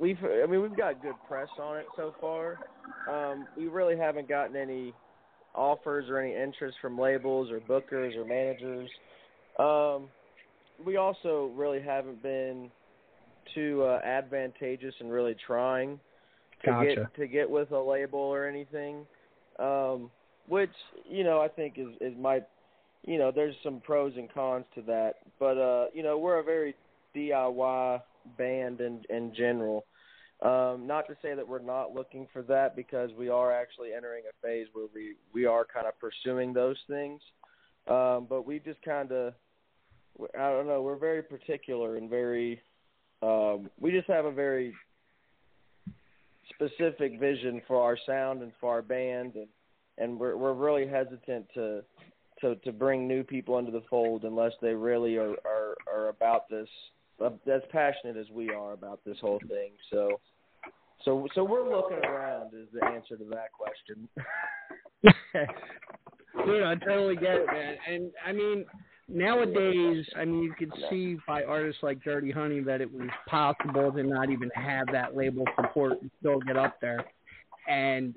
We've, 0.00 0.18
I 0.22 0.46
mean, 0.46 0.62
we've 0.62 0.76
got 0.76 1.02
good 1.02 1.16
press 1.26 1.48
on 1.60 1.76
it 1.78 1.86
so 1.96 2.14
far. 2.20 2.58
Um, 3.10 3.46
we 3.56 3.66
really 3.66 3.96
haven't 3.96 4.28
gotten 4.28 4.54
any 4.54 4.94
offers 5.54 6.08
or 6.08 6.18
any 6.18 6.34
interest 6.34 6.76
from 6.80 6.98
labels 6.98 7.50
or 7.50 7.60
bookers 7.60 8.16
or 8.16 8.24
managers. 8.24 8.88
Um, 9.58 10.08
we 10.84 10.96
also 10.96 11.50
really 11.56 11.80
haven't 11.80 12.22
been 12.22 12.70
too 13.54 13.82
uh, 13.82 14.00
advantageous 14.04 14.94
in 15.00 15.08
really 15.08 15.36
trying 15.46 15.98
to 16.64 16.70
Gotcha. 16.70 16.94
get 16.94 17.16
to 17.16 17.26
get 17.26 17.50
with 17.50 17.70
a 17.72 17.80
label 17.80 18.18
or 18.18 18.46
anything. 18.46 19.06
Um, 19.58 20.10
which 20.48 20.70
you 21.08 21.24
know 21.24 21.40
I 21.40 21.48
think 21.48 21.74
is 21.76 21.88
is 22.00 22.14
my 22.18 22.40
you 23.04 23.18
know 23.18 23.30
there's 23.30 23.54
some 23.62 23.80
pros 23.80 24.12
and 24.16 24.32
cons 24.32 24.64
to 24.74 24.82
that, 24.82 25.14
but 25.38 25.58
uh, 25.58 25.86
you 25.92 26.02
know 26.02 26.18
we're 26.18 26.38
a 26.38 26.44
very 26.44 26.74
DIY 27.14 28.02
band 28.36 28.80
in 28.80 29.02
in 29.10 29.34
general. 29.34 29.84
Um, 30.40 30.86
not 30.86 31.08
to 31.08 31.16
say 31.20 31.34
that 31.34 31.46
we're 31.46 31.58
not 31.58 31.94
looking 31.94 32.28
for 32.32 32.42
that 32.42 32.76
because 32.76 33.10
we 33.18 33.28
are 33.28 33.52
actually 33.52 33.92
entering 33.92 34.22
a 34.30 34.46
phase 34.46 34.68
where 34.72 34.86
we 34.94 35.14
we 35.32 35.46
are 35.46 35.64
kind 35.64 35.86
of 35.86 35.98
pursuing 35.98 36.52
those 36.52 36.76
things. 36.88 37.20
Um, 37.88 38.26
but 38.28 38.46
we 38.46 38.60
just 38.60 38.80
kind 38.82 39.10
of 39.10 39.34
I 40.38 40.50
don't 40.50 40.68
know 40.68 40.82
we're 40.82 40.96
very 40.96 41.22
particular 41.22 41.96
and 41.96 42.08
very 42.08 42.60
um, 43.20 43.68
we 43.80 43.90
just 43.90 44.06
have 44.08 44.26
a 44.26 44.32
very 44.32 44.74
specific 46.54 47.18
vision 47.18 47.60
for 47.66 47.82
our 47.82 47.98
sound 48.06 48.42
and 48.42 48.52
for 48.60 48.70
our 48.70 48.82
band 48.82 49.34
and 49.34 49.48
and 49.98 50.18
we're 50.18 50.36
we're 50.36 50.54
really 50.54 50.86
hesitant 50.86 51.46
to 51.54 51.82
to 52.40 52.54
to 52.56 52.72
bring 52.72 53.08
new 53.08 53.24
people 53.24 53.58
into 53.58 53.72
the 53.72 53.82
fold 53.90 54.24
unless 54.24 54.52
they 54.62 54.74
really 54.74 55.16
are 55.16 55.34
are 55.44 55.74
are 55.92 56.08
about 56.08 56.48
this 56.48 56.68
as 57.20 57.62
passionate 57.70 58.16
as 58.16 58.26
we 58.30 58.50
are 58.50 58.72
about 58.72 59.00
this 59.04 59.16
whole 59.20 59.40
thing 59.48 59.70
so 59.90 60.20
so 61.04 61.26
so 61.34 61.44
we're 61.44 61.68
looking 61.68 62.04
around 62.04 62.52
is 62.54 62.68
the 62.72 62.84
answer 62.84 63.16
to 63.16 63.24
that 63.24 63.48
question 63.52 64.08
Dude, 66.46 66.62
I 66.62 66.74
totally 66.76 67.16
get 67.16 67.34
it, 67.34 67.46
man. 67.46 67.76
And 67.90 68.10
I 68.24 68.32
mean, 68.32 68.64
nowadays, 69.08 70.06
I 70.16 70.24
mean, 70.24 70.42
you 70.42 70.54
could 70.56 70.72
see 70.90 71.16
by 71.26 71.42
artists 71.42 71.82
like 71.82 72.02
Dirty 72.02 72.30
Honey 72.30 72.60
that 72.60 72.80
it 72.80 72.92
was 72.92 73.08
possible 73.26 73.92
to 73.92 74.02
not 74.02 74.30
even 74.30 74.50
have 74.54 74.86
that 74.92 75.16
label 75.16 75.44
support 75.56 76.00
and 76.00 76.10
still 76.20 76.38
get 76.40 76.56
up 76.56 76.80
there. 76.80 77.04
And 77.68 78.14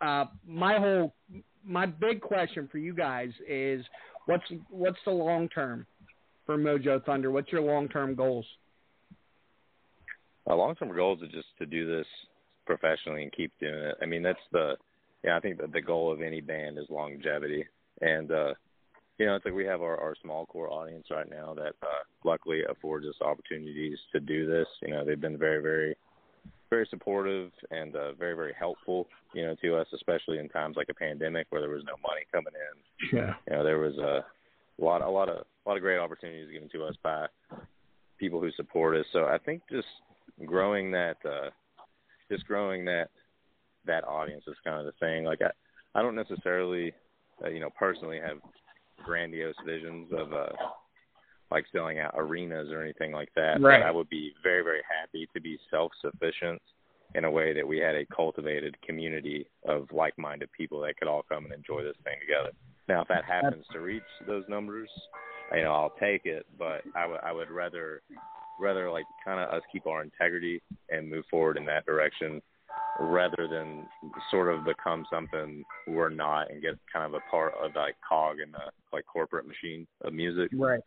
uh, 0.00 0.26
my 0.46 0.78
whole 0.78 1.14
my 1.64 1.86
big 1.86 2.20
question 2.20 2.68
for 2.70 2.78
you 2.78 2.94
guys 2.94 3.30
is 3.48 3.84
what's 4.26 4.44
what's 4.70 4.98
the 5.04 5.10
long 5.10 5.48
term 5.48 5.86
for 6.46 6.56
Mojo 6.56 7.04
Thunder? 7.04 7.30
What's 7.30 7.52
your 7.52 7.60
long 7.60 7.88
term 7.88 8.14
goals? 8.14 8.46
My 10.46 10.54
long 10.54 10.74
term 10.76 10.94
goal 10.94 11.18
is 11.20 11.30
just 11.32 11.48
to 11.58 11.66
do 11.66 11.86
this 11.86 12.06
professionally 12.64 13.24
and 13.24 13.32
keep 13.32 13.52
doing 13.60 13.74
it. 13.74 13.96
I 14.00 14.06
mean, 14.06 14.22
that's 14.22 14.38
the 14.52 14.76
yeah. 15.24 15.36
I 15.36 15.40
think 15.40 15.58
that 15.58 15.72
the 15.72 15.82
goal 15.82 16.12
of 16.12 16.22
any 16.22 16.40
band 16.40 16.78
is 16.78 16.86
longevity, 16.88 17.66
and 18.00 18.30
uh, 18.30 18.54
you 19.18 19.26
know, 19.26 19.34
it's 19.34 19.44
like 19.44 19.54
we 19.54 19.64
have 19.64 19.82
our, 19.82 19.98
our 19.98 20.14
small 20.22 20.46
core 20.46 20.70
audience 20.70 21.06
right 21.10 21.28
now 21.28 21.54
that 21.54 21.74
uh, 21.82 22.04
luckily 22.24 22.60
affords 22.68 23.06
us 23.06 23.14
opportunities 23.20 23.98
to 24.12 24.20
do 24.20 24.46
this. 24.46 24.66
You 24.82 24.90
know, 24.90 25.04
they've 25.04 25.20
been 25.20 25.38
very, 25.38 25.62
very, 25.62 25.96
very 26.68 26.86
supportive 26.90 27.50
and 27.70 27.96
uh, 27.96 28.12
very, 28.12 28.34
very 28.34 28.52
helpful. 28.58 29.08
You 29.32 29.46
know, 29.46 29.56
to 29.62 29.76
us, 29.76 29.86
especially 29.94 30.38
in 30.38 30.48
times 30.50 30.76
like 30.76 30.88
a 30.90 30.94
pandemic 30.94 31.46
where 31.50 31.62
there 31.62 31.70
was 31.70 31.84
no 31.86 31.94
money 32.02 32.26
coming 32.30 32.52
in. 32.54 33.18
Yeah. 33.18 33.34
You 33.48 33.56
know, 33.56 33.64
there 33.64 33.78
was 33.78 33.96
a 33.96 34.24
lot, 34.78 35.00
a 35.00 35.08
lot 35.08 35.30
of, 35.30 35.46
a 35.66 35.68
lot 35.68 35.76
of 35.76 35.82
great 35.82 35.98
opportunities 35.98 36.50
given 36.52 36.68
to 36.70 36.84
us 36.84 36.94
by 37.02 37.26
people 38.18 38.40
who 38.40 38.50
support 38.52 38.96
us. 38.96 39.06
So 39.12 39.24
I 39.24 39.38
think 39.38 39.62
just 39.70 39.88
growing 40.44 40.90
that, 40.92 41.16
uh, 41.24 41.50
just 42.30 42.46
growing 42.46 42.84
that, 42.86 43.08
that 43.86 44.04
audience 44.04 44.44
is 44.46 44.56
kind 44.64 44.78
of 44.78 44.86
the 44.86 44.98
thing. 45.04 45.24
Like 45.24 45.40
I, 45.42 45.50
I 45.98 46.02
don't 46.02 46.14
necessarily, 46.14 46.92
uh, 47.44 47.48
you 47.48 47.60
know, 47.60 47.70
personally 47.78 48.18
have 48.18 48.38
grandiose 49.04 49.54
visions 49.64 50.08
of 50.16 50.32
uh 50.32 50.48
like 51.50 51.64
selling 51.72 52.00
out 52.00 52.12
arenas 52.16 52.72
or 52.72 52.82
anything 52.82 53.12
like 53.12 53.28
that. 53.36 53.60
Right. 53.60 53.80
But 53.80 53.86
I 53.86 53.90
would 53.92 54.08
be 54.08 54.32
very, 54.42 54.62
very 54.62 54.80
happy 55.00 55.28
to 55.32 55.40
be 55.40 55.58
self 55.70 55.92
sufficient 56.00 56.60
in 57.14 57.24
a 57.24 57.30
way 57.30 57.52
that 57.54 57.66
we 57.66 57.78
had 57.78 57.94
a 57.94 58.04
cultivated 58.06 58.76
community 58.82 59.46
of 59.64 59.86
like 59.92 60.18
minded 60.18 60.50
people 60.52 60.80
that 60.80 60.96
could 60.96 61.06
all 61.06 61.24
come 61.28 61.44
and 61.44 61.54
enjoy 61.54 61.82
this 61.84 61.96
thing 62.02 62.16
together. 62.20 62.50
Now 62.88 63.02
if 63.02 63.08
that 63.08 63.24
happens 63.24 63.64
to 63.72 63.80
reach 63.80 64.02
those 64.26 64.44
numbers, 64.48 64.88
you 65.54 65.62
know, 65.62 65.72
I'll 65.72 65.94
take 66.00 66.26
it, 66.26 66.46
but 66.58 66.82
I 66.94 67.06
would 67.06 67.20
I 67.22 67.32
would 67.32 67.50
rather 67.50 68.02
rather 68.58 68.90
like 68.90 69.06
kind 69.24 69.40
of 69.40 69.54
us 69.54 69.62
keep 69.70 69.86
our 69.86 70.02
integrity 70.02 70.62
and 70.90 71.08
move 71.08 71.24
forward 71.30 71.56
in 71.56 71.64
that 71.66 71.86
direction 71.86 72.40
rather 72.98 73.46
than 73.48 73.86
sort 74.30 74.52
of 74.52 74.64
become 74.64 75.06
something 75.10 75.64
we're 75.86 76.08
not 76.08 76.50
and 76.50 76.62
get 76.62 76.78
kind 76.90 77.04
of 77.04 77.14
a 77.14 77.30
part 77.30 77.52
of 77.62 77.74
like 77.74 77.96
cog 78.06 78.36
in 78.40 78.50
the 78.52 78.58
like 78.92 79.04
corporate 79.06 79.46
machine 79.46 79.86
of 80.02 80.12
music. 80.12 80.50
Right. 80.54 80.80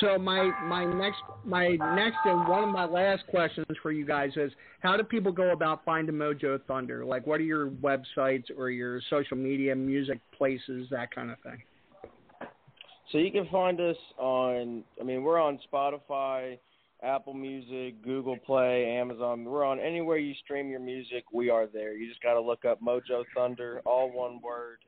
So 0.00 0.18
my 0.18 0.50
my 0.64 0.84
next 0.84 1.18
my 1.44 1.70
next 1.94 2.18
and 2.24 2.48
one 2.48 2.64
of 2.64 2.70
my 2.70 2.84
last 2.84 3.26
questions 3.28 3.66
for 3.82 3.92
you 3.92 4.06
guys 4.06 4.30
is 4.36 4.52
how 4.80 4.96
do 4.96 5.02
people 5.02 5.32
go 5.32 5.50
about 5.52 5.84
finding 5.84 6.14
Mojo 6.14 6.60
Thunder? 6.66 7.04
Like 7.04 7.26
what 7.26 7.40
are 7.40 7.44
your 7.44 7.68
websites 7.68 8.44
or 8.56 8.70
your 8.70 9.00
social 9.10 9.36
media, 9.36 9.74
music 9.74 10.20
places, 10.36 10.88
that 10.90 11.14
kind 11.14 11.30
of 11.30 11.38
thing? 11.40 11.62
So 13.10 13.18
you 13.18 13.30
can 13.30 13.46
find 13.48 13.80
us 13.80 13.96
on. 14.18 14.84
I 15.00 15.04
mean, 15.04 15.22
we're 15.22 15.40
on 15.40 15.58
Spotify, 15.70 16.58
Apple 17.02 17.34
Music, 17.34 18.02
Google 18.02 18.38
Play, 18.38 18.86
Amazon. 18.86 19.44
We're 19.44 19.64
on 19.64 19.80
anywhere 19.80 20.16
you 20.16 20.34
stream 20.42 20.70
your 20.70 20.80
music. 20.80 21.24
We 21.32 21.50
are 21.50 21.66
there. 21.66 21.94
You 21.94 22.08
just 22.08 22.22
got 22.22 22.34
to 22.34 22.40
look 22.40 22.64
up 22.64 22.80
Mojo 22.80 23.24
Thunder, 23.34 23.82
all 23.84 24.10
one 24.10 24.40
word, 24.40 24.78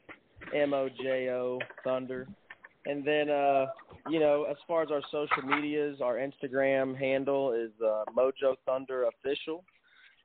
M 0.55 0.73
O 0.73 0.89
J 0.89 1.29
O 1.31 1.59
Thunder. 1.83 2.27
And 2.87 3.05
then, 3.05 3.31
uh, 3.31 3.67
you 4.11 4.21
know, 4.21 4.47
as 4.51 4.57
far 4.69 4.83
as 4.83 4.91
our 4.91 5.01
social 5.11 5.49
medias, 5.49 6.01
our 6.03 6.17
Instagram 6.17 6.97
handle 6.97 7.53
is 7.53 7.71
uh, 7.83 8.05
Mojo 8.17 8.57
Thunder 8.67 9.05
Official, 9.05 9.65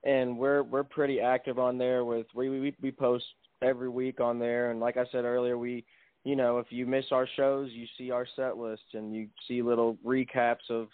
and 0.04 0.38
we're 0.38 0.64
we're 0.64 0.84
pretty 0.84 1.22
active 1.22 1.58
on 1.58 1.78
there. 1.78 2.04
With 2.04 2.28
we 2.36 2.50
we 2.50 2.76
we 2.82 2.92
post 2.92 3.26
every 3.62 3.90
week 3.90 4.20
on 4.20 4.40
there, 4.40 4.72
and 4.72 4.80
like 4.80 4.98
I 4.98 5.06
said 5.12 5.24
earlier, 5.24 5.58
we 5.58 5.86
you 6.24 6.36
know, 6.36 6.60
if 6.60 6.68
you 6.70 6.86
miss 6.86 7.06
our 7.12 7.28
shows, 7.36 7.70
you 7.72 7.86
see 7.98 8.12
our 8.12 8.28
set 8.36 8.58
list 8.58 8.84
and 8.94 9.16
you 9.16 9.28
see 9.48 9.62
little 9.62 9.98
recaps 10.06 10.70
of, 10.70 10.88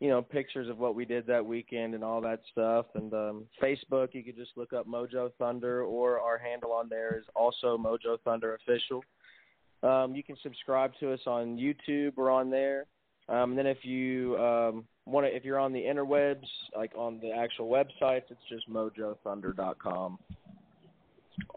you 0.00 0.08
know, 0.08 0.22
pictures 0.22 0.68
of 0.68 0.78
what 0.78 0.94
we 0.94 1.04
did 1.04 1.26
that 1.26 1.44
weekend 1.44 1.94
and 1.94 2.02
all 2.02 2.20
that 2.22 2.40
stuff. 2.50 2.86
And 2.94 3.12
um, 3.12 3.44
Facebook, 3.62 4.08
you 4.14 4.24
could 4.24 4.36
just 4.36 4.52
look 4.56 4.72
up 4.72 4.86
Mojo 4.86 5.30
Thunder, 5.38 5.82
or 5.82 6.18
our 6.20 6.38
handle 6.38 6.72
on 6.72 6.88
there 6.88 7.18
is 7.18 7.26
also 7.36 7.76
Mojo 7.76 8.18
Thunder 8.24 8.54
Official. 8.54 9.04
Um, 9.82 10.14
you 10.14 10.22
can 10.22 10.36
subscribe 10.42 10.92
to 11.00 11.12
us 11.12 11.20
on 11.26 11.56
YouTube 11.56 12.12
or 12.16 12.30
on 12.30 12.50
there. 12.50 12.86
Um, 13.28 13.50
and 13.50 13.58
then 13.58 13.66
if 13.66 13.84
you 13.84 14.36
um, 14.38 14.84
want 15.06 15.26
to, 15.26 15.34
if 15.34 15.44
you're 15.44 15.58
on 15.58 15.72
the 15.72 15.80
interwebs, 15.80 16.46
like 16.76 16.92
on 16.96 17.20
the 17.20 17.30
actual 17.30 17.68
websites, 17.68 18.24
it's 18.30 18.40
just 18.48 18.68
mojothunder.com. 18.68 20.18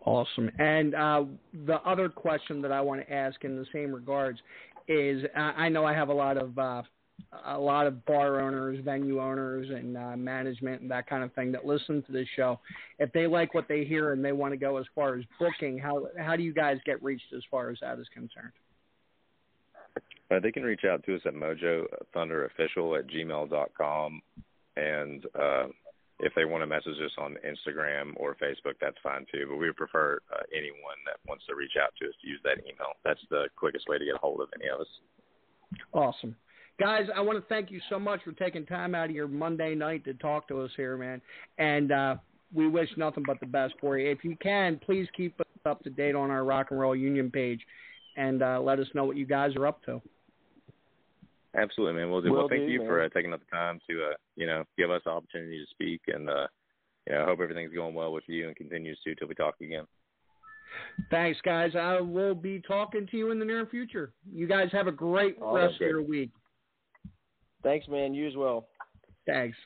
Awesome. 0.06 0.50
And 0.60 0.96
uh, 0.96 1.24
the 1.66 1.82
other 1.82 2.10
question 2.10 2.62
that 2.62 2.72
I 2.72 2.80
want 2.82 3.02
to 3.02 3.14
ask 3.14 3.44
in 3.44 3.58
the 3.58 3.66
same 3.74 3.94
regards 3.94 4.40
is 4.88 5.24
I 5.36 5.70
know 5.70 5.86
I 5.86 5.94
have 5.94 6.10
a 6.10 6.14
lot 6.14 6.38
of 6.38 6.58
uh, 6.58 6.84
a 7.46 7.58
lot 7.58 7.88
of 7.88 8.06
bar 8.06 8.40
owners, 8.40 8.80
venue 8.84 9.22
owners, 9.22 9.70
and 9.70 9.98
uh, 9.98 10.16
management 10.16 10.82
and 10.82 10.92
that 10.92 11.08
kind 11.08 11.24
of 11.24 11.34
thing 11.34 11.52
that 11.52 11.66
listen 11.66 12.02
to 12.04 12.12
this 12.12 12.28
show. 12.36 12.60
If 13.00 13.12
they 13.12 13.28
like 13.28 13.54
what 13.54 13.68
they 13.68 13.84
hear 13.84 14.14
and 14.14 14.24
they 14.24 14.32
want 14.32 14.54
to 14.54 14.58
go 14.58 14.78
as 14.78 14.86
far 14.96 15.16
as 15.16 15.24
booking, 15.40 15.78
how 15.78 16.08
how 16.18 16.36
do 16.36 16.44
you 16.44 16.54
guys 16.54 16.78
get 16.86 17.02
reached 17.04 17.34
as 17.36 17.44
far 17.50 17.70
as 17.70 17.78
that 17.82 18.00
is 18.00 18.08
concerned? 18.14 18.54
Uh, 20.32 20.40
they 20.40 20.52
can 20.52 20.64
reach 20.64 20.84
out 20.90 21.04
to 21.06 21.16
us 21.16 21.22
at 21.26 21.34
Mojo 21.34 21.86
Thunder 22.14 22.46
Official 22.46 22.96
at 22.96 23.08
gmail.com. 23.08 24.22
And 24.76 25.26
uh, 25.40 25.66
if 26.20 26.34
they 26.36 26.46
want 26.46 26.64
to 26.64 26.68
message 26.68 26.98
us 27.04 27.12
on 27.18 27.38
Instagram 27.46 28.14
or 28.16 28.36
Facebook, 28.36 28.74
that's 28.82 28.98
fine 29.04 29.26
too. 29.32 29.46
But 29.50 29.58
we 29.58 29.68
would 29.68 29.76
prefer 29.76 30.20
uh, 30.34 30.42
anyone 30.56 30.98
that 31.06 31.18
wants 31.28 31.46
to 31.48 31.56
reach 31.56 31.74
out 31.82 31.94
to 32.02 32.08
us 32.08 32.14
to 32.22 32.28
use 32.28 32.40
that 32.44 32.60
email. 32.64 32.94
That's 33.04 33.20
the 33.30 33.46
quickest 33.56 33.88
way 33.88 34.00
to 34.00 34.06
get 34.06 34.16
a 34.16 34.20
hold 34.20 34.42
of 34.42 34.48
any 34.60 34.70
of 34.70 34.80
us. 34.80 34.88
Awesome. 35.92 36.36
Guys, 36.80 37.08
I 37.16 37.22
want 37.22 37.38
to 37.38 37.46
thank 37.48 37.70
you 37.70 37.80
so 37.90 38.00
much 38.00 38.22
for 38.24 38.32
taking 38.32 38.66
time 38.66 38.96
out 38.96 39.10
of 39.10 39.16
your 39.16 39.28
Monday 39.28 39.76
night 39.76 40.04
to 40.06 40.14
talk 40.16 40.48
to 40.48 40.62
us 40.62 40.72
here, 40.76 40.98
man. 40.98 41.22
And 41.58 41.92
uh, 41.92 42.16
we 42.54 42.68
wish 42.68 42.90
nothing 42.98 43.24
but 43.26 43.40
the 43.40 43.46
best 43.46 43.76
for 43.80 43.98
you. 43.98 44.10
If 44.10 44.24
you 44.24 44.36
can, 44.42 44.80
please 44.84 45.08
keep 45.16 45.40
us 45.40 45.46
up 45.66 45.84
to 45.84 45.90
date 45.90 46.16
on 46.16 46.32
our 46.32 46.44
Rock 46.44 46.68
and 46.72 46.80
Roll 46.80 46.96
Union 46.96 47.30
page 47.30 47.62
and 48.18 48.42
uh, 48.42 48.60
let 48.62 48.80
us 48.80 48.88
know 48.94 49.06
what 49.06 49.18
you 49.18 49.26
guys 49.26 49.56
are 49.56 49.68
up 49.68 49.84
to. 49.86 50.02
Absolutely, 51.56 52.00
man. 52.00 52.10
We'll 52.10 52.22
do. 52.22 52.32
Will 52.32 52.40
well, 52.40 52.50
thank 52.50 52.66
do, 52.66 52.72
you 52.72 52.80
man. 52.80 52.88
for 52.88 53.04
uh, 53.04 53.10
taking 53.10 53.34
up 53.34 53.40
the 53.40 53.56
time 53.56 53.80
to, 53.88 54.04
uh, 54.06 54.14
you 54.36 54.48
know, 54.48 54.64
give 54.78 54.90
us 54.90 55.02
the 55.06 55.12
opportunity 55.12 55.60
to 55.60 55.70
speak, 55.70 56.02
and 56.08 56.28
uh, 56.28 56.48
you 57.08 57.14
know, 57.14 57.22
I 57.22 57.26
hope 57.26 57.40
everything's 57.42 57.74
going 57.74 57.94
well 57.94 58.12
with 58.12 58.24
you 58.28 58.48
and 58.48 58.56
continues 58.56 58.98
to 59.04 59.14
till 59.14 59.28
we 59.28 59.36
talk 59.36 59.56
again. 59.62 59.84
Thanks, 61.12 61.40
guys. 61.42 61.76
I 61.76 62.02
will 62.02 62.34
be 62.34 62.60
talking 62.60 63.06
to 63.12 63.18
you 63.18 63.30
in 63.30 63.38
the 63.38 63.46
near 63.46 63.68
future. 63.68 64.14
You 64.34 64.48
guys 64.48 64.70
have 64.72 64.88
a 64.88 64.92
great 64.92 65.38
Oh, 65.40 65.54
rest 65.54 65.76
of 65.76 65.82
your 65.82 66.02
week. 66.02 66.32
Thanks, 67.64 67.88
man. 67.88 68.14
You 68.14 68.28
as 68.28 68.36
well. 68.36 68.68
Thanks. 69.26 69.58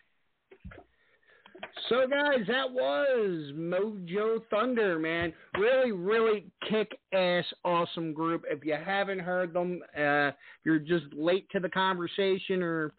So, 1.89 2.05
guys, 2.07 2.45
that 2.47 2.71
was 2.71 3.51
Mojo 3.55 4.41
Thunder, 4.49 4.99
man. 4.99 5.33
Really, 5.57 5.91
really 5.91 6.45
kick 6.69 6.91
ass, 7.13 7.45
awesome 7.65 8.13
group. 8.13 8.43
If 8.49 8.63
you 8.63 8.75
haven't 8.75 9.19
heard 9.19 9.53
them, 9.53 9.81
uh, 9.97 10.31
you're 10.63 10.79
just 10.79 11.05
late 11.13 11.49
to 11.51 11.59
the 11.59 11.69
conversation 11.69 12.61
or 12.61 12.93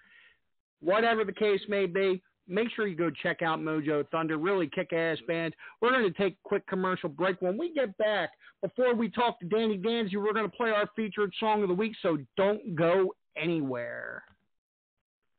whatever 0.80 1.24
the 1.24 1.32
case 1.32 1.60
may 1.68 1.86
be, 1.86 2.22
make 2.48 2.68
sure 2.74 2.86
you 2.86 2.96
go 2.96 3.10
check 3.10 3.42
out 3.42 3.60
Mojo 3.60 4.08
Thunder. 4.10 4.38
Really 4.38 4.68
kick 4.68 4.92
ass 4.92 5.18
band. 5.28 5.54
We're 5.80 5.92
going 5.92 6.12
to 6.12 6.18
take 6.18 6.34
a 6.34 6.48
quick 6.48 6.66
commercial 6.66 7.08
break. 7.08 7.40
When 7.40 7.58
we 7.58 7.72
get 7.72 7.96
back, 7.98 8.30
before 8.62 8.94
we 8.94 9.08
talk 9.08 9.38
to 9.40 9.46
Danny 9.46 9.78
Danzy, 9.78 10.16
we're 10.16 10.32
going 10.32 10.50
to 10.50 10.56
play 10.56 10.70
our 10.70 10.88
featured 10.96 11.32
song 11.38 11.62
of 11.62 11.68
the 11.68 11.74
week, 11.74 11.92
so 12.02 12.18
don't 12.36 12.74
go 12.74 13.14
anywhere. 13.36 14.24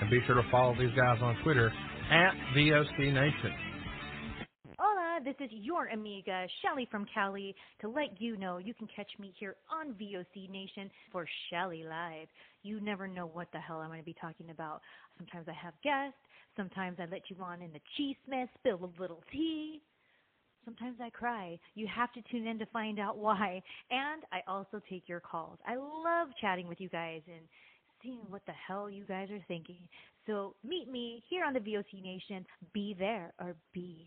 And 0.00 0.08
be 0.08 0.20
sure 0.26 0.34
to 0.36 0.50
follow 0.50 0.74
these 0.78 0.94
guys 0.96 1.18
on 1.20 1.36
Twitter 1.42 1.70
at 2.10 2.32
VOC 2.56 3.12
Nation. 3.12 3.52
Hola, 4.78 5.20
this 5.22 5.34
is 5.40 5.50
your 5.52 5.88
amiga, 5.88 6.46
Shelly 6.62 6.88
from 6.90 7.06
Cali, 7.12 7.54
to 7.82 7.88
let 7.88 8.18
you 8.18 8.38
know 8.38 8.56
you 8.56 8.72
can 8.72 8.88
catch 8.96 9.10
me 9.18 9.34
here 9.38 9.56
on 9.70 9.92
VOC 9.94 10.48
Nation 10.50 10.90
for 11.12 11.26
Shelly 11.50 11.84
Live. 11.84 12.28
You 12.62 12.80
never 12.80 13.06
know 13.06 13.26
what 13.26 13.48
the 13.52 13.58
hell 13.58 13.80
I'm 13.80 13.88
going 13.88 13.98
to 13.98 14.04
be 14.04 14.16
talking 14.18 14.48
about. 14.48 14.80
Sometimes 15.18 15.46
I 15.48 15.52
have 15.52 15.74
guests, 15.84 16.18
sometimes 16.56 16.96
I 16.98 17.06
let 17.10 17.28
you 17.28 17.36
on 17.42 17.60
in 17.60 17.70
the 17.72 17.80
cheese 17.98 18.16
mess, 18.26 18.48
spill 18.58 18.80
a 18.82 19.00
little 19.00 19.22
tea. 19.30 19.82
Sometimes 20.64 20.96
I 21.02 21.10
cry. 21.10 21.58
You 21.74 21.86
have 21.94 22.12
to 22.12 22.22
tune 22.30 22.46
in 22.46 22.58
to 22.58 22.66
find 22.66 22.98
out 22.98 23.18
why. 23.18 23.62
And 23.90 24.22
I 24.32 24.40
also 24.46 24.80
take 24.88 25.08
your 25.08 25.20
calls. 25.20 25.58
I 25.66 25.76
love 25.76 26.28
chatting 26.40 26.68
with 26.68 26.80
you 26.80 26.88
guys 26.88 27.22
and 27.26 27.44
seeing 28.02 28.20
what 28.28 28.42
the 28.46 28.52
hell 28.52 28.90
you 28.90 29.04
guys 29.04 29.30
are 29.30 29.44
thinking. 29.48 29.80
So 30.26 30.54
meet 30.64 30.88
me 30.90 31.22
here 31.28 31.44
on 31.44 31.52
the 31.52 31.60
VOC 31.60 32.02
Nation. 32.02 32.44
Be 32.72 32.94
there 32.98 33.32
or 33.40 33.56
be 33.72 34.06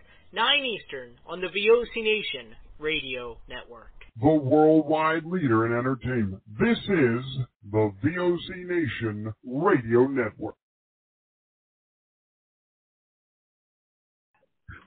9 0.33 0.65
Eastern, 0.65 1.11
on 1.25 1.41
the 1.41 1.47
VOC 1.47 2.03
Nation 2.03 2.55
Radio 2.79 3.37
Network. 3.49 3.91
The 4.21 4.29
worldwide 4.29 5.25
leader 5.25 5.65
in 5.65 5.77
entertainment. 5.77 6.41
This 6.57 6.77
is 6.77 7.25
the 7.71 7.91
VOC 8.03 8.65
Nation 8.65 9.33
Radio 9.45 10.07
Network. 10.07 10.55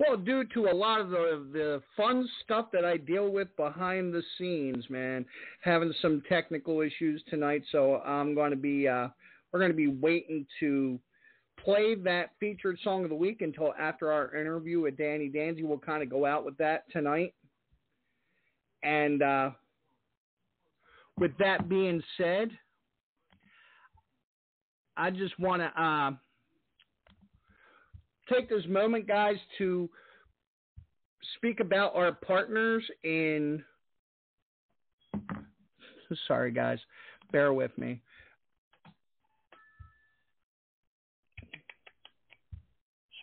Well, 0.01 0.17
due 0.17 0.45
to 0.55 0.67
a 0.67 0.75
lot 0.75 1.01
of 1.01 1.11
the 1.11 1.47
the 1.53 1.83
fun 1.97 2.29
stuff 2.43 2.67
that 2.73 2.85
I 2.85 2.97
deal 2.97 3.31
with 3.31 3.55
behind 3.57 4.13
the 4.13 4.23
scenes, 4.37 4.85
man, 4.91 5.25
having 5.61 5.93
some 6.03 6.23
technical 6.29 6.81
issues 6.81 7.23
tonight, 7.29 7.63
so 7.71 7.97
I'm 7.99 8.35
going 8.35 8.51
to 8.51 8.57
be 8.57 8.89
uh, 8.89 9.09
we're 9.53 9.61
going 9.61 9.71
to 9.71 9.77
be 9.77 9.87
waiting 9.87 10.47
to 10.61 10.99
play 11.65 11.95
that 11.95 12.31
featured 12.39 12.79
song 12.85 13.05
of 13.05 13.11
the 13.11 13.17
week 13.17 13.41
until 13.41 13.73
after 13.79 14.13
our 14.13 14.35
interview 14.37 14.81
with 14.81 14.99
Danny 14.99 15.31
Danzy. 15.31 15.65
We'll 15.65 15.79
kind 15.79 16.03
of 16.03 16.11
go 16.11 16.27
out 16.27 16.45
with 16.45 16.57
that 16.59 16.85
tonight. 16.93 17.35
And 18.83 19.23
uh, 19.23 19.51
with 21.19 21.33
that 21.39 21.69
being 21.69 22.03
said, 22.19 22.51
I 24.97 25.11
just 25.11 25.39
want 25.41 25.63
to 25.63 25.83
uh, 25.83 26.11
take 28.33 28.49
this 28.49 28.65
moment, 28.69 29.09
guys, 29.09 29.37
to 29.59 29.89
speak 31.37 31.61
about 31.61 31.97
our 31.97 32.13
partners 32.13 32.85
in. 33.03 33.65
Sorry, 36.29 36.53
guys. 36.53 36.79
Bear 37.33 37.53
with 37.53 37.77
me. 37.79 38.01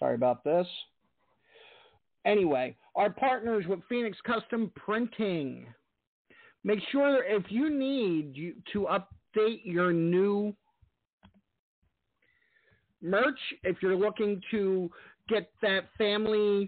Sorry 0.02 0.16
about 0.16 0.43
this. 0.43 0.68
Anyway, 2.26 2.76
our 2.95 3.12
partners 3.12 3.66
with 3.68 3.82
Phoenix 3.88 4.18
Custom 4.26 4.72
Printing. 4.76 5.68
Make 6.64 6.80
sure 6.91 7.24
if 7.24 7.43
you 7.49 7.70
need 7.70 8.36
you, 8.36 8.56
to 8.74 8.88
update 8.89 9.62
your 9.64 9.93
new 9.93 10.56
merch, 13.04 13.38
if 13.64 13.78
you're 13.84 13.95
looking 13.95 14.41
to 14.49 14.89
get 15.30 15.52
that 15.62 15.89
family 15.99 16.68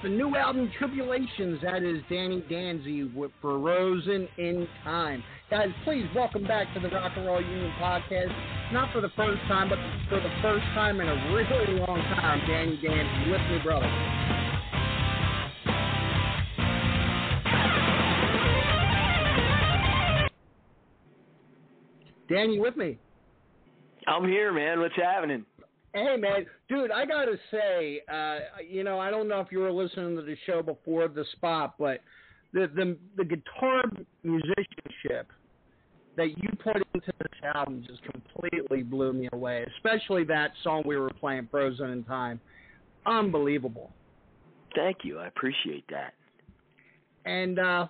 Off 0.00 0.02
the 0.02 0.08
new 0.08 0.34
album 0.36 0.70
Tribulations. 0.78 1.60
That 1.62 1.82
is 1.82 2.02
Danny 2.08 2.42
Danzy 2.50 3.14
with 3.14 3.30
Frozen 3.40 4.28
in 4.38 4.66
Time. 4.84 5.22
Guys, 5.50 5.68
please 5.84 6.04
welcome 6.14 6.44
back 6.44 6.72
to 6.74 6.80
the 6.80 6.88
Rock 6.88 7.12
and 7.16 7.26
Roll 7.26 7.40
Union 7.40 7.72
podcast. 7.80 8.72
Not 8.72 8.92
for 8.92 9.00
the 9.00 9.10
first 9.16 9.40
time, 9.48 9.68
but 9.68 9.78
for 10.08 10.20
the 10.20 10.30
first 10.42 10.64
time 10.74 11.00
in 11.00 11.08
a 11.08 11.34
really 11.34 11.78
long 11.80 12.00
time, 12.16 12.40
Danny 12.46 12.78
Danzy 12.82 13.30
with 13.30 13.40
me, 13.50 13.58
brother. 13.62 13.86
Danny, 22.28 22.60
with 22.60 22.76
me? 22.76 22.96
I'm 24.06 24.24
here, 24.24 24.52
man. 24.52 24.78
What's 24.78 24.94
happening? 24.94 25.44
Hey 25.92 26.16
man, 26.16 26.46
dude, 26.68 26.92
I 26.92 27.04
gotta 27.04 27.36
say, 27.50 28.02
uh, 28.12 28.38
you 28.68 28.84
know, 28.84 29.00
I 29.00 29.10
don't 29.10 29.26
know 29.26 29.40
if 29.40 29.48
you 29.50 29.58
were 29.58 29.72
listening 29.72 30.14
to 30.16 30.22
the 30.22 30.36
show 30.46 30.62
before 30.62 31.08
the 31.08 31.24
spot, 31.32 31.74
but 31.78 32.00
the 32.52 32.70
the 32.74 32.96
the 33.16 33.24
guitar 33.24 33.82
musicianship 34.22 35.32
that 36.16 36.28
you 36.28 36.48
put 36.62 36.76
into 36.76 37.12
this 37.18 37.52
album 37.54 37.84
just 37.86 38.02
completely 38.04 38.82
blew 38.82 39.12
me 39.12 39.28
away. 39.32 39.66
Especially 39.76 40.22
that 40.24 40.52
song 40.62 40.82
we 40.86 40.96
were 40.96 41.10
playing, 41.10 41.48
"Frozen 41.50 41.90
in 41.90 42.04
Time," 42.04 42.40
unbelievable. 43.06 43.90
Thank 44.76 44.98
you, 45.02 45.18
I 45.18 45.26
appreciate 45.26 45.84
that. 45.90 46.14
And 47.24 47.58
uh, 47.58 47.86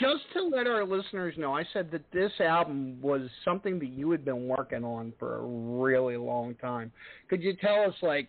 just 0.00 0.22
to 0.34 0.42
let 0.42 0.66
our 0.66 0.84
listeners 0.84 1.34
know, 1.36 1.54
I 1.54 1.64
said 1.72 1.90
that 1.92 2.02
this 2.12 2.32
album 2.40 3.00
was 3.00 3.22
something 3.44 3.78
that 3.78 3.88
you 3.88 4.10
had 4.10 4.24
been 4.24 4.48
working 4.48 4.84
on 4.84 5.12
for 5.18 5.38
a 5.38 5.42
really 5.42 6.16
long 6.16 6.54
time. 6.56 6.92
Could 7.28 7.42
you 7.42 7.54
tell 7.56 7.82
us, 7.84 7.94
like, 8.02 8.28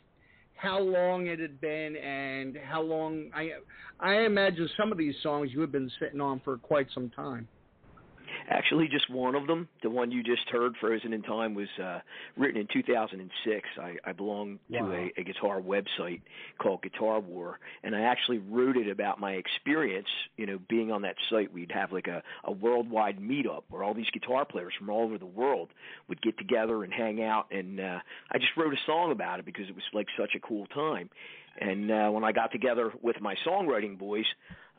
how 0.55 0.79
long 0.79 1.27
it 1.27 1.39
had 1.39 1.59
been 1.59 1.95
and 1.97 2.57
how 2.65 2.81
long? 2.81 3.29
I 3.33 3.51
I 3.99 4.21
imagine 4.21 4.69
some 4.77 4.91
of 4.91 4.97
these 4.97 5.15
songs 5.23 5.49
you 5.51 5.61
had 5.61 5.71
been 5.71 5.91
sitting 5.99 6.21
on 6.21 6.41
for 6.43 6.57
quite 6.57 6.87
some 6.93 7.09
time. 7.09 7.47
Actually, 8.49 8.87
just 8.87 9.09
one 9.09 9.35
of 9.35 9.47
them, 9.47 9.67
the 9.81 9.89
one 9.89 10.11
you 10.11 10.23
just 10.23 10.47
heard, 10.49 10.75
"Frozen 10.79 11.13
in 11.13 11.21
Time," 11.21 11.53
was 11.53 11.67
uh, 11.81 11.99
written 12.37 12.59
in 12.59 12.67
2006. 12.71 13.67
I, 13.79 13.95
I 14.03 14.11
belong 14.11 14.59
to 14.71 14.77
a, 14.77 15.13
a 15.17 15.23
guitar 15.23 15.61
website 15.61 16.21
called 16.57 16.81
Guitar 16.81 17.19
War, 17.19 17.59
and 17.83 17.95
I 17.95 18.01
actually 18.01 18.39
wrote 18.39 18.77
it 18.77 18.89
about 18.89 19.19
my 19.19 19.33
experience. 19.33 20.07
You 20.37 20.45
know, 20.45 20.59
being 20.69 20.91
on 20.91 21.03
that 21.03 21.15
site, 21.29 21.53
we'd 21.53 21.71
have 21.71 21.91
like 21.91 22.07
a, 22.07 22.21
a 22.43 22.51
worldwide 22.51 23.19
meetup 23.19 23.63
where 23.69 23.83
all 23.83 23.93
these 23.93 24.09
guitar 24.11 24.45
players 24.45 24.73
from 24.77 24.89
all 24.89 25.03
over 25.03 25.17
the 25.17 25.25
world 25.25 25.69
would 26.07 26.21
get 26.21 26.37
together 26.37 26.83
and 26.83 26.93
hang 26.93 27.23
out. 27.23 27.47
And 27.51 27.79
uh, 27.79 27.99
I 28.31 28.37
just 28.37 28.55
wrote 28.57 28.73
a 28.73 28.77
song 28.85 29.11
about 29.11 29.39
it 29.39 29.45
because 29.45 29.69
it 29.69 29.75
was 29.75 29.83
like 29.93 30.07
such 30.17 30.35
a 30.35 30.39
cool 30.39 30.65
time. 30.67 31.09
And 31.59 31.91
uh, 31.91 32.09
when 32.09 32.23
I 32.23 32.31
got 32.31 32.51
together 32.51 32.91
with 33.01 33.21
my 33.21 33.35
songwriting 33.45 33.97
boys, 33.97 34.25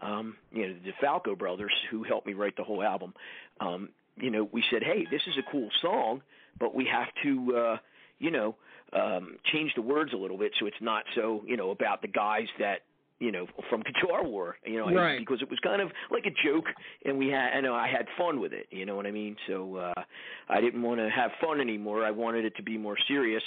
um, 0.03 0.37
you 0.53 0.69
know, 0.69 0.75
the 0.85 0.93
DeFalco 0.93 1.37
brothers 1.39 1.73
who 1.91 2.03
helped 2.03 2.27
me 2.27 2.35
write 2.35 2.57
the 2.57 2.65
whole 2.65 2.83
album, 2.83 3.15
um, 3.61 3.89
you 4.17 4.31
know, 4.31 4.49
we 4.53 4.63
said, 4.71 4.83
hey, 4.83 5.07
this 5.11 5.23
is 5.27 5.35
a 5.39 5.51
cool 5.51 5.69
song, 5.83 6.23
but 6.59 6.75
we 6.75 6.85
have 6.87 7.09
to, 7.23 7.57
uh, 7.57 7.77
you 8.19 8.31
know, 8.31 8.55
um, 8.93 9.37
change 9.53 9.73
the 9.75 9.83
words 9.83 10.13
a 10.13 10.17
little 10.17 10.39
bit 10.39 10.53
so 10.61 10.67
it's 10.67 10.77
not 10.81 11.05
so, 11.15 11.43
you 11.47 11.57
know, 11.57 11.71
about 11.71 12.01
the 12.03 12.09
guys 12.09 12.47
that 12.59 12.81
you 13.21 13.31
know 13.33 13.47
from 13.71 13.83
Guitar 13.83 14.25
War, 14.25 14.57
you 14.67 14.77
know, 14.79 14.93
Right. 14.93 15.19
because 15.19 15.41
it 15.41 15.49
was 15.49 15.59
kind 15.61 15.81
of 15.81 15.91
like 16.11 16.27
a 16.27 16.31
joke, 16.47 16.67
and 17.05 17.17
we 17.17 17.29
had, 17.29 17.55
I 17.55 17.61
know, 17.61 17.75
I 17.75 17.89
had 17.89 18.07
fun 18.19 18.41
with 18.41 18.53
it, 18.53 18.67
you 18.71 18.85
know 18.87 18.97
what 18.97 19.07
I 19.07 19.13
mean. 19.13 19.37
So 19.47 19.77
uh, 19.77 20.03
I 20.49 20.61
didn't 20.61 20.83
want 20.83 21.01
to 21.01 21.09
have 21.09 21.31
fun 21.41 21.61
anymore. 21.61 22.05
I 22.05 22.11
wanted 22.11 22.45
it 22.45 22.57
to 22.57 22.63
be 22.63 22.77
more 22.77 22.97
serious, 23.09 23.43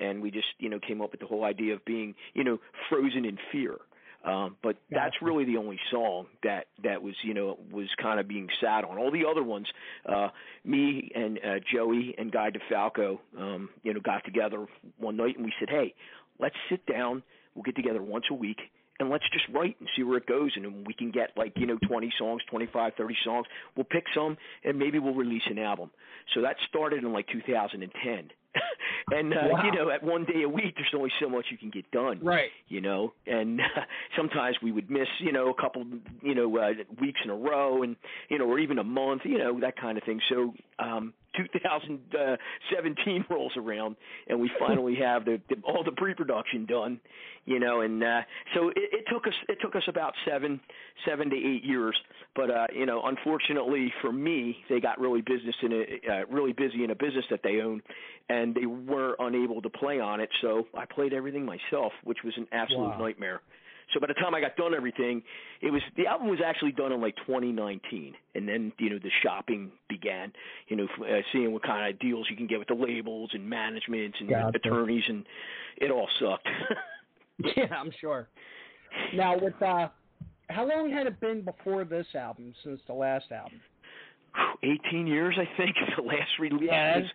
and 0.00 0.20
we 0.20 0.30
just, 0.30 0.48
you 0.58 0.68
know, 0.68 0.78
came 0.80 1.00
up 1.00 1.12
with 1.12 1.20
the 1.20 1.26
whole 1.26 1.44
idea 1.44 1.74
of 1.74 1.84
being, 1.84 2.14
you 2.34 2.44
know, 2.44 2.58
frozen 2.88 3.24
in 3.24 3.38
fear. 3.52 3.76
Um, 4.24 4.56
but 4.62 4.76
that's 4.90 5.14
really 5.20 5.44
the 5.44 5.58
only 5.58 5.78
song 5.90 6.26
that 6.42 6.66
that 6.82 7.02
was 7.02 7.14
you 7.22 7.34
know 7.34 7.58
was 7.70 7.88
kind 8.00 8.18
of 8.18 8.26
being 8.26 8.48
sat 8.60 8.84
on. 8.84 8.96
All 8.96 9.10
the 9.10 9.26
other 9.30 9.42
ones, 9.42 9.66
uh, 10.06 10.28
me 10.64 11.10
and 11.14 11.38
uh, 11.38 11.58
Joey 11.72 12.14
and 12.16 12.32
Guy 12.32 12.50
DeFalco, 12.50 13.18
um, 13.38 13.68
you 13.82 13.92
know, 13.92 14.00
got 14.00 14.24
together 14.24 14.66
one 14.98 15.16
night 15.16 15.36
and 15.36 15.44
we 15.44 15.52
said, 15.60 15.68
hey, 15.68 15.94
let's 16.38 16.56
sit 16.70 16.86
down. 16.86 17.22
We'll 17.54 17.64
get 17.64 17.76
together 17.76 18.02
once 18.02 18.24
a 18.30 18.34
week 18.34 18.58
and 18.98 19.10
let's 19.10 19.24
just 19.32 19.44
write 19.52 19.76
and 19.80 19.88
see 19.96 20.02
where 20.02 20.16
it 20.16 20.26
goes. 20.26 20.52
And 20.56 20.64
then 20.64 20.84
we 20.86 20.94
can 20.94 21.10
get 21.10 21.30
like 21.36 21.52
you 21.56 21.66
know 21.66 21.78
20 21.86 22.12
songs, 22.18 22.42
25, 22.50 22.92
30 22.96 23.16
songs. 23.24 23.46
We'll 23.76 23.84
pick 23.84 24.04
some 24.14 24.36
and 24.64 24.78
maybe 24.78 24.98
we'll 24.98 25.14
release 25.14 25.42
an 25.50 25.58
album. 25.58 25.90
So 26.34 26.42
that 26.42 26.56
started 26.68 27.04
in 27.04 27.12
like 27.12 27.26
2010. 27.28 28.30
and 29.10 29.32
uh, 29.34 29.36
Wow. 29.50 29.64
you 29.64 29.72
know, 29.72 29.90
at 29.90 30.02
one 30.02 30.24
day 30.24 30.42
a 30.42 30.48
week, 30.48 30.74
there's 30.76 30.92
only 30.94 31.10
so 31.20 31.28
much 31.28 31.46
you 31.50 31.58
can 31.58 31.70
get 31.70 31.90
done 31.90 32.20
Right. 32.22 32.50
you 32.68 32.80
know? 32.80 33.12
And 33.26 33.60
uh, 33.60 33.64
sometimes 34.16 34.56
we 34.62 34.72
would 34.72 34.90
miss 34.90 35.08
you 35.20 35.32
know 35.32 35.48
a 35.50 35.54
couple 35.60 35.84
you 36.22 36.34
know 36.34 36.56
uh, 36.58 36.70
weeks 37.00 37.20
in 37.24 37.30
a 37.30 37.34
row 37.36 37.82
and 37.82 37.96
you 38.28 38.38
know 38.38 38.46
or 38.46 38.58
even 38.58 38.78
a 38.78 38.84
month 38.84 39.22
you 39.24 39.38
know 39.38 39.60
that 39.60 39.76
kind 39.78 39.98
of 39.98 40.04
thing. 40.04 40.20
So 40.28 40.54
um 40.78 41.12
2017 41.36 43.24
rolls 43.28 43.52
around 43.56 43.96
and 44.28 44.40
we 44.40 44.50
finally 44.58 44.94
have 44.96 45.24
the, 45.24 45.40
the 45.48 45.56
all 45.64 45.82
the 45.84 45.92
pre-production 45.92 46.66
done 46.66 47.00
you 47.46 47.58
know? 47.60 47.80
And 47.82 48.02
uh 48.02 48.22
so 48.54 48.68
it, 48.68 48.74
it 48.76 49.04
took 49.12 49.26
us 49.26 49.34
it 49.48 49.58
took 49.60 49.74
us 49.76 49.82
about 49.88 50.14
seven 50.26 50.60
seven 51.06 51.30
to 51.30 51.36
eight 51.36 51.64
years. 51.64 51.96
But 52.36 52.50
uh 52.50 52.66
you 52.74 52.86
know 52.86 53.02
unfortunately 53.04 53.92
for 54.00 54.12
me 54.12 54.56
they 54.68 54.80
got 54.80 55.00
really 55.00 55.20
business 55.22 55.54
in 55.62 55.72
a 55.72 56.12
uh, 56.12 56.26
really 56.30 56.52
busy 56.52 56.84
in 56.84 56.90
a 56.90 56.94
business 56.94 57.24
that 57.30 57.40
they 57.42 57.60
own 57.60 57.82
and 58.28 58.54
they 58.54 58.66
were 58.66 59.16
unable 59.18 59.60
to 59.60 59.70
play 59.70 60.00
on 60.00 60.20
it 60.20 60.28
so 60.40 60.66
i 60.76 60.84
played 60.84 61.12
everything 61.12 61.44
myself 61.44 61.92
which 62.04 62.18
was 62.24 62.34
an 62.36 62.46
absolute 62.52 62.90
Wow. 62.90 62.98
nightmare 62.98 63.40
so 63.92 64.00
by 64.00 64.06
the 64.06 64.14
time 64.14 64.34
I 64.34 64.40
got 64.40 64.56
done 64.56 64.74
everything, 64.74 65.22
it 65.60 65.70
was 65.70 65.82
the 65.96 66.06
album 66.06 66.28
was 66.28 66.38
actually 66.44 66.72
done 66.72 66.90
in 66.90 67.02
like 67.02 67.14
2019, 67.26 68.14
and 68.34 68.48
then 68.48 68.72
you 68.78 68.88
know 68.90 68.98
the 68.98 69.10
shopping 69.22 69.70
began. 69.90 70.32
You 70.68 70.76
know, 70.76 70.88
uh, 71.02 71.20
seeing 71.32 71.52
what 71.52 71.62
kind 71.62 71.92
of 71.92 72.00
deals 72.00 72.26
you 72.30 72.36
can 72.36 72.46
get 72.46 72.58
with 72.58 72.68
the 72.68 72.74
labels 72.74 73.30
and 73.34 73.48
managements 73.48 74.16
and 74.20 74.30
Gotcha. 74.30 74.56
attorneys, 74.56 75.04
and 75.06 75.24
it 75.76 75.90
all 75.90 76.08
sucked. 76.18 76.48
Yeah, 77.56 77.74
I'm 77.76 77.90
sure. 78.00 78.28
Now, 79.14 79.36
with 79.36 79.60
uh, 79.60 79.88
how 80.50 80.68
long 80.68 80.90
had 80.90 81.06
it 81.08 81.18
been 81.20 81.42
before 81.42 81.84
this 81.84 82.06
album 82.14 82.54
since 82.62 82.80
the 82.86 82.92
last 82.92 83.32
album? 83.32 83.60
18 84.62 85.06
years, 85.06 85.36
I 85.38 85.48
think. 85.56 85.76
The 85.96 86.02
last 86.02 86.38
release 86.40 86.68
Yeah. 86.70 86.98
was 86.98 87.06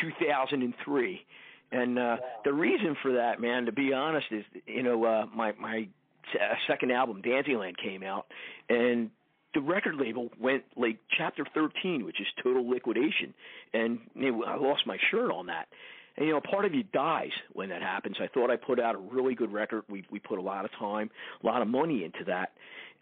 2003, 0.00 1.26
and 1.72 1.98
uh, 1.98 2.16
the 2.44 2.52
reason 2.52 2.96
for 3.02 3.12
that, 3.12 3.40
man, 3.40 3.66
to 3.66 3.72
be 3.72 3.92
honest, 3.92 4.26
is 4.30 4.44
you 4.66 4.82
know 4.82 5.04
uh, 5.04 5.26
my 5.34 5.52
my 5.60 5.88
uh, 6.34 6.54
second 6.66 6.92
album, 6.92 7.22
Danzyland, 7.22 7.76
came 7.82 8.02
out, 8.02 8.26
and 8.68 9.10
the 9.54 9.60
record 9.60 9.96
label 9.96 10.28
went 10.40 10.62
like 10.76 10.98
chapter 11.16 11.44
13, 11.54 12.04
which 12.04 12.20
is 12.20 12.26
total 12.42 12.68
liquidation, 12.68 13.34
and 13.72 13.98
I 14.16 14.56
lost 14.56 14.86
my 14.86 14.98
shirt 15.10 15.30
on 15.32 15.46
that. 15.46 15.68
And 16.16 16.26
you 16.26 16.32
know, 16.32 16.40
part 16.40 16.64
of 16.64 16.74
you 16.74 16.82
dies 16.92 17.30
when 17.52 17.68
that 17.70 17.80
happens. 17.82 18.16
I 18.20 18.26
thought 18.28 18.50
I 18.50 18.56
put 18.56 18.80
out 18.80 18.94
a 18.94 18.98
really 18.98 19.34
good 19.34 19.52
record. 19.52 19.82
We 19.88 20.04
we 20.10 20.18
put 20.18 20.38
a 20.38 20.42
lot 20.42 20.64
of 20.64 20.70
time, 20.78 21.10
a 21.42 21.46
lot 21.46 21.62
of 21.62 21.68
money 21.68 22.04
into 22.04 22.24
that, 22.26 22.52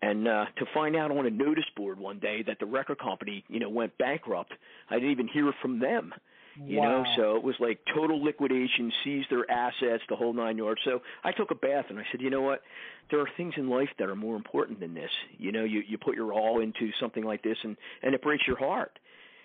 and 0.02 0.28
uh, 0.28 0.46
to 0.58 0.66
find 0.74 0.94
out 0.96 1.10
on 1.10 1.26
a 1.26 1.30
notice 1.30 1.64
board 1.76 1.98
one 1.98 2.18
day 2.18 2.42
that 2.46 2.58
the 2.60 2.66
record 2.66 2.98
company, 2.98 3.44
you 3.48 3.60
know, 3.60 3.68
went 3.68 3.96
bankrupt, 3.98 4.52
I 4.90 4.96
didn't 4.96 5.10
even 5.10 5.28
hear 5.28 5.52
from 5.62 5.78
them. 5.78 6.12
You 6.64 6.80
know, 6.80 7.04
so 7.16 7.36
it 7.36 7.42
was 7.42 7.54
like 7.60 7.80
total 7.94 8.22
liquidation, 8.24 8.90
seized 9.04 9.28
their 9.30 9.50
assets, 9.50 10.02
the 10.08 10.16
whole 10.16 10.32
nine 10.32 10.56
yards. 10.56 10.80
So 10.84 11.02
I 11.22 11.32
took 11.32 11.50
a 11.50 11.54
bath 11.54 11.86
and 11.90 11.98
I 11.98 12.04
said, 12.10 12.22
you 12.22 12.30
know 12.30 12.40
what? 12.40 12.62
There 13.10 13.20
are 13.20 13.28
things 13.36 13.52
in 13.58 13.68
life 13.68 13.90
that 13.98 14.08
are 14.08 14.16
more 14.16 14.36
important 14.36 14.80
than 14.80 14.94
this. 14.94 15.10
You 15.36 15.52
know, 15.52 15.64
you 15.64 15.82
you 15.86 15.98
put 15.98 16.14
your 16.14 16.32
all 16.32 16.60
into 16.60 16.92
something 16.98 17.22
like 17.22 17.42
this, 17.42 17.58
and 17.62 17.76
and 18.02 18.14
it 18.14 18.22
breaks 18.22 18.46
your 18.46 18.56
heart. 18.56 18.98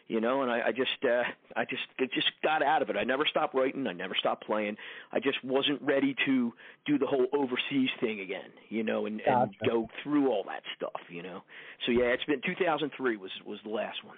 You 0.07 0.19
know, 0.19 0.41
and 0.41 0.51
I, 0.51 0.67
I 0.67 0.71
just 0.71 1.03
uh 1.03 1.23
I 1.55 1.65
just 1.65 1.83
I 1.99 2.05
just 2.13 2.31
got 2.43 2.61
out 2.61 2.81
of 2.81 2.89
it. 2.89 2.97
I 2.97 3.03
never 3.03 3.25
stopped 3.25 3.55
writing, 3.55 3.87
I 3.87 3.93
never 3.93 4.15
stopped 4.19 4.45
playing. 4.45 4.75
I 5.11 5.19
just 5.19 5.43
wasn't 5.43 5.81
ready 5.81 6.15
to 6.25 6.53
do 6.85 6.97
the 6.97 7.05
whole 7.05 7.27
overseas 7.33 7.89
thing 7.99 8.19
again, 8.19 8.49
you 8.69 8.83
know, 8.83 9.05
and, 9.05 9.21
and 9.21 9.55
go 9.65 9.87
through 10.03 10.29
all 10.29 10.43
that 10.47 10.63
stuff, 10.75 11.01
you 11.09 11.23
know. 11.23 11.43
So 11.85 11.91
yeah, 11.91 12.05
it's 12.05 12.25
been 12.25 12.41
2003 12.45 13.17
was 13.17 13.31
was 13.45 13.59
the 13.63 13.69
last 13.69 14.03
one. 14.03 14.17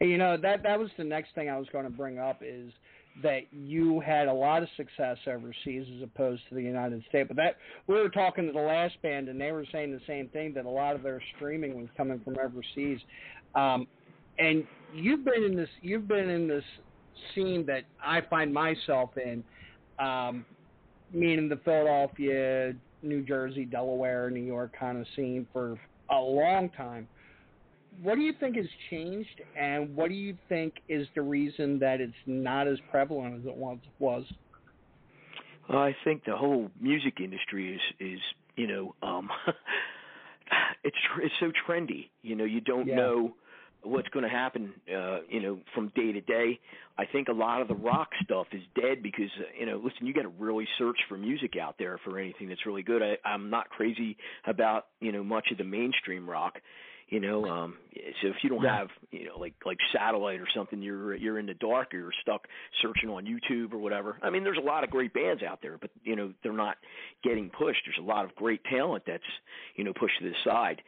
You 0.00 0.18
know 0.18 0.36
that 0.36 0.62
that 0.62 0.78
was 0.78 0.90
the 0.98 1.04
next 1.04 1.34
thing 1.34 1.48
I 1.48 1.56
was 1.56 1.68
going 1.72 1.84
to 1.84 1.90
bring 1.90 2.18
up 2.18 2.42
is 2.42 2.72
that 3.22 3.42
you 3.52 4.00
had 4.00 4.26
a 4.26 4.32
lot 4.32 4.62
of 4.62 4.68
success 4.76 5.16
overseas 5.26 5.86
as 5.96 6.02
opposed 6.02 6.42
to 6.48 6.54
the 6.54 6.62
United 6.62 7.02
States. 7.08 7.28
But 7.28 7.36
that 7.36 7.56
we 7.86 7.94
were 7.94 8.08
talking 8.08 8.46
to 8.46 8.52
the 8.52 8.58
last 8.58 9.00
band 9.02 9.28
and 9.28 9.40
they 9.40 9.52
were 9.52 9.64
saying 9.70 9.92
the 9.92 10.00
same 10.06 10.28
thing 10.28 10.52
that 10.54 10.64
a 10.64 10.70
lot 10.70 10.96
of 10.96 11.02
their 11.02 11.22
streaming 11.36 11.76
was 11.76 11.88
coming 11.96 12.20
from 12.24 12.36
overseas. 12.38 12.98
Um, 13.54 13.86
and 14.38 14.64
you've 14.94 15.24
been 15.24 15.44
in 15.44 15.56
this 15.56 15.68
you've 15.80 16.08
been 16.08 16.28
in 16.28 16.48
this 16.48 16.64
scene 17.34 17.64
that 17.66 17.84
I 18.04 18.20
find 18.22 18.52
myself 18.52 19.10
in, 19.16 19.44
um, 19.98 20.44
meaning 21.12 21.48
the 21.48 21.56
Philadelphia, 21.64 22.74
New 23.02 23.22
Jersey, 23.22 23.64
Delaware, 23.64 24.30
New 24.30 24.42
York 24.42 24.72
kind 24.78 24.98
of 24.98 25.06
scene 25.16 25.46
for 25.52 25.78
a 26.10 26.18
long 26.18 26.70
time 26.70 27.08
what 28.02 28.16
do 28.16 28.22
you 28.22 28.32
think 28.40 28.56
has 28.56 28.66
changed, 28.90 29.40
and 29.58 29.94
what 29.94 30.08
do 30.08 30.14
you 30.14 30.36
think 30.48 30.74
is 30.88 31.06
the 31.14 31.22
reason 31.22 31.78
that 31.78 32.00
it's 32.00 32.12
not 32.26 32.66
as 32.66 32.78
prevalent 32.90 33.40
as 33.40 33.46
it 33.46 33.54
once 33.54 33.82
was? 33.98 34.24
Well, 35.68 35.78
I 35.78 35.94
think 36.04 36.24
the 36.24 36.36
whole 36.36 36.70
music 36.80 37.20
industry 37.20 37.74
is 37.74 37.80
is 38.00 38.20
you 38.56 38.66
know, 38.66 38.94
um, 39.02 39.28
it's 40.84 40.96
it's 41.22 41.34
so 41.40 41.52
trendy. 41.66 42.10
You 42.22 42.36
know, 42.36 42.44
you 42.44 42.60
don't 42.60 42.86
Yeah. 42.88 42.96
know 42.96 43.34
what's 43.84 44.08
going 44.08 44.24
to 44.24 44.28
happen. 44.30 44.72
Uh, 44.88 45.18
you 45.28 45.40
know, 45.42 45.58
from 45.74 45.92
day 45.94 46.12
to 46.12 46.20
day. 46.20 46.58
I 46.96 47.04
think 47.06 47.26
a 47.28 47.32
lot 47.32 47.60
of 47.60 47.66
the 47.68 47.74
rock 47.74 48.10
stuff 48.22 48.46
is 48.52 48.62
dead 48.80 49.02
because 49.02 49.30
uh, 49.40 49.44
you 49.58 49.66
know, 49.66 49.80
listen, 49.82 50.06
you 50.06 50.14
got 50.14 50.22
to 50.22 50.32
really 50.38 50.66
search 50.78 50.98
for 51.08 51.18
music 51.18 51.54
out 51.60 51.74
there 51.78 51.98
for 52.04 52.18
anything 52.18 52.48
that's 52.48 52.66
really 52.66 52.82
good. 52.82 53.02
I, 53.02 53.16
I'm 53.28 53.50
not 53.50 53.68
crazy 53.68 54.16
about 54.46 54.86
you 55.00 55.12
know 55.12 55.24
much 55.24 55.48
of 55.50 55.58
the 55.58 55.64
mainstream 55.64 56.28
rock. 56.28 56.54
You 57.08 57.20
know, 57.20 57.44
um, 57.46 57.74
so 58.22 58.28
if 58.28 58.36
you 58.42 58.48
don't 58.48 58.62
Yeah. 58.62 58.78
have 58.78 58.88
you 59.10 59.26
know 59.26 59.38
like 59.38 59.54
like 59.66 59.76
satellite 59.92 60.40
or 60.40 60.46
something, 60.56 60.80
you're 60.80 61.14
you're 61.16 61.38
in 61.38 61.46
the 61.46 61.54
dark 61.54 61.92
or 61.92 61.98
you're 61.98 62.12
stuck 62.22 62.46
searching 62.80 63.10
on 63.10 63.26
YouTube 63.26 63.72
or 63.74 63.78
whatever. 63.78 64.16
I 64.22 64.30
mean, 64.30 64.42
there's 64.42 64.58
a 64.58 64.66
lot 64.66 64.84
of 64.84 64.90
great 64.90 65.12
bands 65.12 65.42
out 65.42 65.60
there, 65.62 65.76
but 65.78 65.90
you 66.02 66.16
know 66.16 66.32
they're 66.42 66.52
not 66.52 66.76
getting 67.22 67.50
pushed. 67.50 67.80
There's 67.84 67.98
a 67.98 68.08
lot 68.08 68.24
of 68.24 68.34
great 68.36 68.64
talent 68.64 69.02
that's 69.06 69.22
you 69.76 69.84
know 69.84 69.92
pushed 69.92 70.18
to 70.20 70.24
the 70.28 70.34
side. 70.44 70.80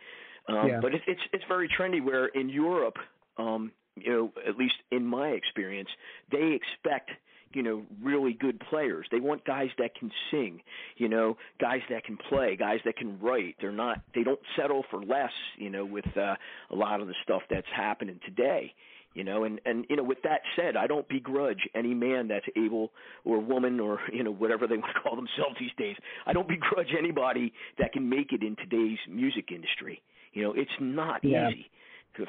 Um, 0.49 0.69
Yeah. 0.69 0.81
But 0.81 0.95
it's 0.95 1.05
it's 1.07 1.21
it's 1.33 1.45
very 1.49 1.69
trendy. 1.69 2.03
Where 2.03 2.27
in 2.27 2.49
Europe, 2.49 2.99
um, 3.37 3.73
you 3.97 4.13
know, 4.13 4.33
at 4.47 4.57
least 4.57 4.77
in 4.91 5.05
my 5.05 5.29
experience, 5.31 5.89
they 6.31 6.53
expect 6.53 7.11
you 7.53 7.63
know 7.63 7.83
really 8.03 8.35
good 8.35 8.61
players. 8.61 9.07
They 9.11 9.21
want 9.21 9.45
guys 9.45 9.71
that 9.79 9.95
can 9.95 10.11
sing, 10.31 10.63
you 10.97 11.09
know, 11.09 11.37
guys 11.61 11.81
that 11.91 12.05
can 12.05 12.17
play, 12.17 12.57
guys 12.57 12.81
that 12.85 12.97
can 12.97 13.19
write. 13.21 13.57
They're 13.61 13.73
not 13.73 14.03
they 14.15 14.23
don't 14.23 14.41
settle 14.57 14.85
for 14.91 15.03
less, 15.03 15.33
you 15.57 15.71
know, 15.71 15.85
with 15.85 16.07
uh, 16.17 16.35
a 16.71 16.75
lot 16.75 17.01
of 17.01 17.09
the 17.09 17.15
stuff 17.23 17.43
that's 17.51 17.67
happening 17.75 18.21
today. 18.25 18.75
You 19.15 19.25
know, 19.25 19.45
and 19.45 19.61
and 19.65 19.87
you 19.89 19.97
know, 19.97 20.03
with 20.03 20.21
that 20.25 20.43
said, 20.57 20.77
I 20.77 20.87
don't 20.87 21.09
begrudge 21.09 21.67
any 21.75 21.95
man 21.95 22.29
that's 22.29 22.45
able 22.55 22.93
or 23.25 23.39
woman 23.39 23.81
or 23.81 24.01
you 24.13 24.23
know 24.23 24.33
whatever 24.33 24.67
they 24.67 24.77
want 24.83 24.95
to 24.95 25.01
call 25.01 25.17
themselves 25.17 25.57
these 25.59 25.71
days. 25.79 25.97
I 26.27 26.35
don't 26.35 26.47
begrudge 26.47 26.93
anybody 26.97 27.55
that 27.79 27.95
can 27.95 28.07
make 28.11 28.33
it 28.33 28.43
in 28.43 28.57
today's 28.57 28.99
music 29.09 29.51
industry. 29.51 30.03
You 30.37 30.43
know, 30.43 30.53
it's 30.53 30.79
not 30.79 31.25
Yeah. 31.25 31.49
easy 31.49 31.71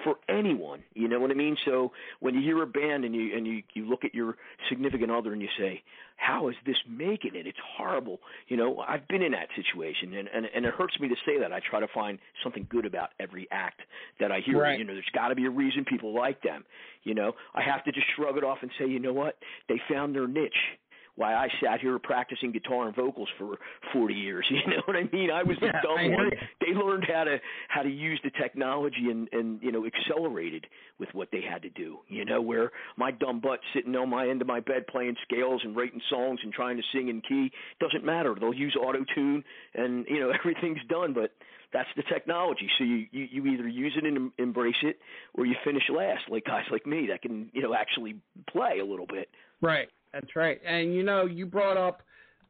for 0.04 0.18
anyone. 0.28 0.84
You 0.96 1.08
know 1.08 1.20
what 1.20 1.32
I 1.32 1.34
mean? 1.34 1.58
So 1.66 1.92
when 2.20 2.36
you 2.36 2.42
hear 2.42 2.62
a 2.62 2.68
band 2.68 3.06
and 3.06 3.14
you 3.14 3.36
and 3.36 3.46
you 3.46 3.64
you 3.74 3.86
look 3.86 4.04
at 4.06 4.16
your 4.16 4.38
significant 4.70 5.12
other 5.12 5.34
and 5.34 5.42
you 5.42 5.50
say, 5.58 5.84
"How 6.16 6.48
is 6.48 6.56
this 6.66 6.78
making 6.88 7.36
it? 7.36 7.46
It's 7.48 7.60
horrible." 7.60 8.22
You 8.48 8.58
know, 8.58 8.80
I've 8.80 9.08
been 9.08 9.22
in 9.22 9.34
that 9.34 9.50
situation, 9.56 10.14
and 10.14 10.30
and 10.30 10.46
and 10.46 10.66
it 10.66 10.74
hurts 10.74 11.00
me 11.00 11.10
to 11.10 11.16
say 11.26 11.38
that. 11.40 11.52
I 11.52 11.60
try 11.60 11.80
to 11.82 11.88
find 11.90 12.18
something 12.44 12.66
good 12.70 12.86
about 12.86 13.12
every 13.20 13.48
act 13.52 13.82
that 14.20 14.32
I 14.32 14.40
hear. 14.40 14.62
Right. 14.62 14.80
You 14.80 14.86
know, 14.86 14.94
there's 14.94 15.10
got 15.14 15.30
to 15.30 15.36
be 15.36 15.46
a 15.46 15.50
reason 15.50 15.84
people 15.86 16.14
like 16.14 16.42
them. 16.42 16.66
You 17.04 17.14
know, 17.14 17.36
I 17.54 17.62
have 17.62 17.84
to 17.86 17.92
just 17.92 18.08
shrug 18.16 18.38
it 18.38 18.44
off 18.44 18.60
and 18.62 18.72
say, 18.80 18.88
you 18.88 19.00
know 19.00 19.14
what? 19.14 19.38
They 19.68 19.80
found 19.90 20.16
their 20.16 20.28
niche 20.28 20.78
why 21.18 21.34
I 21.34 21.50
sat 21.62 21.82
here 21.82 21.98
practicing 22.00 22.52
guitar 22.52 22.86
and 22.88 22.96
vocals 22.96 23.28
for 23.38 23.58
40 23.92 24.14
years. 24.14 24.46
You 24.58 24.74
know 24.74 24.82
what 24.86 24.96
I 24.98 25.04
mean? 25.14 25.30
I 25.32 25.44
was 25.44 25.56
the 25.60 25.68
Yeah, 25.68 25.82
dumb 25.82 26.12
one. 26.14 26.32
They 26.62 26.74
learned 26.74 27.06
how 27.08 27.24
to 27.26 27.38
how 27.70 27.84
to 27.84 27.90
use 27.90 28.20
the 28.24 28.32
technology 28.32 29.10
and 29.12 29.30
and 29.32 29.62
you 29.62 29.72
know 29.72 29.86
accelerated 29.86 30.66
with 31.00 31.10
what 31.14 31.30
they 31.32 31.42
had 31.42 31.62
to 31.62 31.70
do. 31.70 32.00
You 32.08 32.26
know, 32.26 32.42
where 32.42 32.72
my 32.98 33.12
dumb 33.12 33.40
butt 33.40 33.60
sitting 33.74 33.96
on 33.96 34.10
my 34.10 34.28
end 34.28 34.42
of 34.42 34.48
my 34.48 34.60
bed 34.60 34.88
playing 34.88 35.16
scales 35.24 35.62
and 35.64 35.76
writing 35.76 36.02
songs 36.10 36.40
and 36.44 36.52
trying 36.52 36.78
to 36.78 36.84
sing 36.92 37.10
in 37.10 37.22
key 37.22 37.52
doesn't 37.80 38.04
matter. 38.04 38.36
They'll 38.40 38.54
use 38.54 38.76
auto 38.76 39.06
tune 39.16 39.44
and 39.76 40.06
you 40.10 40.20
know 40.20 40.30
everything's 40.40 40.84
done, 40.90 41.14
but 41.14 41.32
that's 41.74 41.90
the 41.96 42.04
technology. 42.04 42.70
So 42.78 42.84
you, 42.84 43.06
you 43.12 43.28
you 43.32 43.46
either 43.48 43.68
use 43.68 43.94
it 43.98 44.06
and 44.06 44.32
embrace 44.38 44.82
it, 44.84 44.98
or 45.36 45.46
you 45.46 45.56
finish 45.64 45.84
last, 45.90 46.24
like 46.30 46.46
guys 46.46 46.66
like 46.72 46.86
me 46.86 47.08
that 47.12 47.22
can 47.22 47.50
you 47.54 47.62
know 47.62 47.74
actually 47.74 48.16
play 48.50 48.80
a 48.80 48.86
little 48.86 49.08
bit. 49.08 49.30
Right. 49.62 49.90
That's 50.14 50.36
right. 50.36 50.60
And 50.66 50.94
you 50.96 51.04
know, 51.04 51.26
you 51.26 51.46
brought 51.46 51.78
up 51.78 52.02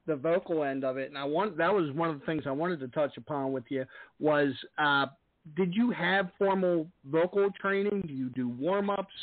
the 0.06 0.16
vocal 0.16 0.64
end 0.64 0.84
of 0.86 0.98
it, 0.98 1.10
and 1.10 1.18
I 1.18 1.24
want 1.26 1.58
that 1.58 1.74
was 1.74 1.92
one 1.92 2.10
of 2.10 2.20
the 2.20 2.26
things 2.26 2.44
I 2.46 2.52
wanted 2.52 2.80
to 2.82 2.88
touch 2.90 3.18
upon 3.18 3.52
with 3.52 3.66
you 3.70 3.86
was 4.20 4.54
uh, 4.78 5.08
did 5.56 5.74
you 5.76 5.92
have 5.92 6.30
formal 6.38 6.88
vocal 7.06 7.50
training? 7.60 8.04
Do 8.08 8.14
you 8.14 8.30
do 8.30 8.48
warm 8.48 8.90
ups? 8.90 9.14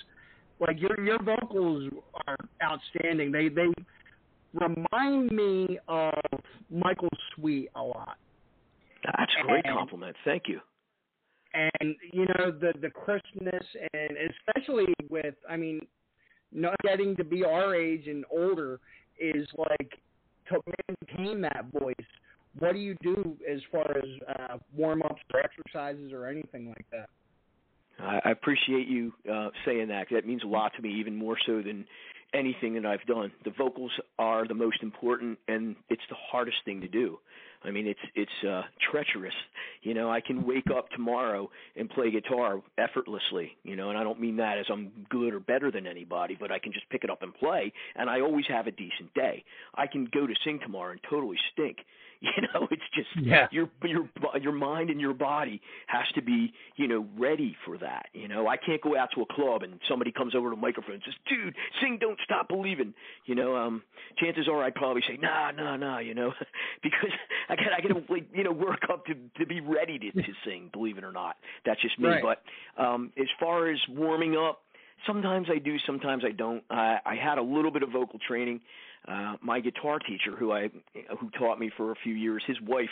Like 0.60 0.80
your 0.80 0.98
your 1.00 1.22
vocals 1.22 1.90
are 2.26 2.36
outstanding. 2.62 3.32
They 3.32 3.48
they 3.48 3.68
remind 4.52 5.30
me 5.32 5.78
of 5.88 6.12
Michael 6.70 7.08
Sweet 7.34 7.70
a 7.74 7.82
lot. 7.82 8.16
That's 9.04 9.32
a 9.42 9.46
great 9.46 9.64
And- 9.66 9.76
compliment. 9.76 10.16
Thank 10.24 10.44
you. 10.48 10.60
and 11.54 11.94
you 12.12 12.26
know 12.26 12.50
the 12.50 12.72
the 12.80 12.90
crispness 12.90 13.64
and 13.92 14.10
especially 14.30 14.92
with 15.08 15.34
i 15.48 15.56
mean 15.56 15.80
not 16.54 16.76
getting 16.82 17.16
to 17.16 17.24
be 17.24 17.44
our 17.44 17.74
age 17.74 18.06
and 18.06 18.24
older 18.30 18.80
is 19.18 19.46
like 19.56 19.98
to 20.48 20.60
maintain 20.88 21.40
that 21.40 21.66
voice 21.72 21.94
what 22.58 22.72
do 22.72 22.78
you 22.78 22.96
do 23.02 23.36
as 23.50 23.60
far 23.72 23.90
as 23.96 24.04
uh 24.38 24.58
warm 24.76 25.02
ups 25.02 25.22
or 25.32 25.40
exercises 25.40 26.12
or 26.12 26.26
anything 26.26 26.68
like 26.68 26.86
that 26.90 27.08
I 27.98 28.30
appreciate 28.30 28.88
you 28.88 29.12
uh, 29.32 29.50
saying 29.64 29.88
that. 29.88 30.08
That 30.10 30.26
means 30.26 30.42
a 30.42 30.48
lot 30.48 30.72
to 30.76 30.82
me, 30.82 30.92
even 30.98 31.14
more 31.14 31.36
so 31.46 31.62
than 31.62 31.86
anything 32.34 32.74
that 32.74 32.86
I've 32.86 33.04
done. 33.06 33.30
The 33.44 33.52
vocals 33.56 33.92
are 34.18 34.46
the 34.46 34.54
most 34.54 34.82
important, 34.82 35.38
and 35.48 35.76
it's 35.88 36.02
the 36.08 36.16
hardest 36.30 36.56
thing 36.64 36.80
to 36.80 36.88
do. 36.88 37.18
I 37.64 37.70
mean, 37.70 37.86
it's 37.86 38.00
it's 38.14 38.48
uh, 38.48 38.62
treacherous. 38.90 39.34
You 39.82 39.94
know, 39.94 40.10
I 40.10 40.20
can 40.20 40.46
wake 40.46 40.70
up 40.74 40.90
tomorrow 40.90 41.50
and 41.76 41.88
play 41.88 42.10
guitar 42.10 42.60
effortlessly. 42.78 43.56
You 43.62 43.76
know, 43.76 43.90
and 43.90 43.98
I 43.98 44.04
don't 44.04 44.20
mean 44.20 44.36
that 44.36 44.58
as 44.58 44.66
I'm 44.70 44.92
good 45.08 45.32
or 45.34 45.40
better 45.40 45.70
than 45.70 45.86
anybody, 45.86 46.36
but 46.38 46.52
I 46.52 46.58
can 46.58 46.72
just 46.72 46.88
pick 46.90 47.04
it 47.04 47.10
up 47.10 47.22
and 47.22 47.34
play, 47.34 47.72
and 47.96 48.10
I 48.10 48.20
always 48.20 48.46
have 48.48 48.66
a 48.66 48.72
decent 48.72 49.12
day. 49.14 49.44
I 49.74 49.86
can 49.86 50.08
go 50.12 50.26
to 50.26 50.34
sing 50.44 50.60
tomorrow 50.62 50.92
and 50.92 51.00
totally 51.08 51.38
stink. 51.52 51.78
You 52.36 52.42
know, 52.54 52.66
it's 52.70 52.82
just 52.94 53.08
Yeah. 53.24 53.48
your 53.50 53.68
your 53.84 54.08
your 54.40 54.52
mind 54.52 54.88
and 54.90 55.00
your 55.00 55.12
body 55.14 55.60
has 55.88 56.06
to 56.14 56.22
be 56.22 56.52
you 56.76 56.88
know 56.88 57.06
ready 57.18 57.54
for 57.64 57.76
that. 57.78 58.06
You 58.14 58.28
know, 58.28 58.48
I 58.48 58.56
can't 58.56 58.80
go 58.80 58.96
out 58.96 59.10
to 59.14 59.22
a 59.22 59.26
club 59.26 59.62
and 59.62 59.78
somebody 59.88 60.10
comes 60.10 60.34
over 60.34 60.48
to 60.50 60.56
a 60.56 60.58
microphone 60.58 60.94
and 60.94 61.02
says, 61.04 61.14
"Dude, 61.28 61.54
sing, 61.80 61.98
don't 62.00 62.18
stop 62.24 62.48
believing." 62.48 62.94
You 63.26 63.34
know, 63.34 63.56
um, 63.56 63.82
chances 64.16 64.48
are 64.48 64.62
I'd 64.64 64.74
probably 64.74 65.02
say, 65.06 65.18
"Nah, 65.20 65.50
nah, 65.50 65.76
nah," 65.76 65.98
you 65.98 66.14
know, 66.14 66.32
because 66.82 67.10
I 67.50 67.56
got 67.56 67.72
I 67.76 67.80
got 67.80 67.88
to 67.88 68.12
like, 68.12 68.26
you 68.32 68.44
know 68.44 68.52
work 68.52 68.80
up 68.90 69.04
to 69.06 69.14
to 69.38 69.46
be 69.46 69.60
ready 69.60 69.98
to 69.98 70.10
to 70.12 70.32
sing. 70.44 70.70
Believe 70.72 70.96
it 70.98 71.04
or 71.04 71.12
not, 71.12 71.36
that's 71.66 71.80
just 71.82 71.98
me. 71.98 72.08
Right. 72.08 72.22
But 72.22 72.82
um, 72.82 73.12
as 73.20 73.28
far 73.38 73.68
as 73.70 73.78
warming 73.90 74.36
up, 74.36 74.62
sometimes 75.06 75.48
I 75.50 75.58
do, 75.58 75.76
sometimes 75.86 76.24
I 76.24 76.30
don't. 76.32 76.62
I, 76.70 76.98
I 77.04 77.14
had 77.16 77.38
a 77.38 77.42
little 77.42 77.70
bit 77.70 77.82
of 77.82 77.90
vocal 77.90 78.18
training. 78.26 78.60
Uh, 79.06 79.36
my 79.42 79.60
guitar 79.60 79.98
teacher, 79.98 80.34
who 80.36 80.52
I 80.52 80.70
who 81.20 81.30
taught 81.38 81.58
me 81.58 81.70
for 81.76 81.92
a 81.92 81.96
few 82.02 82.14
years, 82.14 82.42
his 82.46 82.60
wife 82.62 82.88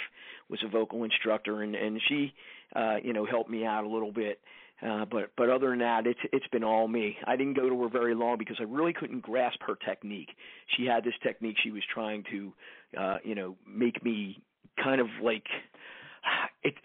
was 0.50 0.60
a 0.64 0.68
vocal 0.68 1.04
instructor, 1.04 1.62
and 1.62 1.74
and 1.74 2.00
she, 2.08 2.34
uh, 2.76 2.96
you 3.02 3.12
know, 3.12 3.24
helped 3.24 3.50
me 3.50 3.64
out 3.64 3.84
a 3.84 3.88
little 3.88 4.12
bit. 4.12 4.38
Uh, 4.86 5.04
but 5.04 5.30
but 5.36 5.48
other 5.48 5.70
than 5.70 5.78
that, 5.78 6.06
it's 6.06 6.20
it's 6.32 6.46
been 6.48 6.64
all 6.64 6.88
me. 6.88 7.16
I 7.24 7.36
didn't 7.36 7.54
go 7.54 7.68
to 7.68 7.82
her 7.82 7.88
very 7.88 8.14
long 8.14 8.36
because 8.36 8.56
I 8.60 8.64
really 8.64 8.92
couldn't 8.92 9.20
grasp 9.20 9.58
her 9.66 9.76
technique. 9.86 10.30
She 10.76 10.84
had 10.84 11.04
this 11.04 11.14
technique 11.22 11.56
she 11.62 11.70
was 11.70 11.82
trying 11.92 12.24
to, 12.30 12.52
uh, 12.98 13.16
you 13.24 13.34
know, 13.34 13.56
make 13.66 14.04
me 14.04 14.42
kind 14.82 15.00
of 15.00 15.06
like 15.22 15.46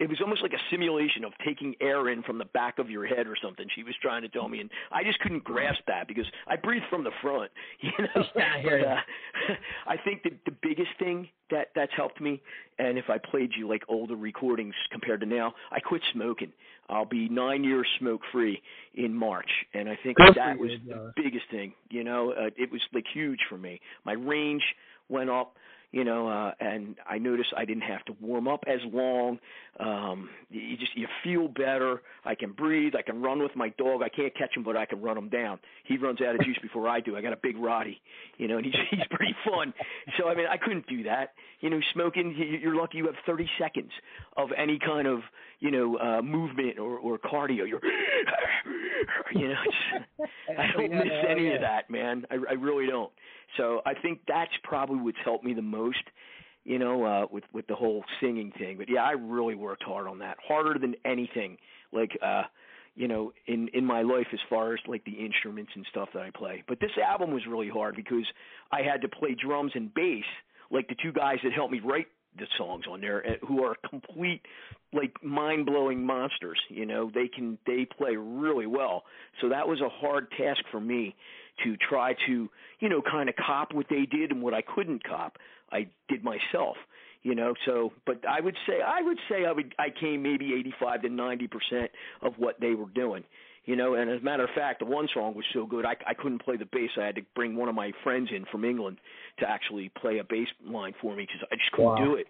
it, 0.08 0.10
was 0.10 0.20
almost 0.20 0.42
like 0.42 0.52
a 0.52 0.62
simulation 0.70 1.24
of 1.24 1.32
taking 1.44 1.74
air 1.80 2.08
in 2.08 2.22
from 2.22 2.38
the 2.38 2.44
back 2.46 2.78
of 2.78 2.90
your 2.90 3.06
head 3.06 3.26
or 3.26 3.36
something. 3.42 3.66
She 3.74 3.82
was 3.82 3.94
trying 4.00 4.22
to 4.22 4.28
tell 4.28 4.48
me, 4.48 4.60
and 4.60 4.70
I 4.90 5.04
just 5.04 5.18
couldn't 5.20 5.44
grasp 5.44 5.80
that 5.86 6.08
because 6.08 6.26
I 6.46 6.56
breathe 6.56 6.82
from 6.90 7.04
the 7.04 7.10
front, 7.22 7.50
you 7.80 7.90
know. 7.98 8.24
Yeah, 8.36 8.52
I 8.56 8.60
hear 8.60 8.78
but, 8.78 9.52
uh, 9.52 9.56
I 9.86 9.96
think 9.96 10.22
the 10.22 10.30
the 10.46 10.56
biggest 10.62 10.90
thing 10.98 11.28
that 11.50 11.68
that's 11.74 11.92
helped 11.96 12.20
me, 12.20 12.40
and 12.78 12.98
if 12.98 13.08
I 13.08 13.18
played 13.18 13.50
you 13.56 13.68
like 13.68 13.82
older 13.88 14.16
recordings 14.16 14.74
compared 14.90 15.20
to 15.20 15.26
now, 15.26 15.54
I 15.70 15.80
quit 15.80 16.02
smoking. 16.12 16.52
I'll 16.90 17.04
be 17.04 17.28
nine 17.28 17.64
years 17.64 17.86
smoke 17.98 18.22
free 18.32 18.62
in 18.94 19.14
March, 19.14 19.50
and 19.74 19.88
I 19.88 19.98
think 20.02 20.16
Good 20.16 20.34
that 20.36 20.58
was 20.58 20.70
the 20.86 21.12
biggest 21.16 21.44
thing. 21.50 21.74
You 21.90 22.04
know, 22.04 22.32
uh, 22.32 22.50
it 22.56 22.70
was 22.70 22.80
like 22.94 23.04
huge 23.12 23.40
for 23.48 23.58
me. 23.58 23.80
My 24.04 24.14
range 24.14 24.62
went 25.08 25.30
up 25.30 25.56
you 25.90 26.04
know, 26.04 26.28
uh, 26.28 26.52
and 26.60 26.96
I 27.08 27.18
noticed 27.18 27.50
I 27.56 27.64
didn't 27.64 27.82
have 27.84 28.04
to 28.06 28.16
warm 28.20 28.46
up 28.46 28.64
as 28.66 28.80
long. 28.92 29.38
Um, 29.80 30.28
you 30.50 30.76
just 30.76 30.94
you 30.96 31.06
feel 31.24 31.48
better. 31.48 32.02
I 32.24 32.34
can 32.34 32.52
breathe. 32.52 32.94
I 32.96 33.02
can 33.02 33.22
run 33.22 33.42
with 33.42 33.54
my 33.56 33.70
dog. 33.78 34.02
I 34.02 34.08
can't 34.08 34.36
catch 34.36 34.54
him, 34.56 34.64
but 34.64 34.76
I 34.76 34.84
can 34.86 35.00
run 35.00 35.16
him 35.16 35.28
down. 35.28 35.58
He 35.84 35.96
runs 35.96 36.20
out 36.20 36.34
of 36.34 36.42
juice 36.44 36.58
before 36.60 36.88
I 36.88 37.00
do. 37.00 37.16
I 37.16 37.22
got 37.22 37.32
a 37.32 37.38
big 37.42 37.56
Roddy, 37.56 38.00
you 38.36 38.48
know, 38.48 38.56
and 38.58 38.66
he's 38.66 38.74
he's 38.90 39.06
pretty 39.10 39.34
fun. 39.48 39.72
So 40.18 40.28
I 40.28 40.34
mean, 40.34 40.46
I 40.50 40.56
couldn't 40.58 40.86
do 40.88 41.04
that. 41.04 41.32
You 41.60 41.70
know, 41.70 41.80
smoking. 41.94 42.34
you- 42.36 42.58
You're 42.58 42.74
lucky 42.76 42.98
you 42.98 43.06
have 43.06 43.14
30 43.26 43.48
seconds 43.58 43.90
of 44.36 44.50
any 44.56 44.78
kind 44.78 45.06
of 45.08 45.20
you 45.60 45.70
know 45.70 45.96
uh, 45.98 46.22
movement 46.22 46.78
or 46.78 46.98
or 46.98 47.18
cardio. 47.18 47.66
You're, 47.66 47.80
you 49.34 49.48
know, 49.48 49.54
it's, 49.66 50.30
I 50.58 50.66
don't 50.76 50.90
Yeah, 50.90 50.98
miss 50.98 51.12
yeah, 51.12 51.28
any 51.28 51.46
yeah. 51.46 51.54
of 51.54 51.60
that, 51.62 51.90
man. 51.90 52.24
I, 52.30 52.36
I 52.50 52.54
really 52.54 52.86
don't. 52.86 53.12
So 53.56 53.80
I 53.86 53.94
think 53.94 54.20
that's 54.28 54.52
probably 54.62 54.98
what's 54.98 55.18
helped 55.24 55.44
me 55.44 55.54
the 55.54 55.62
most, 55.62 56.02
you 56.64 56.78
know, 56.78 57.04
uh, 57.04 57.26
with 57.30 57.44
with 57.52 57.66
the 57.66 57.74
whole 57.74 58.04
singing 58.20 58.52
thing. 58.58 58.78
But 58.78 58.88
yeah, 58.88 59.02
I 59.04 59.12
really 59.12 59.54
worked 59.54 59.82
hard 59.84 60.06
on 60.06 60.18
that, 60.20 60.36
harder 60.46 60.78
than 60.78 60.94
anything. 61.04 61.56
Like, 61.92 62.10
uh, 62.22 62.42
you 62.94 63.08
know, 63.08 63.32
in 63.46 63.68
in 63.74 63.84
my 63.84 64.02
life 64.02 64.26
as 64.32 64.40
far 64.50 64.74
as 64.74 64.80
like 64.86 65.04
the 65.04 65.12
instruments 65.12 65.72
and 65.74 65.86
stuff 65.90 66.08
that 66.14 66.22
I 66.22 66.30
play. 66.30 66.62
But 66.66 66.80
this 66.80 66.90
album 67.02 67.32
was 67.32 67.42
really 67.48 67.68
hard 67.68 67.96
because 67.96 68.26
I 68.72 68.82
had 68.82 69.00
to 69.02 69.08
play 69.08 69.34
drums 69.34 69.72
and 69.74 69.92
bass, 69.94 70.24
like 70.70 70.88
the 70.88 70.96
two 71.02 71.12
guys 71.12 71.38
that 71.44 71.52
helped 71.52 71.72
me 71.72 71.80
write 71.80 72.06
the 72.38 72.46
songs 72.56 72.84
on 72.90 73.00
there 73.00 73.38
who 73.46 73.64
are 73.64 73.76
complete 73.88 74.42
like 74.92 75.12
mind 75.22 75.66
blowing 75.66 76.04
monsters. 76.04 76.58
You 76.68 76.86
know, 76.86 77.10
they 77.12 77.28
can 77.28 77.58
they 77.66 77.86
play 77.86 78.16
really 78.16 78.66
well. 78.66 79.04
So 79.40 79.48
that 79.48 79.68
was 79.68 79.80
a 79.80 79.88
hard 79.88 80.30
task 80.32 80.60
for 80.70 80.80
me 80.80 81.14
to 81.64 81.76
try 81.76 82.14
to 82.26 82.48
you 82.80 82.88
know 82.88 83.02
kind 83.02 83.28
of 83.28 83.36
cop 83.36 83.74
what 83.74 83.86
they 83.90 84.06
did 84.06 84.30
and 84.30 84.42
what 84.42 84.54
I 84.54 84.62
couldn't 84.62 85.04
cop. 85.04 85.38
I 85.70 85.88
did 86.08 86.24
myself. 86.24 86.76
You 87.22 87.34
know, 87.34 87.54
so 87.66 87.92
but 88.06 88.24
I 88.26 88.40
would 88.40 88.56
say 88.66 88.80
I 88.80 89.02
would 89.02 89.18
say 89.28 89.44
I 89.44 89.52
would 89.52 89.74
I 89.78 89.88
came 89.90 90.22
maybe 90.22 90.54
85 90.54 91.02
to 91.02 91.08
90 91.08 91.48
percent 91.48 91.90
of 92.22 92.34
what 92.38 92.60
they 92.60 92.74
were 92.74 92.88
doing 92.94 93.24
you 93.68 93.76
know. 93.76 93.94
And 93.94 94.10
as 94.10 94.20
a 94.20 94.24
matter 94.24 94.44
of 94.44 94.50
fact, 94.54 94.80
the 94.80 94.86
one 94.86 95.06
song 95.12 95.34
was 95.34 95.44
so 95.52 95.66
good, 95.66 95.84
I, 95.84 95.94
I 96.06 96.14
couldn't 96.14 96.42
play 96.42 96.56
the 96.56 96.64
bass. 96.64 96.90
I 96.98 97.04
had 97.04 97.16
to 97.16 97.22
bring 97.36 97.54
one 97.54 97.68
of 97.68 97.74
my 97.74 97.92
friends 98.02 98.30
in 98.34 98.46
from 98.50 98.64
England 98.64 98.96
to 99.40 99.48
actually 99.48 99.90
play 100.00 100.18
a 100.18 100.24
bass 100.24 100.48
line 100.66 100.94
for 101.00 101.14
me 101.14 101.24
because 101.24 101.46
I 101.52 101.56
just 101.56 101.70
couldn't 101.72 101.90
Wow. 101.90 102.04
do 102.04 102.14
it. 102.14 102.26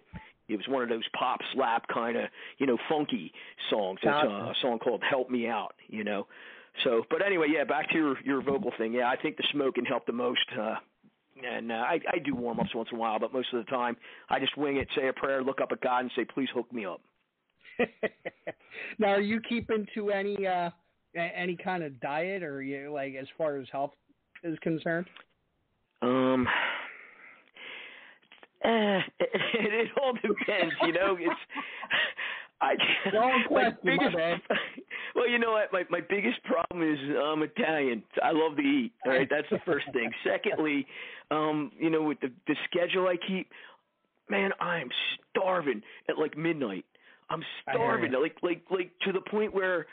It 0.49 0.57
was 0.57 0.67
one 0.67 0.83
of 0.83 0.89
those 0.89 1.07
pop 1.17 1.39
slap 1.53 1.87
kind 1.87 2.17
of, 2.17 2.25
you 2.57 2.65
know, 2.67 2.77
funky 2.89 3.31
songs. 3.69 3.99
It's 4.03 4.09
uh, 4.11 4.27
a 4.27 4.53
song 4.61 4.79
called 4.79 5.01
"Help 5.07 5.29
Me 5.29 5.47
Out," 5.47 5.75
you 5.87 6.03
know. 6.03 6.27
So, 6.83 7.03
but 7.09 7.25
anyway, 7.25 7.47
yeah, 7.53 7.63
back 7.63 7.89
to 7.91 7.95
your 7.95 8.15
your 8.25 8.41
vocal 8.41 8.73
thing. 8.77 8.93
Yeah, 8.93 9.09
I 9.09 9.15
think 9.15 9.37
the 9.37 9.43
smoking 9.53 9.85
helped 9.85 10.07
the 10.07 10.13
most. 10.13 10.45
Uh, 10.59 10.75
and 11.47 11.71
uh, 11.71 11.75
I, 11.75 11.99
I 12.11 12.19
do 12.19 12.35
warm 12.35 12.59
ups 12.59 12.75
once 12.75 12.89
in 12.91 12.97
a 12.97 12.99
while, 12.99 13.17
but 13.17 13.31
most 13.31 13.53
of 13.53 13.63
the 13.63 13.71
time 13.71 13.95
I 14.29 14.39
just 14.39 14.57
wing 14.57 14.77
it, 14.77 14.89
say 14.97 15.07
a 15.07 15.13
prayer, 15.13 15.41
look 15.41 15.61
up 15.61 15.71
at 15.71 15.79
God, 15.81 15.99
and 15.99 16.11
say, 16.15 16.25
"Please 16.25 16.49
hook 16.53 16.73
me 16.73 16.85
up." 16.85 16.99
now, 18.99 19.09
are 19.09 19.21
you 19.21 19.39
keeping 19.47 19.87
to 19.95 20.09
any 20.09 20.45
uh 20.45 20.71
any 21.15 21.55
kind 21.55 21.83
of 21.83 21.99
diet, 21.99 22.43
or 22.43 22.61
you 22.61 22.91
like 22.91 23.15
as 23.15 23.27
far 23.37 23.57
as 23.57 23.67
health 23.71 23.93
is 24.43 24.57
concerned? 24.59 25.07
Um, 26.01 26.47
eh, 28.63 28.99
it, 29.19 29.29
it 29.53 29.87
all 30.01 30.13
depends, 30.13 30.73
you 30.83 30.93
know. 30.93 31.17
It's 31.19 31.39
I 32.61 32.73
Wrong 33.13 33.43
question, 33.47 33.77
my 33.83 33.91
biggest 33.91 34.15
bad. 34.15 34.41
well, 35.15 35.29
you 35.29 35.39
know 35.39 35.51
what? 35.51 35.71
My 35.71 35.83
my 35.89 36.01
biggest 36.01 36.43
problem 36.43 36.83
is 36.83 36.99
I'm 37.21 37.41
Italian. 37.41 38.03
I 38.21 38.31
love 38.31 38.57
to 38.57 38.61
eat. 38.61 38.91
All 39.05 39.13
right, 39.13 39.27
that's 39.29 39.49
the 39.49 39.59
first 39.65 39.85
thing. 39.93 40.11
Secondly, 40.23 40.85
um, 41.31 41.71
you 41.79 41.89
know, 41.89 42.03
with 42.03 42.19
the 42.19 42.31
the 42.47 42.55
schedule 42.69 43.07
I 43.07 43.15
keep, 43.15 43.49
man, 44.29 44.51
I'm 44.59 44.89
starving 45.29 45.81
at 46.09 46.17
like 46.17 46.37
midnight. 46.37 46.85
I'm 47.29 47.43
starving, 47.61 48.11
like 48.11 48.35
like 48.41 48.63
like 48.69 48.91
to 49.03 49.13
the 49.13 49.21
point 49.21 49.53
where 49.53 49.85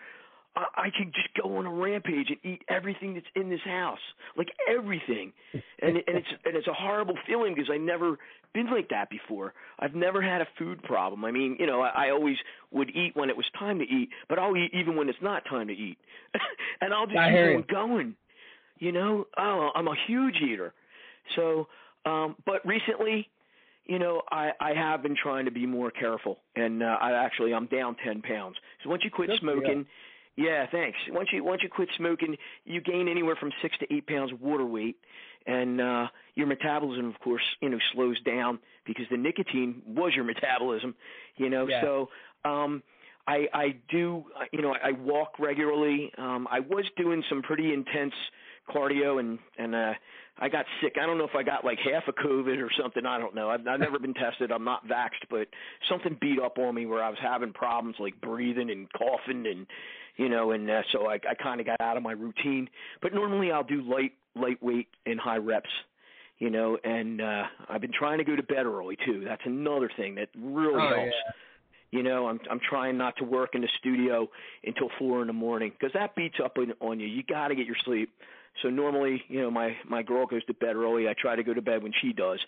I, 0.57 0.65
I 0.77 0.91
can 0.91 1.13
just 1.15 1.29
go 1.41 1.59
on 1.59 1.67
a 1.67 1.71
rampage 1.71 2.29
and 2.31 2.39
eat 2.43 2.63
everything 2.69 3.15
that's 3.15 3.27
in 3.35 3.51
this 3.51 3.61
house, 3.65 3.99
like 4.37 4.49
everything, 4.69 5.33
and 5.53 5.97
and 5.97 6.03
it's 6.17 6.29
and 6.45 6.57
it's 6.57 6.67
a 6.67 6.73
horrible 6.73 7.17
feeling 7.27 7.55
because 7.55 7.71
I 7.73 7.77
never 7.77 8.19
been 8.55 8.71
like 8.71 8.89
that 8.89 9.11
before. 9.11 9.53
I've 9.79 9.95
never 9.95 10.23
had 10.23 10.41
a 10.41 10.47
food 10.59 10.83
problem. 10.83 11.25
I 11.25 11.31
mean, 11.31 11.57
you 11.61 11.67
know, 11.67 11.83
I, 11.83 12.07
I 12.07 12.11
always 12.11 12.37
would 12.73 12.91
eat 12.91 13.15
when 13.15 13.29
it 13.29 13.37
was 13.37 13.47
time 13.59 13.79
to 13.79 13.85
eat, 13.85 14.09
but 14.29 14.39
I'll 14.39 14.57
eat 14.57 14.71
even 14.73 14.97
when 14.97 15.09
it's 15.09 15.19
not 15.23 15.45
time 15.49 15.69
to 15.69 15.75
eat, 15.75 15.99
and 16.81 16.93
I'll 16.93 17.07
just 17.07 17.19
I 17.19 17.31
keep 17.31 17.57
on 17.57 17.65
going. 17.71 18.17
You 18.79 18.93
know, 18.93 19.27
oh, 19.39 19.71
I'm 19.75 19.89
a 19.89 19.95
huge 20.07 20.37
eater. 20.37 20.73
So, 21.35 21.67
um, 22.05 22.37
but 22.45 22.65
recently, 22.67 23.29
you 23.87 23.99
know, 23.99 24.23
I 24.31 24.51
I 24.61 24.75
have 24.75 25.03
been 25.03 25.17
trying 25.21 25.45
to 25.45 25.51
be 25.51 25.67
more 25.67 25.91
careful, 25.91 26.39
and 26.57 26.83
uh, 26.83 26.97
I 27.01 27.13
actually 27.13 27.55
I'm 27.55 27.67
down 27.67 27.97
ten 28.05 28.23
pounds. 28.23 28.57
So 28.83 28.91
once 28.91 29.03
you 29.05 29.11
quit 29.11 29.31
you. 29.31 29.39
smoking, 29.39 29.87
yeah, 30.37 30.67
thanks. 30.71 30.99
Once 31.11 31.29
you 31.33 31.43
once 31.45 31.63
you 31.63 31.69
quit 31.69 31.89
smoking, 31.97 32.37
you 32.65 32.81
gain 32.81 33.09
anywhere 33.09 33.37
from 33.37 33.53
six 33.63 33.77
to 33.79 33.93
eight 33.93 34.07
pounds 34.07 34.33
of 34.33 34.41
water 34.41 34.67
weight, 34.67 34.97
and 35.47 35.81
uh, 35.81 36.07
your 36.35 36.47
metabolism, 36.47 37.07
of 37.09 37.19
course, 37.21 37.43
you 37.61 37.69
know, 37.69 37.79
slows 37.93 38.21
down 38.23 38.59
because 38.85 39.07
the 39.11 39.17
nicotine 39.17 39.83
was 39.87 40.13
your 40.15 40.25
metabolism. 40.33 40.95
You 41.37 41.51
know, 41.51 41.67
Yeah. 41.69 41.81
so 41.83 42.09
um, 42.45 42.83
I 43.27 43.49
I 43.53 43.77
do 43.89 44.25
uh, 44.39 44.45
you 44.53 44.63
know 44.63 44.75
I 44.83 44.93
walk 44.93 45.39
regularly. 45.39 46.13
Um, 46.19 46.47
I 46.51 46.61
was 46.61 46.85
doing 46.97 47.23
some 47.29 47.43
pretty 47.43 47.73
intense 47.73 48.15
cardio 48.69 49.21
and 49.21 49.39
and 49.59 49.75
uh 49.75 49.95
I 50.39 50.51
got 50.51 50.67
sick. 50.83 50.97
I 51.03 51.07
don't 51.07 51.17
know 51.17 51.25
if 51.25 51.35
I 51.35 51.43
got 51.43 51.65
like 51.65 51.79
half 51.79 52.03
a 52.09 52.13
COVID 52.13 52.63
or 52.63 52.69
something. 52.79 53.07
I 53.07 53.17
don't 53.19 53.35
know. 53.35 53.49
I've, 53.49 53.67
I've 53.67 53.81
never 53.81 53.99
been 53.99 54.13
tested. 54.13 54.53
I'm 54.53 54.65
not 54.65 54.87
vaxxed, 54.87 55.25
but 55.31 55.49
something 55.89 56.15
beat 56.21 56.39
up 56.39 56.59
on 56.59 56.75
me 56.75 56.85
where 56.85 57.03
I 57.03 57.09
was 57.09 57.19
having 57.23 57.55
problems 57.55 57.97
like 57.99 58.21
breathing 58.21 58.69
and 58.69 58.87
coughing 58.93 59.47
and 59.47 59.67
you 60.17 60.29
know, 60.29 60.53
and 60.53 60.71
uh, 60.71 60.83
so 60.93 61.07
I, 61.07 61.15
I 61.15 61.35
kind 61.41 61.61
of 61.61 61.67
got 61.67 61.81
out 61.81 61.97
of 61.97 62.03
my 62.03 62.13
routine. 62.13 62.69
But 63.03 63.15
normally 63.15 63.53
I'll 63.53 63.65
do 63.65 63.83
light, 63.83 64.13
lightweight 64.35 64.89
and 65.05 65.21
high 65.21 65.37
reps, 65.37 65.71
you 66.39 66.51
know, 66.51 66.79
and 66.85 67.21
uh, 67.21 67.45
I've 67.69 67.81
been 67.81 67.93
trying 67.93 68.19
to 68.19 68.25
go 68.25 68.37
to 68.37 68.43
bed 68.43 68.67
early 68.67 68.97
too. 69.05 69.25
That's 69.27 69.43
another 69.45 69.91
thing 69.97 70.15
that 70.17 70.29
really 70.39 70.81
Oh, 70.81 70.95
helps. 70.95 71.15
You 71.93 72.03
know, 72.03 72.27
I'm 72.27 72.41
I'm 72.51 72.61
trying 72.69 72.99
not 72.99 73.17
to 73.19 73.25
work 73.25 73.51
in 73.55 73.61
the 73.61 73.69
studio 73.79 74.29
until 74.65 74.89
four 74.99 75.21
in 75.21 75.29
the 75.29 75.33
morning 75.33 75.73
because 75.79 75.93
that 75.95 76.17
beats 76.17 76.37
up 76.45 76.57
on, 76.59 76.73
on 76.81 76.99
you. 76.99 77.07
You 77.07 77.23
got 77.23 77.49
to 77.49 77.55
get 77.55 77.67
your 77.67 77.77
sleep. 77.85 78.11
So 78.63 78.71
normally, 78.71 79.23
you 79.29 79.41
know, 79.41 79.51
my 79.51 79.77
my 79.89 80.03
girl 80.03 80.27
goes 80.27 80.45
to 80.47 80.55
bed 80.55 80.77
early. 80.77 81.09
I 81.09 81.15
try 81.19 81.37
to 81.37 81.45
go 81.45 81.55
to 81.55 81.63
bed 81.63 81.83
when 81.83 81.93
she 82.03 82.13
does, 82.13 82.41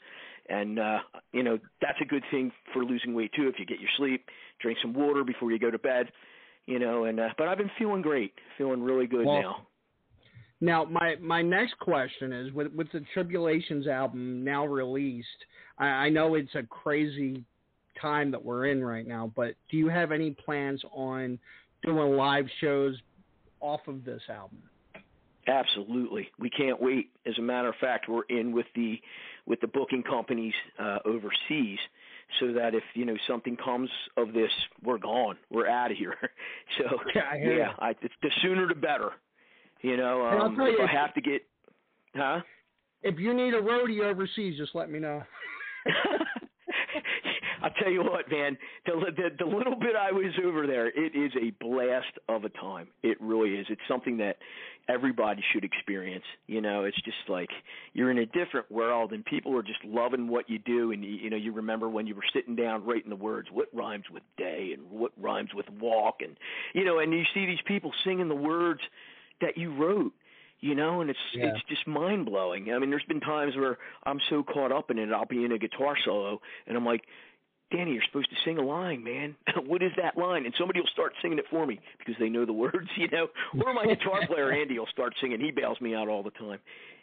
and 0.49 0.79
uh, 0.79 0.99
you 1.33 1.43
know 1.43 1.59
that's 1.81 1.99
a 2.03 2.05
good 2.05 2.25
thing 2.31 2.51
for 2.73 2.85
losing 2.85 3.15
weight 3.15 3.31
too. 3.37 3.49
If 3.49 3.59
you 3.59 3.67
get 3.67 3.79
your 3.79 3.91
sleep, 3.97 4.25
drink 4.61 4.79
some 4.83 4.93
water 4.93 5.23
before 5.23 5.53
you 5.53 5.59
go 5.59 5.71
to 5.71 5.79
bed, 5.79 6.11
you 6.69 6.79
know. 6.79 7.05
And 7.05 7.19
uh, 7.19 7.29
but 7.37 7.49
I've 7.49 7.59
been 7.59 7.71
feeling 7.79 8.03
great, 8.03 8.33
feeling 8.57 8.83
really 8.83 9.07
good 9.07 9.27
Well, 9.27 9.41
now. 9.41 9.67
Now, 10.61 10.85
my 10.85 11.17
my 11.21 11.43
next 11.43 11.79
question 11.79 12.33
is 12.33 12.53
with 12.53 12.73
with 12.73 12.91
the 12.93 13.03
Tribulations 13.15 13.87
album 13.87 14.45
now 14.45 14.67
released. 14.67 15.27
I, 15.79 15.87
I 15.87 16.09
know 16.11 16.35
it's 16.35 16.55
a 16.55 16.65
crazy 16.65 17.45
time 18.01 18.31
that 18.31 18.45
we're 18.45 18.67
in 18.67 18.85
right 18.85 19.07
now, 19.07 19.33
but 19.35 19.55
do 19.71 19.77
you 19.77 19.89
have 19.89 20.13
any 20.13 20.31
plans 20.31 20.83
on 20.93 21.39
doing 21.83 22.17
live 22.17 22.47
shows 22.61 22.97
off 23.61 23.81
of 23.89 24.05
this 24.05 24.23
album? 24.29 24.59
Absolutely, 25.47 26.29
we 26.39 26.51
can't 26.51 26.81
wait. 26.81 27.11
As 27.25 27.35
a 27.39 27.43
matter 27.43 27.69
of 27.69 27.77
fact, 27.81 28.09
we're 28.09 28.25
in 28.29 28.53
with 28.53 28.67
the 28.75 29.01
with 29.47 29.61
the 29.61 29.69
booking 29.69 30.03
companies 30.03 30.55
uh, 30.79 30.99
overseas, 31.07 31.79
so 32.41 32.53
that 32.53 32.75
if 32.75 32.83
you 32.95 33.05
know 33.05 33.17
something 33.27 33.57
comes 33.57 33.91
of 34.17 34.33
this, 34.33 34.51
we're 34.83 34.99
gone. 34.99 35.37
We're 35.51 35.69
out 35.69 35.91
of 35.91 35.97
here. 35.97 36.15
So 36.79 36.85
Yeah, 37.15 37.23
I 37.33 37.37
yeah. 37.37 37.73
I, 37.79 37.95
the 38.03 38.31
sooner 38.43 38.67
the 38.69 38.75
better. 38.75 39.11
You 39.83 39.97
know, 39.97 40.27
um, 40.27 40.55
tell 40.57 40.67
if 40.67 40.79
you- 40.79 40.85
I 40.85 40.87
have 40.91 41.15
to 41.15 41.21
get, 41.21 41.43
huh? 42.15 42.41
If 43.03 43.19
you 43.19 43.33
need 43.33 43.55
a 43.55 43.61
roadie 43.63 44.03
overseas, 44.03 44.59
just 44.59 44.75
let 44.75 44.91
me 44.91 44.99
know. 44.99 45.23
I'll 47.63 47.71
tell 47.71 47.91
you 47.91 48.03
what, 48.03 48.31
man. 48.31 48.57
The, 48.87 48.93
the 49.17 49.45
the 49.45 49.45
little 49.45 49.77
bit 49.77 49.97
I 49.97 50.13
was 50.13 50.33
over 50.45 50.67
there, 50.67 50.89
it 50.89 51.15
is 51.15 51.33
a 51.41 51.51
blast 51.63 52.13
of 52.29 52.45
a 52.45 52.49
time. 52.51 52.89
It 53.03 53.19
really 53.21 53.55
is. 53.57 53.67
It's 53.71 53.81
something 53.89 54.17
that 54.19 54.39
everybody 54.89 55.43
should 55.53 55.65
experience. 55.65 56.25
You 56.47 56.61
know, 56.61 56.85
it's 56.85 57.01
just 57.03 57.29
like 57.29 57.51
you're 57.93 58.11
in 58.11 58.19
a 58.19 58.27
different 58.27 58.71
world, 58.71 59.13
and 59.13 59.25
people 59.25 59.57
are 59.57 59.63
just 59.63 59.85
loving 59.85 60.29
what 60.29 60.49
you 60.49 60.59
do. 60.59 60.93
And 60.93 61.05
you, 61.05 61.11
you 61.11 61.31
know, 61.31 61.37
you 61.37 61.53
remember 61.53 61.89
when 61.89 62.07
you 62.07 62.15
were 62.15 62.25
sitting 62.33 62.57
down 62.57 62.85
writing 62.85 63.11
the 63.11 63.17
words, 63.17 63.49
what 63.53 63.69
rhymes 63.73 64.05
with 64.13 64.23
day, 64.37 64.75
and 64.77 64.91
what 64.91 65.13
rhymes 65.21 65.51
with 65.55 65.67
walk, 65.81 66.17
and 66.21 66.37
you 66.75 66.85
know, 66.85 66.99
and 66.99 67.13
you 67.13 67.25
see 67.35 67.47
these 67.47 67.63
people 67.67 67.93
singing 68.05 68.29
the 68.29 68.35
words 68.35 68.81
that 69.41 69.57
you 69.57 69.75
wrote 69.75 70.13
you 70.61 70.75
know 70.75 71.01
and 71.01 71.11
it's 71.11 71.19
Yeah. 71.35 71.47
it's 71.47 71.63
just 71.69 71.87
mind 71.87 72.27
blowing 72.27 72.73
i 72.73 72.79
mean 72.79 72.91
there's 72.91 73.05
been 73.05 73.21
times 73.21 73.55
where 73.57 73.79
i'm 74.05 74.19
so 74.29 74.43
caught 74.43 74.73
up 74.73 74.91
in 74.91 74.99
it 74.99 75.13
i'll 75.13 75.25
be 75.25 75.45
in 75.45 75.53
a 75.53 75.59
guitar 75.59 75.97
solo 76.05 76.41
and 76.67 76.77
i'm 76.77 76.85
like 76.85 77.05
danny 77.71 77.93
you're 77.93 78.03
supposed 78.07 78.31
to 78.31 78.37
sing 78.45 78.59
a 78.59 78.63
line 78.63 79.03
man. 79.03 79.35
What 79.67 79.83
is 79.83 79.93
that 79.97 80.17
line? 80.17 80.47
And 80.47 80.55
somebody 80.59 80.81
will 80.81 80.89
start 80.93 81.13
singing 81.21 81.39
it 81.39 81.45
for 81.51 81.67
me 81.67 81.81
because 81.99 82.15
they 82.19 82.29
know 82.29 82.45
the 82.45 82.53
words 82.65 82.89
you 82.97 83.09
know? 83.09 83.29
Or 83.65 83.75
my 83.75 83.87
guitar 83.87 84.27
player 84.27 84.53
andy 84.53 84.79
will 84.79 84.87
start 84.87 85.15
singing. 85.21 85.41
He 85.41 85.51
bails 85.51 85.81
me 85.81 85.95
out 85.95 86.09
all 86.09 86.23
the 86.23 86.31
time 86.31 86.59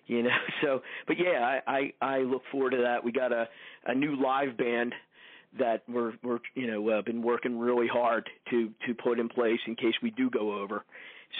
you 0.07 0.23
know? 0.23 0.29
So 0.61 0.81
but 1.07 1.17
yeah 1.17 1.59
i 1.67 1.91
i 2.01 2.15
i 2.15 2.19
look 2.19 2.43
forward 2.51 2.71
to 2.71 2.77
that. 2.77 3.03
We 3.03 3.11
got 3.11 3.31
a 3.31 3.47
a 3.85 3.93
new 3.93 4.15
live 4.21 4.57
band 4.57 4.93
that 5.59 5.83
we're 5.87 6.13
we're 6.23 6.39
you 6.53 6.67
know 6.67 6.89
uh, 6.89 7.01
been 7.01 7.21
working 7.21 7.57
really 7.57 7.87
hard 7.87 8.29
to 8.49 8.69
to 8.87 8.93
put 8.93 9.19
in 9.19 9.29
place 9.29 9.59
in 9.67 9.75
case 9.75 9.93
we 10.01 10.11
do 10.11 10.29
go 10.29 10.59
over. 10.61 10.83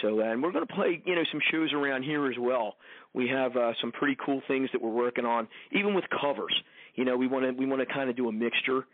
So, 0.02 0.20
and 0.20 0.42
we're 0.42 0.52
going 0.52 0.66
to 0.66 0.74
play, 0.74 1.00
you 1.04 1.14
know, 1.14 1.22
some 1.30 1.40
shows 1.50 1.72
around 1.72 2.02
here 2.02 2.26
as 2.26 2.36
well. 2.38 2.76
We 3.14 3.28
have 3.28 3.56
uh, 3.56 3.72
some 3.80 3.92
pretty 3.92 4.16
cool 4.24 4.42
things 4.46 4.68
that 4.72 4.82
we're 4.82 4.90
working 4.90 5.24
on, 5.24 5.48
even 5.72 5.94
with 5.94 6.04
covers. 6.20 6.54
You 6.96 7.04
know, 7.04 7.16
we 7.16 7.26
want 7.26 7.44
to 7.44 7.52
we 7.52 7.66
want 7.66 7.86
to 7.86 7.92
kind 7.92 8.10
of 8.10 8.16
do 8.16 8.28
a 8.28 8.32
mixture 8.32 8.86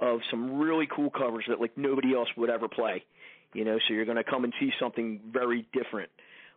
of 0.00 0.20
some 0.30 0.58
really 0.58 0.88
cool 0.94 1.10
covers 1.10 1.44
that 1.48 1.60
like 1.60 1.76
nobody 1.76 2.14
else 2.14 2.28
would 2.36 2.50
ever 2.50 2.68
play. 2.68 3.04
You 3.52 3.64
know, 3.64 3.78
so 3.86 3.94
you're 3.94 4.04
going 4.04 4.16
to 4.16 4.24
come 4.24 4.44
and 4.44 4.52
see 4.60 4.70
something 4.78 5.20
very 5.32 5.66
different 5.72 6.10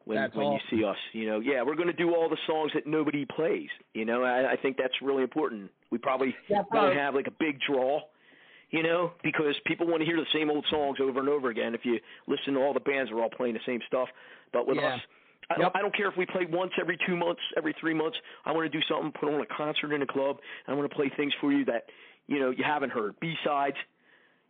when 0.05 0.17
That's 0.17 0.35
when 0.35 0.51
you 0.51 0.59
see 0.69 0.83
us. 0.83 0.97
You 1.11 1.27
know, 1.27 1.39
yeah, 1.39 1.63
we're 1.63 1.75
going 1.75 1.87
to 1.87 1.93
do 1.93 2.13
all 2.13 2.29
the 2.29 2.37
songs 2.45 2.71
that 2.75 2.85
nobody 2.85 3.25
plays. 3.25 3.69
You 3.93 4.05
know, 4.05 4.23
I, 4.23 4.51
I 4.51 4.55
think 4.57 4.77
that's 4.77 4.93
really 5.01 5.23
important. 5.23 5.71
We 5.91 5.97
probably 5.97 6.35
Yeah, 6.49 6.61
want 6.71 6.93
to 6.93 6.99
have 6.99 7.15
like 7.15 7.27
a 7.27 7.31
big 7.31 7.59
draw 7.67 8.01
you 8.73 8.81
know, 8.81 9.11
because 9.23 9.53
people 9.67 9.85
want 9.85 10.01
to 10.01 10.05
hear 10.05 10.17
the 10.17 10.25
same 10.33 10.49
old 10.49 10.65
songs 10.71 10.97
over 10.99 11.19
and 11.19 11.29
over 11.29 11.49
again. 11.49 11.75
If 11.75 11.81
you 11.85 11.99
listen 12.27 12.55
to 12.55 12.59
all 12.59 12.73
the 12.73 12.79
bands, 12.79 13.11
are 13.11 13.21
all 13.21 13.29
playing 13.29 13.53
the 13.53 13.59
same 13.67 13.79
stuff. 13.85 14.09
But 14.51 14.67
with 14.67 14.79
Yeah. 14.79 14.95
us, 14.95 14.99
I 15.51 15.57
don't, 15.59 15.75
I 15.75 15.81
don't 15.81 15.95
care 15.95 16.09
if 16.09 16.17
we 16.17 16.25
play 16.25 16.47
once 16.49 16.71
every 16.81 16.97
two 17.05 17.15
months, 17.15 17.41
every 17.55 17.75
three 17.79 17.93
months. 17.93 18.17
I 18.45 18.51
want 18.51 18.69
to 18.71 18.75
do 18.75 18.83
something, 18.89 19.11
put 19.11 19.31
on 19.31 19.41
a 19.41 19.45
concert 19.45 19.93
in 19.93 20.01
a 20.01 20.07
club. 20.07 20.37
I 20.67 20.73
want 20.73 20.89
to 20.89 20.95
play 20.95 21.11
things 21.15 21.33
for 21.39 21.51
you 21.51 21.63
that 21.65 21.85
you 22.27 22.39
know 22.39 22.49
you 22.49 22.63
haven't 22.63 22.91
heard 22.91 23.19
B 23.19 23.35
sides, 23.43 23.77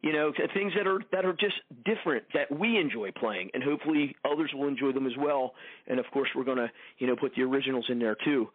you 0.02 0.14
know 0.14 0.32
things 0.54 0.74
that 0.76 0.88
are 0.88 1.02
that 1.12 1.26
are 1.26 1.34
just 1.34 1.56
different 1.86 2.24
that 2.34 2.52
we 2.52 2.78
enjoy 2.78 3.12
playing, 3.12 3.50
and 3.54 3.64
hopefully 3.64 4.16
others 4.30 4.52
will 4.54 4.68
enjoy 4.68 4.92
them 4.92 5.08
as 5.08 5.14
well. 5.18 5.54
And 5.88 6.00
of 6.00 6.06
course 6.12 6.30
we're 6.36 6.44
gonna 6.46 6.72
you 7.00 7.08
know 7.08 7.16
put 7.16 7.34
the 7.36 7.44
originals 7.44 7.86
in 7.90 8.00
there 8.00 8.18
too. 8.24 8.50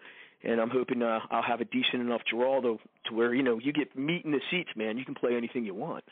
And 0.45 0.61
I'm 0.61 0.70
hoping 0.70 1.03
uh, 1.03 1.19
I'll 1.32 1.43
have 1.43 1.61
a 1.61 1.65
decent 1.65 2.01
enough 2.01 2.20
to 2.31 2.78
to 3.07 3.15
where 3.15 3.35
you 3.35 3.43
know 3.43 3.59
you 3.59 3.73
get 3.73 3.97
meat 3.99 4.24
in 4.24 4.31
the 4.31 4.40
seats, 4.51 4.70
man. 4.77 4.97
You 4.97 5.05
can 5.05 5.15
play 5.15 5.36
anything 5.36 5.65
you 5.65 5.74
want. 5.74 6.05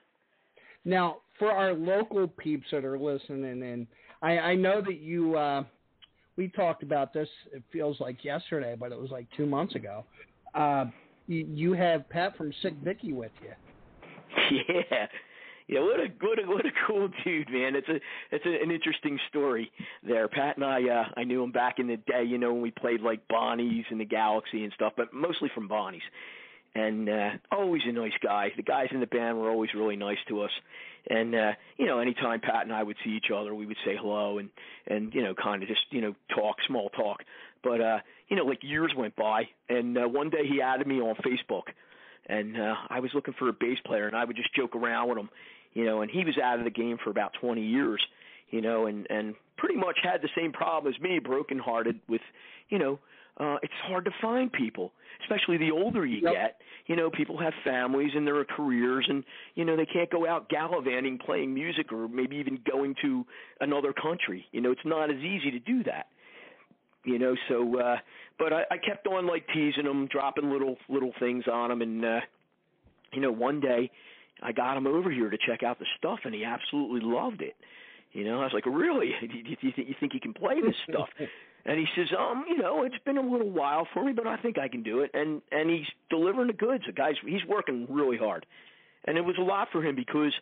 Now, 0.86 1.16
for 1.38 1.50
our 1.50 1.74
local 1.74 2.28
peeps 2.28 2.68
that 2.70 2.84
are 2.84 2.98
listening, 2.98 3.62
and 3.62 3.86
I, 4.22 4.38
I 4.38 4.54
know 4.54 4.80
that 4.80 5.00
you, 5.00 5.36
uh, 5.36 5.64
we 6.36 6.48
talked 6.48 6.84
about 6.84 7.12
this. 7.12 7.28
It 7.52 7.64
feels 7.72 7.98
like 7.98 8.24
yesterday, 8.24 8.76
but 8.78 8.92
it 8.92 8.98
was 8.98 9.10
like 9.10 9.26
two 9.36 9.46
months 9.46 9.74
ago. 9.74 10.04
Uh, 10.54 10.86
you, 11.26 11.72
have 11.72 12.08
Pat 12.08 12.36
from 12.36 12.52
Sick 12.62 12.74
Vicky 12.82 13.12
with 13.12 13.32
you. 13.42 13.52
Yeah. 14.66 15.06
Yeah, 15.68 15.80
what 15.80 15.98
a 15.98 16.06
what 16.20 16.38
a 16.38 16.46
what 16.46 16.66
a 16.66 16.70
cool 16.86 17.08
dude, 17.24 17.50
man. 17.50 17.74
It's 17.74 17.88
a 17.88 17.98
it's 18.30 18.46
a, 18.46 18.62
an 18.62 18.70
interesting 18.70 19.18
story 19.28 19.72
there. 20.06 20.28
Pat 20.28 20.56
and 20.56 20.64
I 20.64 20.80
uh 20.88 21.04
I 21.16 21.24
knew 21.24 21.42
him 21.42 21.50
back 21.50 21.80
in 21.80 21.88
the 21.88 21.96
day, 21.96 22.22
you 22.22 22.38
know, 22.38 22.52
when 22.52 22.62
we 22.62 22.70
played 22.70 23.00
like 23.00 23.26
Bonnie's 23.26 23.84
and 23.90 23.98
the 23.98 24.04
Galaxy 24.04 24.62
and 24.62 24.72
stuff, 24.74 24.92
but 24.96 25.12
mostly 25.12 25.50
from 25.54 25.66
Bonnie's 25.66 26.02
and 26.76 27.08
uh 27.08 27.30
always 27.50 27.82
a 27.84 27.92
nice 27.92 28.12
guy. 28.22 28.52
The 28.56 28.62
guys 28.62 28.88
in 28.92 29.00
the 29.00 29.06
band 29.06 29.38
were 29.38 29.50
always 29.50 29.74
really 29.74 29.96
nice 29.96 30.18
to 30.28 30.42
us. 30.42 30.52
And 31.10 31.34
uh 31.34 31.52
you 31.78 31.86
know, 31.86 31.98
anytime 31.98 32.40
Pat 32.40 32.62
and 32.62 32.72
I 32.72 32.84
would 32.84 32.96
see 33.04 33.10
each 33.10 33.32
other, 33.34 33.52
we 33.52 33.66
would 33.66 33.78
say 33.84 33.96
hello 34.00 34.38
and 34.38 34.48
and 34.86 35.12
you 35.12 35.22
know, 35.24 35.34
kind 35.34 35.64
of 35.64 35.68
just, 35.68 35.82
you 35.90 36.00
know, 36.00 36.14
talk 36.32 36.58
small 36.68 36.90
talk. 36.90 37.24
But 37.64 37.80
uh 37.80 37.98
you 38.28 38.36
know, 38.36 38.44
like 38.44 38.58
years 38.62 38.92
went 38.96 39.14
by 39.16 39.48
and 39.68 39.96
uh, 39.98 40.08
one 40.08 40.30
day 40.30 40.46
he 40.48 40.60
added 40.60 40.86
me 40.86 41.00
on 41.00 41.14
Facebook 41.16 41.64
and 42.26 42.60
uh 42.60 42.74
I 42.88 43.00
was 43.00 43.10
looking 43.14 43.34
for 43.38 43.48
a 43.48 43.52
bass 43.52 43.78
player 43.84 44.06
and 44.06 44.16
I 44.16 44.24
would 44.24 44.36
just 44.36 44.54
joke 44.54 44.74
around 44.74 45.08
with 45.08 45.18
him, 45.18 45.30
you 45.74 45.84
know, 45.84 46.02
and 46.02 46.10
he 46.10 46.24
was 46.24 46.36
out 46.42 46.58
of 46.58 46.64
the 46.64 46.70
game 46.70 46.98
for 47.02 47.10
about 47.10 47.32
20 47.40 47.62
years, 47.62 48.02
you 48.50 48.60
know, 48.60 48.86
and 48.86 49.06
and 49.10 49.34
pretty 49.56 49.76
much 49.76 49.98
had 50.02 50.22
the 50.22 50.28
same 50.36 50.52
problem 50.52 50.92
as 50.92 51.00
me, 51.00 51.18
broken 51.18 51.58
hearted 51.58 52.00
with, 52.08 52.20
you 52.68 52.78
know, 52.78 52.98
uh, 53.38 53.56
it's 53.62 53.72
hard 53.84 54.04
to 54.06 54.10
find 54.22 54.50
people, 54.50 54.92
especially 55.22 55.58
the 55.58 55.70
older 55.70 56.06
you 56.06 56.20
Yep. 56.22 56.32
get. 56.32 56.60
You 56.86 56.96
know, 56.96 57.10
people 57.10 57.36
have 57.38 57.52
families 57.64 58.12
and 58.14 58.26
there 58.26 58.36
are 58.36 58.44
careers, 58.44 59.06
and 59.08 59.24
you 59.56 59.64
know 59.64 59.76
they 59.76 59.86
can't 59.86 60.08
go 60.08 60.26
out 60.26 60.48
gallivanting, 60.48 61.18
playing 61.18 61.52
music, 61.52 61.92
or 61.92 62.08
maybe 62.08 62.36
even 62.36 62.58
going 62.70 62.94
to 63.02 63.26
another 63.60 63.92
country. 63.92 64.46
You 64.52 64.60
know, 64.60 64.70
it's 64.70 64.84
not 64.84 65.10
as 65.10 65.18
easy 65.18 65.50
to 65.50 65.58
do 65.58 65.82
that. 65.84 66.06
You 67.06 67.18
know, 67.20 67.36
so 67.48 67.78
uh, 67.78 67.96
but 68.38 68.52
I, 68.52 68.62
I 68.72 68.78
kept 68.78 69.06
on 69.06 69.26
like 69.26 69.46
teasing 69.54 69.86
him, 69.86 70.08
dropping 70.08 70.50
little 70.50 70.76
little 70.88 71.12
things 71.20 71.44
on 71.50 71.70
him, 71.70 71.80
and 71.80 72.04
uh, 72.04 72.20
you 73.12 73.20
know, 73.20 73.30
one 73.30 73.60
day 73.60 73.90
I 74.42 74.52
got 74.52 74.76
him 74.76 74.86
over 74.86 75.10
here 75.10 75.30
to 75.30 75.38
check 75.46 75.62
out 75.62 75.78
the 75.78 75.86
stuff, 75.98 76.18
and 76.24 76.34
he 76.34 76.44
absolutely 76.44 77.00
loved 77.02 77.42
it. 77.42 77.54
You 78.12 78.24
know, 78.24 78.40
I 78.40 78.44
was 78.44 78.52
like, 78.52 78.66
really? 78.66 79.12
Do 79.20 79.26
you, 79.36 79.42
do 79.44 79.66
you 79.66 79.72
think 79.74 79.88
you 79.88 79.94
think 80.00 80.14
you 80.14 80.20
can 80.20 80.34
play 80.34 80.60
this 80.60 80.76
stuff? 80.88 81.08
And 81.68 81.80
he 81.80 81.86
says, 81.96 82.06
um, 82.16 82.44
you 82.48 82.58
know, 82.58 82.84
it's 82.84 82.94
been 83.04 83.18
a 83.18 83.28
little 83.28 83.50
while 83.50 83.88
for 83.92 84.04
me, 84.04 84.12
but 84.12 84.24
I 84.24 84.36
think 84.36 84.56
I 84.56 84.68
can 84.68 84.84
do 84.84 85.00
it. 85.00 85.10
And 85.14 85.42
and 85.50 85.68
he's 85.68 85.86
delivering 86.10 86.46
the 86.46 86.52
goods. 86.52 86.84
The 86.86 86.92
guy's 86.92 87.16
he's 87.26 87.44
working 87.48 87.88
really 87.90 88.16
hard, 88.16 88.46
and 89.04 89.18
it 89.18 89.22
was 89.22 89.34
a 89.36 89.42
lot 89.42 89.66
for 89.72 89.84
him 89.84 89.96
because 89.96 90.32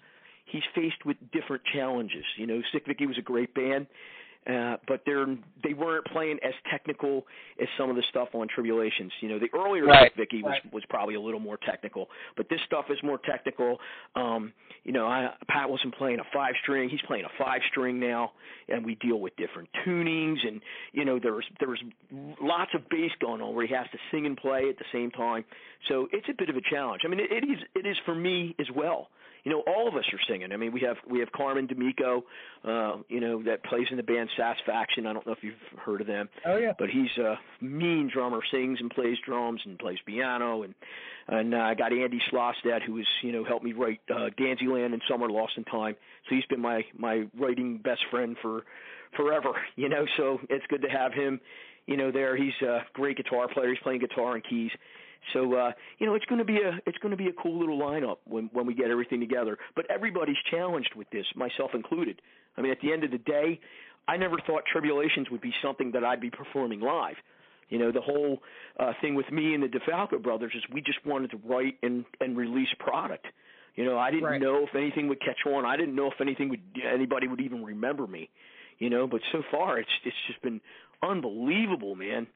he's 0.45 0.63
faced 0.75 1.07
with 1.07 1.17
different 1.33 1.63
challenges. 1.73 2.25
You 2.37 2.47
know, 2.47 2.61
Sick 2.73 2.85
Vicky 2.87 3.07
was 3.07 3.17
a 3.17 3.23
great 3.23 3.55
band, 3.55 3.87
uh, 4.47 4.77
but 4.87 5.01
they're 5.07 5.27
they 5.63 5.73
weren't 5.73 6.05
playing 6.07 6.39
as 6.45 6.53
technical 6.71 7.25
as 7.61 7.69
some 7.79 7.89
of 7.89 7.97
the 7.97 8.03
stuff 8.11 8.29
on 8.35 8.47
Tribulations. 8.49 9.11
You 9.21 9.31
know, 9.31 9.39
the 9.39 9.49
earlier 9.55 9.87
Right, 9.87 10.11
Sick 10.11 10.31
Vicky 10.31 10.43
was 10.43 10.59
right. 10.63 10.73
was 10.73 10.83
probably 10.89 11.15
a 11.15 11.21
little 11.21 11.41
more 11.41 11.59
technical, 11.65 12.09
but 12.37 12.49
this 12.51 12.61
stuff 12.67 12.87
is 12.91 12.99
more 13.03 13.19
technical. 13.25 13.79
Um, 14.15 14.53
you 14.85 14.93
know, 14.93 15.07
I, 15.07 15.31
Pat 15.49 15.71
wasn't 15.71 15.95
playing 15.97 16.21
a 16.21 16.25
five 16.33 16.55
string; 16.63 16.91
he's 16.91 17.01
playing 17.07 17.25
a 17.25 17.43
five 17.43 17.61
string 17.71 17.99
now, 17.99 18.33
and 18.69 18.85
we 18.85 18.97
deal 18.97 19.19
with 19.19 19.35
different 19.37 19.69
tunings, 19.87 20.47
and 20.47 20.61
you 20.93 21.05
know, 21.05 21.19
there's 21.23 21.47
there's 21.59 21.83
lots 22.41 22.71
of 22.75 22.89
bass 22.91 23.13
going 23.21 23.41
on 23.41 23.55
where 23.55 23.67
he 23.67 23.75
has 23.75 23.87
to 23.93 23.99
sing 24.11 24.27
and 24.27 24.37
play 24.37 24.69
at 24.69 24.77
the 24.77 24.85
same 24.93 25.11
time. 25.11 25.45
So 25.89 26.09
it's 26.13 26.27
a 26.29 26.35
bit 26.35 26.51
of 26.51 26.57
a 26.57 26.63
challenge. 26.71 27.03
I 27.05 27.09
mean, 27.09 27.21
it, 27.21 27.31
it 27.31 27.45
is 27.45 27.59
it 27.75 27.87
is 27.87 27.97
for 28.05 28.15
me 28.15 28.55
as 28.59 28.67
well. 28.75 29.09
You 29.45 29.53
know, 29.53 29.63
all 29.67 29.87
of 29.87 29.95
us 29.95 30.05
are 30.11 30.19
singing. 30.27 30.53
I 30.53 30.57
mean, 30.57 30.73
we 30.73 30.81
have 30.81 30.97
we 31.09 31.19
have 31.21 31.31
Carmen 31.33 31.67
D'Amico, 31.67 32.25
uh, 32.65 32.97
you 33.09 33.21
know, 33.21 33.43
that 33.43 33.63
plays 33.65 33.87
in 33.91 33.99
the 33.99 34.03
band 34.03 34.31
Satisfaction. 34.37 35.07
I 35.07 35.13
don't 35.13 35.27
know 35.27 35.33
if 35.33 35.43
you've 35.43 35.55
heard 35.85 36.01
of 36.01 36.07
them. 36.07 36.29
Oh 36.47 36.57
yeah. 36.57 36.73
But 36.79 36.91
he's 36.91 37.11
a 37.19 37.39
mean 37.61 38.11
drummer, 38.13 38.41
sings 38.51 38.79
and 38.81 38.91
plays 38.91 39.17
drums 39.25 39.61
and 39.65 39.79
plays 39.79 39.99
piano, 40.07 40.63
and 40.63 40.75
and 41.29 41.55
uh, 41.55 41.59
I 41.59 41.75
got 41.75 41.93
Andy 41.93 42.21
Slostad, 42.33 42.83
who 42.87 42.97
has 42.97 43.07
you 43.23 43.33
know 43.33 43.45
helped 43.45 43.65
me 43.65 43.73
write 43.73 44.01
uh, 44.11 44.31
Danzyland 44.39 44.93
and 44.93 45.03
Summer 45.09 45.29
Lost 45.29 45.53
in 45.57 45.65
Time. 45.65 45.97
So 46.29 46.35
he's 46.35 46.45
been 46.47 46.61
my 46.61 46.85
my 46.97 47.25
writing 47.39 47.79
best 47.79 48.03
friend 48.11 48.37
for 48.43 48.65
forever. 49.17 49.53
You 49.77 49.89
know, 49.89 50.07
so 50.17 50.39
it's 50.49 50.65
good 50.69 50.83
to 50.83 50.89
have 50.89 51.13
him. 51.13 51.41
You 51.87 51.97
know, 51.97 52.11
there 52.13 52.37
he's 52.37 52.55
a 52.63 52.81
great 52.93 53.17
guitar 53.17 53.49
player. 53.49 53.69
He's 53.69 53.79
playing 53.83 54.01
guitar 54.01 54.35
and 54.35 54.45
keys. 54.45 54.71
So 55.33 55.55
uh, 55.55 55.73
you 55.99 56.07
know, 56.07 56.15
it's 56.15 56.25
going 56.27 56.39
to 56.39 56.45
be 56.45 56.59
a 56.59 56.79
it's 56.87 56.99
going 56.99 57.11
to 57.11 57.17
be 57.17 57.29
a 57.29 57.33
cool 57.33 57.59
little 57.59 57.79
lineup 57.79 58.19
when 58.25 58.51
when 58.53 58.67
we 58.67 58.75
get 58.75 58.91
everything 58.91 59.21
together. 59.21 59.59
But 59.75 59.91
everybody's 59.91 60.37
challenged 60.51 60.95
with 60.95 61.09
this, 61.11 61.27
myself 61.35 61.71
included. 61.75 62.21
I 62.57 62.61
mean, 62.61 62.71
at 62.73 62.81
the 62.81 62.93
end 62.93 63.05
of 63.05 63.11
the 63.11 63.19
day, 63.19 63.61
I 64.07 64.17
never 64.17 64.37
thought 64.47 64.63
Tribulations 64.71 65.31
would 65.31 65.41
be 65.41 65.53
something 65.63 65.93
that 65.93 66.05
I'd 66.05 66.21
be 66.21 66.31
performing 66.31 66.81
live. 66.81 67.17
You 67.71 67.79
know, 67.79 67.91
the 67.91 68.01
whole 68.01 68.43
uh, 68.79 68.93
thing 69.01 69.15
with 69.15 69.31
me 69.33 69.55
and 69.55 69.63
the 69.63 69.69
DeFalco 69.69 70.23
brothers 70.23 70.53
is 70.55 70.63
we 70.73 70.81
just 70.83 71.05
wanted 71.07 71.31
to 71.31 71.39
write 71.45 71.79
and 71.83 72.05
and 72.21 72.37
release 72.37 72.69
product. 72.79 73.27
You 73.75 73.85
know, 73.85 73.99
I 73.99 74.11
didn't 74.11 74.27
Right. 74.27 74.41
know 74.41 74.63
if 74.65 74.75
anything 74.75 75.09
would 75.09 75.21
catch 75.21 75.47
on. 75.47 75.65
I 75.65 75.77
didn't 75.77 75.95
know 75.97 76.07
if 76.07 76.21
anything 76.21 76.49
would 76.51 76.61
anybody 76.85 77.27
would 77.27 77.41
even 77.41 77.65
remember 77.65 78.07
me. 78.07 78.29
You 78.79 78.91
know, 78.91 79.07
but 79.07 79.21
so 79.33 79.43
far 79.51 79.79
it's 79.79 79.91
it's 80.05 80.17
just 80.29 80.43
been 80.43 80.61
unbelievable, 81.03 81.95
man. 81.95 82.27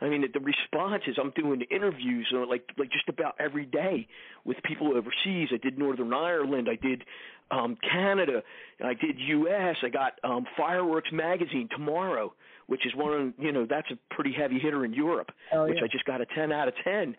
I 0.00 0.08
mean, 0.08 0.20
the, 0.22 0.28
the 0.28 0.40
responses. 0.40 1.18
I'm 1.20 1.32
doing 1.34 1.62
interviews 1.70 2.32
uh, 2.34 2.46
like 2.46 2.62
like 2.78 2.90
just 2.90 3.08
about 3.08 3.34
every 3.40 3.66
day 3.66 4.06
with 4.44 4.56
people 4.62 4.88
overseas. 4.96 5.48
I 5.52 5.56
did 5.60 5.78
Northern 5.78 6.14
Ireland. 6.14 6.68
I 6.70 6.76
did 6.76 7.04
um, 7.50 7.76
Canada. 7.90 8.42
I 8.84 8.94
did 8.94 9.18
U.S. 9.18 9.76
I 9.82 9.88
got 9.88 10.12
um, 10.24 10.46
Fireworks 10.56 11.10
Magazine 11.12 11.68
tomorrow, 11.70 12.32
which 12.66 12.86
is 12.86 12.94
one 12.94 13.12
of 13.12 13.32
you 13.38 13.52
know 13.52 13.66
that's 13.68 13.90
a 13.90 14.14
pretty 14.14 14.32
heavy 14.32 14.58
hitter 14.58 14.84
in 14.84 14.92
Europe, 14.92 15.30
Oh, 15.52 15.66
which. 15.66 15.78
I 15.82 15.88
just 15.90 16.04
got 16.04 16.20
a 16.20 16.26
10 16.26 16.52
out 16.52 16.68
of 16.68 16.74
10 16.84 17.16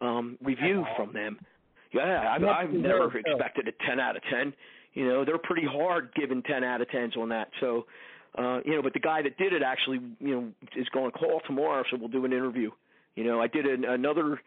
um, 0.00 0.38
review 0.42 0.84
from 0.96 1.12
them. 1.12 1.38
Yeah, 1.92 2.32
I've, 2.32 2.44
I've 2.44 2.70
never 2.70 3.08
expected 3.18 3.66
a 3.68 3.72
10 3.86 3.98
out 3.98 4.16
of 4.16 4.22
10. 4.30 4.52
You 4.94 5.08
know, 5.08 5.24
they're 5.24 5.38
pretty 5.38 5.66
hard 5.66 6.10
giving 6.14 6.42
10 6.42 6.62
out 6.64 6.80
of 6.80 6.88
10s 6.88 7.16
on 7.16 7.28
that. 7.30 7.48
So, 7.60 7.86
uh, 8.38 8.60
you 8.64 8.74
know, 8.76 8.82
but 8.82 8.92
the 8.92 9.00
guy 9.00 9.22
that 9.22 9.36
did 9.38 9.52
it 9.52 9.62
actually, 9.62 10.00
you 10.20 10.34
know, 10.34 10.48
is 10.76 10.88
going 10.90 11.10
to 11.10 11.18
call 11.18 11.40
tomorrow, 11.46 11.82
so 11.90 11.96
we'll 11.98 12.08
do 12.08 12.24
an 12.24 12.32
interview. 12.32 12.70
You 13.16 13.24
know, 13.24 13.40
I 13.40 13.48
did 13.48 13.66
an, 13.66 13.84
another, 13.84 14.40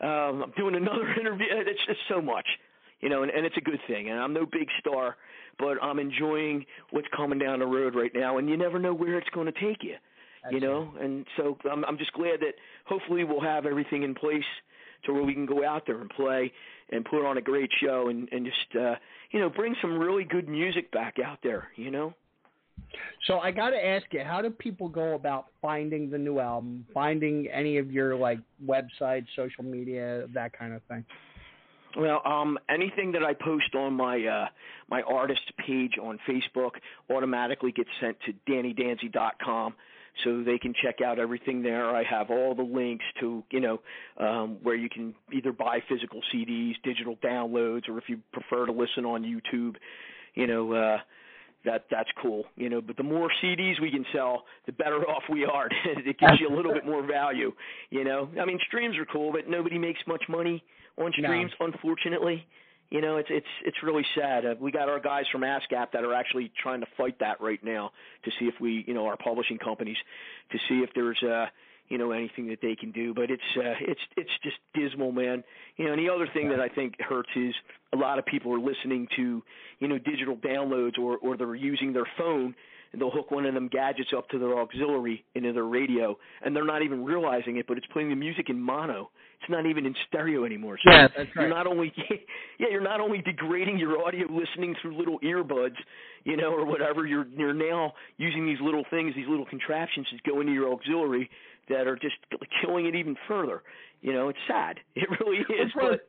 um, 0.00 0.42
I'm 0.42 0.52
doing 0.56 0.74
another 0.74 1.08
interview. 1.20 1.46
It's 1.50 1.80
just 1.86 2.00
so 2.08 2.20
much, 2.20 2.46
you 3.00 3.08
know, 3.08 3.22
and, 3.22 3.30
and 3.30 3.46
it's 3.46 3.56
a 3.56 3.60
good 3.60 3.80
thing. 3.86 4.10
And 4.10 4.18
I'm 4.18 4.32
no 4.32 4.46
big 4.46 4.68
star, 4.80 5.16
but 5.58 5.82
I'm 5.82 5.98
enjoying 5.98 6.64
what's 6.90 7.08
coming 7.16 7.38
down 7.38 7.60
the 7.60 7.66
road 7.66 7.94
right 7.94 8.12
now, 8.14 8.38
and 8.38 8.48
you 8.48 8.56
never 8.56 8.78
know 8.78 8.94
where 8.94 9.18
it's 9.18 9.28
going 9.30 9.46
to 9.46 9.60
take 9.60 9.82
you. 9.82 9.96
you 10.50 10.60
know, 10.60 10.92
and 11.00 11.26
so 11.36 11.58
I'm, 11.70 11.84
I'm 11.84 11.98
just 11.98 12.12
glad 12.12 12.40
that 12.40 12.54
hopefully 12.86 13.24
we'll 13.24 13.40
have 13.40 13.66
everything 13.66 14.02
in 14.02 14.14
place 14.14 14.44
to 15.04 15.12
where 15.12 15.22
we 15.22 15.34
can 15.34 15.46
go 15.46 15.64
out 15.64 15.82
there 15.86 16.00
and 16.00 16.10
play 16.10 16.52
and 16.90 17.04
put 17.04 17.26
on 17.26 17.38
a 17.38 17.40
great 17.40 17.70
show 17.80 18.08
and, 18.08 18.28
and 18.32 18.46
just 18.46 18.76
uh, 18.80 18.94
you 19.30 19.40
know 19.40 19.50
bring 19.50 19.74
some 19.82 19.98
really 19.98 20.24
good 20.24 20.48
music 20.48 20.90
back 20.92 21.16
out 21.24 21.38
there. 21.42 21.68
You 21.76 21.90
know. 21.90 22.14
So 23.26 23.40
I 23.40 23.50
got 23.50 23.70
to 23.70 23.86
ask 23.86 24.06
you, 24.12 24.22
how 24.24 24.40
do 24.40 24.50
people 24.50 24.88
go 24.88 25.14
about 25.14 25.46
finding 25.60 26.08
the 26.08 26.16
new 26.16 26.38
album, 26.38 26.86
finding 26.94 27.48
any 27.48 27.76
of 27.78 27.90
your 27.90 28.14
like 28.14 28.38
websites, 28.64 29.26
social 29.36 29.64
media, 29.64 30.26
that 30.32 30.56
kind 30.56 30.72
of 30.72 30.82
thing? 30.84 31.04
Well, 31.96 32.20
um, 32.24 32.58
anything 32.68 33.12
that 33.12 33.22
I 33.22 33.32
post 33.34 33.74
on 33.74 33.94
my 33.94 34.24
uh, 34.24 34.46
my 34.90 35.02
artist 35.02 35.40
page 35.66 35.94
on 36.00 36.18
Facebook 36.28 36.72
automatically 37.10 37.72
gets 37.72 37.88
sent 38.00 38.16
to 38.26 38.32
DannyDanzi.com, 38.50 39.74
so 40.24 40.42
they 40.42 40.58
can 40.58 40.74
check 40.82 41.00
out 41.00 41.18
everything 41.18 41.62
there. 41.62 41.94
I 41.94 42.02
have 42.04 42.30
all 42.30 42.54
the 42.54 42.62
links 42.62 43.04
to 43.20 43.42
you 43.50 43.60
know 43.60 43.80
um, 44.18 44.58
where 44.62 44.74
you 44.74 44.90
can 44.90 45.14
either 45.32 45.52
buy 45.52 45.80
physical 45.88 46.20
CDs, 46.34 46.74
digital 46.84 47.16
downloads, 47.16 47.88
or 47.88 47.98
if 47.98 48.04
you 48.08 48.18
prefer 48.32 48.66
to 48.66 48.72
listen 48.72 49.04
on 49.04 49.22
YouTube, 49.22 49.76
you 50.34 50.46
know. 50.46 50.72
Uh, 50.72 50.98
that 51.64 51.86
that's 51.90 52.08
cool, 52.22 52.44
you 52.54 52.68
know. 52.68 52.80
But 52.80 52.96
the 52.96 53.02
more 53.02 53.28
CDs 53.42 53.80
we 53.82 53.90
can 53.90 54.06
sell, 54.12 54.44
the 54.66 54.72
better 54.72 55.02
off 55.10 55.24
we 55.28 55.44
are. 55.44 55.68
it 55.84 56.16
gives 56.18 56.40
you 56.40 56.48
a 56.48 56.54
little 56.54 56.72
bit 56.72 56.86
more 56.86 57.04
value, 57.04 57.52
you 57.90 58.04
know. 58.04 58.28
I 58.40 58.44
mean, 58.44 58.60
streams 58.68 58.96
are 58.96 59.04
cool, 59.04 59.32
but 59.32 59.48
nobody 59.48 59.76
makes 59.76 59.98
much 60.06 60.22
money 60.28 60.62
on 60.98 61.12
No. 61.18 61.28
streams, 61.28 61.52
unfortunately. 61.60 62.46
You 62.90 63.02
know, 63.02 63.18
it's 63.18 63.28
it's 63.30 63.46
it's 63.66 63.82
really 63.82 64.04
sad. 64.14 64.46
Uh, 64.46 64.54
we 64.58 64.70
got 64.72 64.88
our 64.88 64.98
guys 64.98 65.24
from 65.30 65.42
ASCAP 65.42 65.92
that 65.92 66.04
are 66.04 66.14
actually 66.14 66.50
trying 66.62 66.80
to 66.80 66.86
fight 66.96 67.18
that 67.20 67.38
right 67.40 67.62
now 67.62 67.92
to 68.24 68.30
see 68.38 68.46
if 68.46 68.54
we, 68.60 68.82
you 68.86 68.94
know, 68.94 69.06
our 69.06 69.16
publishing 69.18 69.58
companies, 69.58 69.98
to 70.52 70.58
see 70.68 70.76
if 70.80 70.90
there's 70.94 71.22
uh 71.22 71.46
you 71.88 71.98
know 71.98 72.12
anything 72.12 72.48
that 72.48 72.58
they 72.62 72.74
can 72.76 72.92
do. 72.92 73.14
But 73.14 73.30
it's 73.30 73.42
uh, 73.56 73.74
it's 73.80 74.00
it's 74.16 74.30
just 74.42 74.56
dismal, 74.74 75.12
man. 75.12 75.42
You 75.76 75.86
know, 75.86 75.92
and 75.92 76.00
the 76.00 76.12
other 76.12 76.28
thing 76.32 76.48
that 76.50 76.60
I 76.60 76.68
think 76.68 76.94
hurts 77.00 77.30
is 77.36 77.54
a 77.92 77.96
lot 77.96 78.18
of 78.18 78.26
people 78.26 78.52
are 78.54 78.60
listening 78.60 79.08
to 79.16 79.42
you 79.80 79.88
know 79.88 79.98
digital 79.98 80.36
downloads 80.36 80.98
or 80.98 81.16
or 81.18 81.36
they're 81.36 81.54
using 81.54 81.92
their 81.92 82.08
phone 82.16 82.54
and 82.92 83.00
they'll 83.00 83.10
hook 83.10 83.30
one 83.30 83.44
of 83.44 83.54
them 83.54 83.68
gadgets 83.68 84.10
up 84.16 84.28
to 84.30 84.38
their 84.38 84.58
auxiliary 84.58 85.24
into 85.34 85.52
their 85.52 85.64
radio 85.64 86.16
and 86.42 86.54
they're 86.56 86.64
not 86.64 86.82
even 86.82 87.04
realizing 87.04 87.58
it, 87.58 87.66
but 87.66 87.76
it's 87.76 87.86
playing 87.88 88.08
the 88.08 88.16
music 88.16 88.48
in 88.48 88.60
mono. 88.60 89.10
It's 89.40 89.50
not 89.50 89.66
even 89.66 89.86
in 89.86 89.94
stereo 90.08 90.44
anymore. 90.44 90.78
So 90.84 90.90
Yeah, 90.90 91.08
that's 91.16 91.28
you're 91.34 91.44
right. 91.44 91.50
not 91.50 91.66
only 91.66 91.92
yeah, 92.58 92.68
you're 92.70 92.80
not 92.80 93.00
only 93.00 93.22
degrading 93.22 93.78
your 93.78 94.04
audio 94.04 94.26
listening 94.30 94.74
through 94.80 94.96
little 94.98 95.20
earbuds, 95.20 95.76
you 96.24 96.36
know, 96.36 96.52
or 96.52 96.64
whatever, 96.64 97.06
you're 97.06 97.26
you're 97.36 97.54
now 97.54 97.92
using 98.16 98.46
these 98.46 98.58
little 98.60 98.84
things, 98.90 99.14
these 99.14 99.28
little 99.28 99.46
contraptions 99.46 100.06
that 100.12 100.22
go 100.24 100.40
into 100.40 100.52
your 100.52 100.72
auxiliary 100.72 101.30
that 101.68 101.86
are 101.86 101.96
just 101.96 102.16
killing 102.60 102.86
it 102.86 102.94
even 102.94 103.16
further. 103.26 103.62
You 104.00 104.12
know, 104.12 104.28
it's 104.28 104.38
sad. 104.46 104.78
It 104.94 105.08
really 105.20 105.38
is. 105.38 105.46
Which 105.48 105.74
was, 105.76 105.90
But 105.90 106.08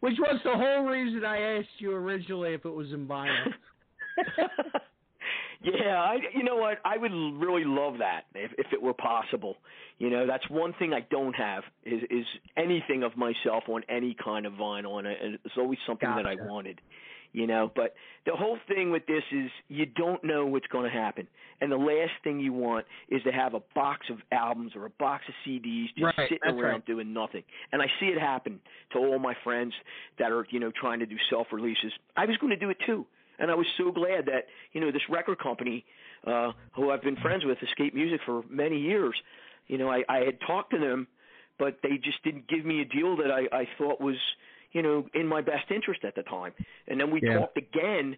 which 0.00 0.18
was 0.18 0.40
the 0.44 0.54
whole 0.54 0.84
reason 0.84 1.24
I 1.24 1.58
asked 1.58 1.68
you 1.78 1.92
originally 1.92 2.54
if 2.54 2.64
it 2.64 2.70
was 2.70 2.92
in 2.92 3.06
vinyl. 3.06 3.52
Yeah, 5.60 6.00
I 6.00 6.18
you 6.34 6.44
know 6.44 6.56
what? 6.56 6.78
I 6.84 6.96
would 6.96 7.10
really 7.10 7.64
love 7.64 7.98
that 7.98 8.22
if 8.34 8.52
if 8.58 8.66
it 8.72 8.80
were 8.80 8.94
possible. 8.94 9.56
You 9.98 10.08
know, 10.08 10.26
that's 10.26 10.48
one 10.48 10.72
thing 10.78 10.92
I 10.92 11.00
don't 11.10 11.34
have 11.34 11.64
is 11.84 12.00
is 12.10 12.24
anything 12.56 13.02
of 13.02 13.16
myself 13.16 13.64
on 13.68 13.82
any 13.88 14.16
kind 14.22 14.46
of 14.46 14.52
vinyl, 14.52 15.00
and, 15.00 15.08
it's 15.44 15.54
always 15.56 15.78
something 15.86 16.08
that 16.08 16.26
I 16.26 16.36
wanted. 16.36 16.80
You 17.32 17.46
know, 17.46 17.70
but 17.76 17.94
the 18.24 18.34
whole 18.34 18.58
thing 18.68 18.90
with 18.90 19.06
this 19.06 19.22
is 19.32 19.50
you 19.68 19.84
don't 19.86 20.22
know 20.24 20.46
what's 20.46 20.66
going 20.68 20.90
to 20.90 20.96
happen, 20.96 21.28
and 21.60 21.70
the 21.70 21.76
last 21.76 22.12
thing 22.24 22.40
you 22.40 22.52
want 22.52 22.86
is 23.08 23.22
to 23.24 23.32
have 23.32 23.54
a 23.54 23.60
box 23.74 24.06
of 24.10 24.18
albums 24.32 24.72
or 24.74 24.86
a 24.86 24.90
box 24.90 25.24
of 25.28 25.34
CDs 25.46 25.86
just 25.96 26.16
Right, 26.18 26.28
sitting 26.28 26.58
around 26.58 26.72
right. 26.72 26.86
doing 26.86 27.12
nothing. 27.12 27.42
And 27.72 27.82
I 27.82 27.86
see 28.00 28.06
it 28.06 28.18
happen 28.20 28.60
to 28.92 28.98
all 28.98 29.18
my 29.18 29.34
friends 29.44 29.74
that 30.18 30.32
are 30.32 30.46
you 30.50 30.58
know 30.58 30.72
trying 30.80 31.00
to 31.00 31.06
do 31.06 31.16
self 31.28 31.48
releases. 31.52 31.92
I 32.16 32.24
was 32.24 32.36
going 32.38 32.50
to 32.50 32.56
do 32.56 32.70
it 32.70 32.78
too, 32.86 33.04
and 33.38 33.50
I 33.50 33.54
was 33.54 33.66
so 33.76 33.92
glad 33.92 34.26
that 34.26 34.46
you 34.72 34.80
know 34.80 34.90
this 34.90 35.02
record 35.10 35.38
company, 35.38 35.84
uh, 36.26 36.52
who 36.72 36.90
I've 36.90 37.02
been 37.02 37.16
friends 37.16 37.44
with, 37.44 37.58
Escape 37.62 37.94
Music, 37.94 38.20
for 38.24 38.42
many 38.48 38.78
years. 38.78 39.14
You 39.66 39.76
know, 39.76 39.90
I, 39.90 40.02
I 40.08 40.18
had 40.24 40.40
talked 40.46 40.70
to 40.70 40.78
them, 40.78 41.06
but 41.58 41.78
they 41.82 41.98
just 42.02 42.22
didn't 42.24 42.48
give 42.48 42.64
me 42.64 42.80
a 42.80 42.84
deal 42.86 43.16
that 43.18 43.30
I, 43.30 43.54
I 43.54 43.68
thought 43.76 44.00
was 44.00 44.16
you 44.72 44.82
know 44.82 45.06
in 45.14 45.26
my 45.26 45.40
best 45.40 45.70
interest 45.70 46.04
at 46.04 46.14
the 46.14 46.22
time. 46.22 46.52
And 46.86 47.00
then 47.00 47.10
we 47.10 47.20
Yeah. 47.20 47.38
talked 47.38 47.56
again. 47.56 48.16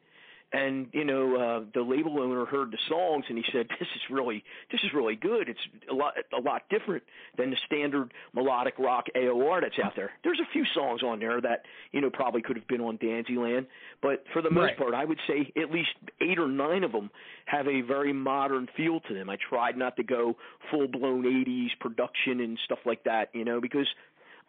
And 0.52 0.88
you 0.92 1.04
know 1.04 1.36
uh, 1.36 1.64
the 1.74 1.80
label 1.80 2.20
owner 2.20 2.44
heard 2.44 2.72
the 2.72 2.78
songs 2.88 3.24
and 3.28 3.38
he 3.38 3.44
said, 3.52 3.68
"This 3.78 3.88
is 3.94 4.02
really, 4.10 4.42
this 4.72 4.80
is 4.82 4.92
really 4.92 5.14
good. 5.14 5.48
It's 5.48 5.60
a 5.88 5.94
lot, 5.94 6.14
a 6.36 6.40
lot 6.40 6.62
different 6.68 7.04
than 7.38 7.50
the 7.50 7.56
standard 7.66 8.12
melodic 8.34 8.76
rock 8.76 9.04
AOR 9.14 9.60
that's 9.60 9.78
out 9.80 9.92
there. 9.94 10.10
There's 10.24 10.40
a 10.40 10.52
few 10.52 10.64
songs 10.74 11.04
on 11.04 11.20
there 11.20 11.40
that 11.40 11.62
you 11.92 12.00
know 12.00 12.10
probably 12.10 12.42
could 12.42 12.56
have 12.56 12.66
been 12.66 12.80
on 12.80 12.98
Danzyland, 12.98 13.66
but 14.02 14.24
for 14.32 14.42
the 14.42 14.50
most 14.50 14.60
Right. 14.60 14.76
part, 14.76 14.92
I 14.92 15.04
would 15.04 15.20
say 15.28 15.52
at 15.56 15.70
least 15.70 15.90
eight 16.20 16.38
or 16.40 16.48
nine 16.48 16.82
of 16.82 16.90
them 16.90 17.10
have 17.46 17.68
a 17.68 17.82
very 17.82 18.12
modern 18.12 18.66
feel 18.76 18.98
to 19.00 19.14
them. 19.14 19.30
I 19.30 19.36
tried 19.48 19.76
not 19.76 19.96
to 19.98 20.02
go 20.02 20.36
full 20.70 20.88
blown 20.88 21.22
80s 21.24 21.78
production 21.78 22.40
and 22.40 22.58
stuff 22.64 22.80
like 22.84 23.04
that, 23.04 23.28
you 23.34 23.44
know, 23.44 23.60
because 23.60 23.86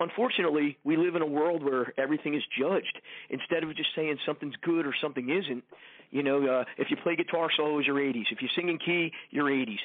unfortunately 0.01 0.77
we 0.83 0.97
live 0.97 1.15
in 1.15 1.21
a 1.21 1.25
world 1.25 1.63
where 1.63 1.93
everything 1.97 2.35
is 2.35 2.43
judged. 2.59 2.99
Instead 3.29 3.63
of 3.63 3.75
just 3.75 3.89
saying 3.95 4.17
something's 4.25 4.55
good 4.61 4.85
or 4.85 4.93
something 5.01 5.29
isn't, 5.29 5.63
you 6.09 6.23
know, 6.23 6.45
uh, 6.45 6.63
if 6.77 6.89
you 6.89 6.97
play 7.03 7.15
guitar 7.15 7.49
solos, 7.55 7.85
you're 7.87 7.95
80s. 7.95 8.25
If 8.31 8.41
you 8.41 8.49
sing 8.55 8.69
in 8.69 8.77
key, 8.77 9.11
you're 9.29 9.49
80s. 9.49 9.79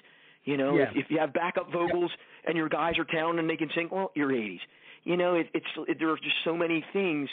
You 0.45 0.57
know, 0.57 0.77
Yeah. 0.77 0.91
if, 0.91 0.97
if 0.97 1.11
you 1.11 1.19
have 1.19 1.33
backup 1.33 1.71
vocals 1.73 2.11
and 2.45 2.57
your 2.57 2.69
guys 2.69 2.99
are 2.99 3.05
talented 3.05 3.41
and 3.45 3.51
they 3.51 3.57
can 3.57 3.71
sing, 3.75 3.89
well, 3.91 4.13
you're 4.15 4.31
80s. 4.31 4.61
You 5.05 5.17
know, 5.17 5.35
it, 5.37 5.49
it's 5.55 5.67
it, 5.87 5.99
there 6.01 6.11
are 6.11 6.17
just 6.17 6.35
so 6.45 6.57
many 6.57 6.85
things 6.93 7.29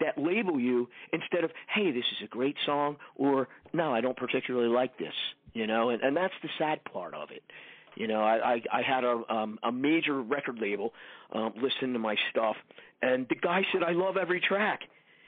that 0.00 0.16
label 0.16 0.58
you 0.58 0.88
instead 1.12 1.44
of, 1.44 1.50
hey, 1.74 1.90
this 1.90 2.04
is 2.12 2.24
a 2.24 2.26
great 2.28 2.56
song, 2.64 2.96
or 3.16 3.48
no, 3.74 3.92
I 3.94 4.00
don't 4.00 4.16
particularly 4.16 4.68
like 4.68 4.96
this. 4.96 5.12
You 5.52 5.66
know, 5.66 5.90
and 5.90 6.00
and 6.02 6.16
that's 6.16 6.32
the 6.42 6.48
sad 6.58 6.82
part 6.84 7.12
of 7.12 7.30
it. 7.30 7.42
You 7.98 8.06
know, 8.06 8.22
I 8.22 8.36
I, 8.54 8.62
I 8.78 8.82
had 8.82 9.02
a 9.04 9.14
um, 9.28 9.58
a 9.64 9.72
major 9.72 10.22
record 10.22 10.58
label 10.60 10.92
um, 11.32 11.52
listen 11.60 11.92
to 11.94 11.98
my 11.98 12.14
stuff, 12.30 12.56
and 13.02 13.26
the 13.28 13.34
guy 13.34 13.62
said 13.72 13.82
I 13.82 13.92
love 13.92 14.16
every 14.16 14.40
track. 14.40 14.80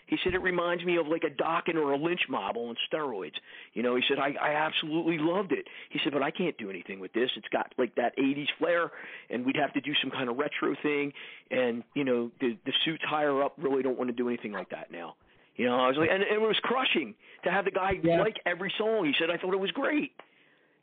He 0.07 0.17
said 0.25 0.35
it 0.35 0.43
reminds 0.43 0.85
me 0.85 0.97
of 0.97 1.07
like 1.07 1.23
a 1.25 1.31
Dokken 1.31 1.77
or 1.77 1.93
a 1.93 1.97
Lynch 1.97 2.23
mob 2.29 2.57
on 2.57 2.75
steroids. 2.93 3.39
You 3.75 3.83
know, 3.85 3.95
he 3.97 4.03
said 4.09 4.19
I 4.19 4.31
I 4.41 4.55
absolutely 4.55 5.19
loved 5.19 5.53
it. 5.53 5.67
He 5.91 5.99
said, 6.03 6.13
but 6.13 6.23
I 6.23 6.31
can't 6.31 6.57
do 6.59 6.69
anything 6.71 6.99
with 7.01 7.13
this. 7.13 7.31
It's 7.37 7.49
got 7.49 7.73
like 7.79 7.95
that 7.97 8.17
'80s 8.19 8.47
flair, 8.59 8.91
and 9.31 9.45
we'd 9.45 9.57
have 9.57 9.73
to 9.75 9.81
do 9.81 9.93
some 10.03 10.11
kind 10.13 10.29
of 10.31 10.37
retro 10.37 10.75
thing. 10.83 11.13
And 11.51 11.83
you 11.95 12.05
know, 12.05 12.31
the 12.41 12.57
the 12.67 12.73
suits 12.85 13.03
higher 13.05 13.43
up 13.43 13.55
really 13.59 13.83
don't 13.83 13.99
want 13.99 14.11
to 14.11 14.17
do 14.17 14.29
anything 14.29 14.53
like 14.53 14.71
that 14.71 14.91
now. 14.93 15.15
You 15.57 15.67
know, 15.67 15.77
I 15.79 15.89
was 15.89 15.97
like, 15.99 16.09
and, 16.11 16.23
and 16.23 16.43
it 16.43 16.47
was 16.47 16.59
crushing 16.63 17.15
to 17.45 17.51
have 17.51 17.65
the 17.65 17.71
guy 17.73 17.93
Yeah. 18.03 18.21
like 18.21 18.37
every 18.47 18.73
song. 18.79 19.05
He 19.07 19.13
said 19.19 19.29
I 19.31 19.37
thought 19.41 19.55
it 19.55 19.61
was 19.61 19.73
great. 19.73 20.13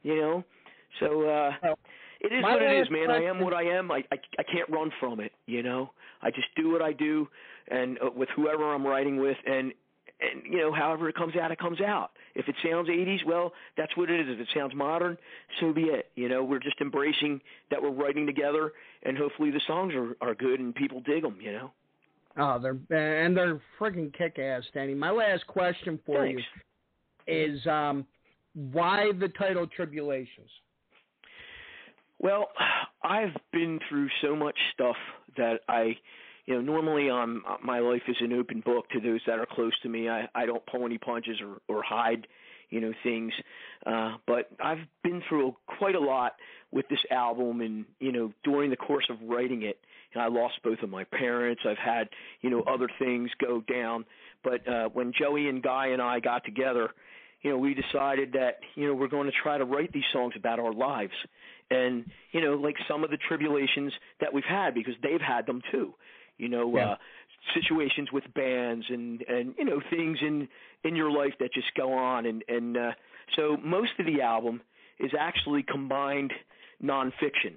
You 0.04 0.16
know, 0.22 0.44
so 1.00 1.30
uh 1.30 1.52
it 2.20 2.34
is 2.34 2.44
what 2.44 2.62
it 2.62 2.82
is, 2.82 2.90
man. 2.90 3.12
I 3.12 3.24
am 3.24 3.40
what 3.40 3.54
I 3.54 3.64
am. 3.64 3.92
I, 3.92 4.04
I 4.12 4.18
I 4.40 4.44
can't 4.44 4.70
run 4.70 4.92
from 5.00 5.20
it. 5.20 5.32
You 5.46 5.64
know, 5.64 5.92
I 6.22 6.32
just 6.32 6.48
do 6.56 6.72
what 6.72 6.82
I 6.82 6.94
do, 6.94 7.28
and 7.70 7.98
uh, 8.00 8.10
with 8.16 8.30
whoever 8.36 8.74
I'm 8.74 8.86
writing 8.86 9.18
with, 9.18 9.38
and 9.46 9.72
and 10.20 10.42
you 10.52 10.58
know, 10.60 10.74
however 10.74 11.10
it 11.10 11.16
comes 11.16 11.36
out, 11.36 11.52
it 11.52 11.60
comes 11.60 11.80
out. 11.80 12.12
If 12.34 12.48
it 12.48 12.56
sounds 12.64 12.90
80s, 12.90 13.26
well, 13.26 13.54
that's 13.78 13.96
what 13.96 14.10
it 14.10 14.20
is. 14.20 14.28
If 14.30 14.40
it 14.40 14.48
sounds 14.56 14.74
modern, 14.74 15.18
so 15.60 15.74
be 15.74 15.84
it. 15.84 16.10
You 16.16 16.28
know, 16.28 16.44
we're 16.44 16.60
just 16.60 16.80
embracing 16.82 17.40
that 17.70 17.82
we're 17.82 17.92
writing 17.92 18.26
together, 18.26 18.74
and 19.04 19.18
hopefully 19.18 19.52
the 19.52 19.62
songs 19.68 19.94
are 19.94 20.16
are 20.22 20.34
good 20.34 20.60
and 20.60 20.74
people 20.74 21.02
dig 21.02 21.24
them. 21.24 21.38
You 21.40 21.52
know. 21.54 21.72
Oh, 22.40 22.60
they're 22.60 23.24
and 23.24 23.38
they're 23.38 23.62
freaking 23.80 24.14
kick 24.14 24.40
ass, 24.40 24.64
Danny. 24.74 24.94
My 24.94 25.12
last 25.12 25.46
question 25.48 26.00
for 26.06 26.24
Thanks. 26.24 26.42
you 27.28 27.52
is 27.52 27.68
um, 27.68 28.06
why 28.54 29.12
the 29.20 29.30
title 29.30 29.68
Tribulations? 29.68 30.50
Well, 32.20 32.48
I've 33.04 33.36
been 33.54 33.80
through 33.90 34.10
so 34.22 34.36
much 34.36 34.58
stuff 34.74 34.96
that 35.38 35.62
I, 35.68 35.98
you 36.46 36.56
know, 36.56 36.62
normally 36.62 37.10
um 37.10 37.44
my 37.64 37.80
life 37.80 38.02
is 38.08 38.18
an 38.22 38.34
open 38.34 38.62
book 38.62 38.90
to 38.92 39.00
those 39.00 39.22
that 39.28 39.40
are 39.40 39.46
close 39.46 39.74
to 39.84 39.90
me. 39.90 40.10
I 40.10 40.28
I 40.34 40.46
don't 40.46 40.66
pull 40.66 40.86
any 40.86 40.98
punches 40.98 41.40
or 41.42 41.62
or 41.68 41.84
hide, 41.84 42.28
you 42.70 42.82
know, 42.82 42.94
things. 43.04 43.34
Uh 43.86 44.16
but 44.26 44.50
I've 44.60 44.80
been 45.04 45.22
through 45.30 45.56
quite 45.78 45.96
a 45.96 46.00
lot 46.00 46.34
with 46.72 46.88
this 46.90 47.00
album 47.12 47.62
and, 47.62 47.86
you 48.00 48.12
know, 48.12 48.34
during 48.44 48.70
the 48.72 48.78
course 48.78 49.06
of 49.10 49.18
writing 49.28 49.62
it, 49.64 49.80
know, 50.16 50.22
I 50.22 50.28
lost 50.28 50.56
both 50.64 50.80
of 50.82 50.90
my 50.90 51.04
parents. 51.06 51.62
I've 51.66 51.78
had, 51.78 52.10
you 52.42 52.50
know, 52.50 52.62
other 52.64 52.90
things 53.00 53.30
go 53.40 53.62
down, 53.62 54.06
but 54.44 54.68
uh 54.68 54.90
when 54.90 55.14
Joey 55.14 55.50
and 55.50 55.62
Guy 55.62 55.88
and 55.88 56.02
I 56.02 56.20
got 56.20 56.44
together, 56.46 56.90
you 57.42 57.52
know, 57.52 57.58
we 57.58 57.74
decided 57.74 58.34
that, 58.34 58.60
you 58.76 58.88
know, 58.88 58.94
we're 58.94 59.08
going 59.08 59.28
to 59.28 59.34
try 59.44 59.58
to 59.58 59.66
write 59.66 59.92
these 59.94 60.04
songs 60.12 60.34
about 60.36 60.60
our 60.60 60.74
lives 60.74 61.14
and, 61.70 62.06
you 62.32 62.42
know, 62.42 62.54
like 62.56 62.76
some 62.88 63.04
of 63.04 63.10
the 63.12 63.18
tribulations 63.18 63.94
that 64.20 64.34
we've 64.34 64.44
had 64.44 64.74
because 64.74 64.96
they've 65.04 65.22
had 65.22 65.46
them 65.46 65.62
too. 65.72 65.94
You 66.38 66.50
know, 66.50 66.76
Yeah. 66.76 66.92
uh 66.92 66.96
situations 67.54 68.12
with 68.12 68.24
bands 68.34 68.86
and 68.90 69.22
and 69.22 69.56
you 69.58 69.64
know 69.64 69.80
things 69.90 70.18
in 70.22 70.48
in 70.84 70.96
your 70.96 71.10
life 71.10 71.34
that 71.40 71.54
just 71.54 71.68
go 71.76 71.94
on 71.94 72.26
and 72.26 72.44
and 72.50 72.76
uh 72.76 72.92
so 73.36 73.58
most 73.64 73.92
of 74.00 74.06
the 74.06 74.22
album 74.22 74.62
is 75.00 75.12
actually 75.18 75.64
combined 75.64 76.34
nonfiction 76.84 77.56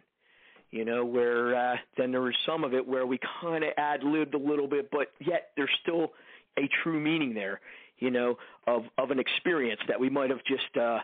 you 0.70 0.85
know 0.85 1.05
where 1.05 1.57
uh 1.57 1.77
then 1.97 2.12
there 2.12 2.28
is 2.28 2.36
some 2.47 2.62
of 2.62 2.73
it 2.74 2.86
where 2.86 3.07
we 3.07 3.19
kind 3.40 3.65
of 3.65 3.70
ad 3.78 4.02
libbed 4.05 4.35
a 4.35 4.39
little 4.39 4.69
bit 4.69 4.90
but 4.93 5.09
yet 5.19 5.51
there's 5.57 5.70
still 5.82 6.12
a 6.59 6.69
true 6.82 7.01
meaning 7.01 7.35
there 7.35 7.61
you 8.01 8.10
know 8.10 8.36
of 8.66 8.85
of 8.98 9.10
an 9.10 9.18
experience 9.18 9.81
that 9.89 9.98
we 9.98 10.10
might 10.10 10.31
have 10.31 10.44
just 10.44 10.77
uh 10.77 10.98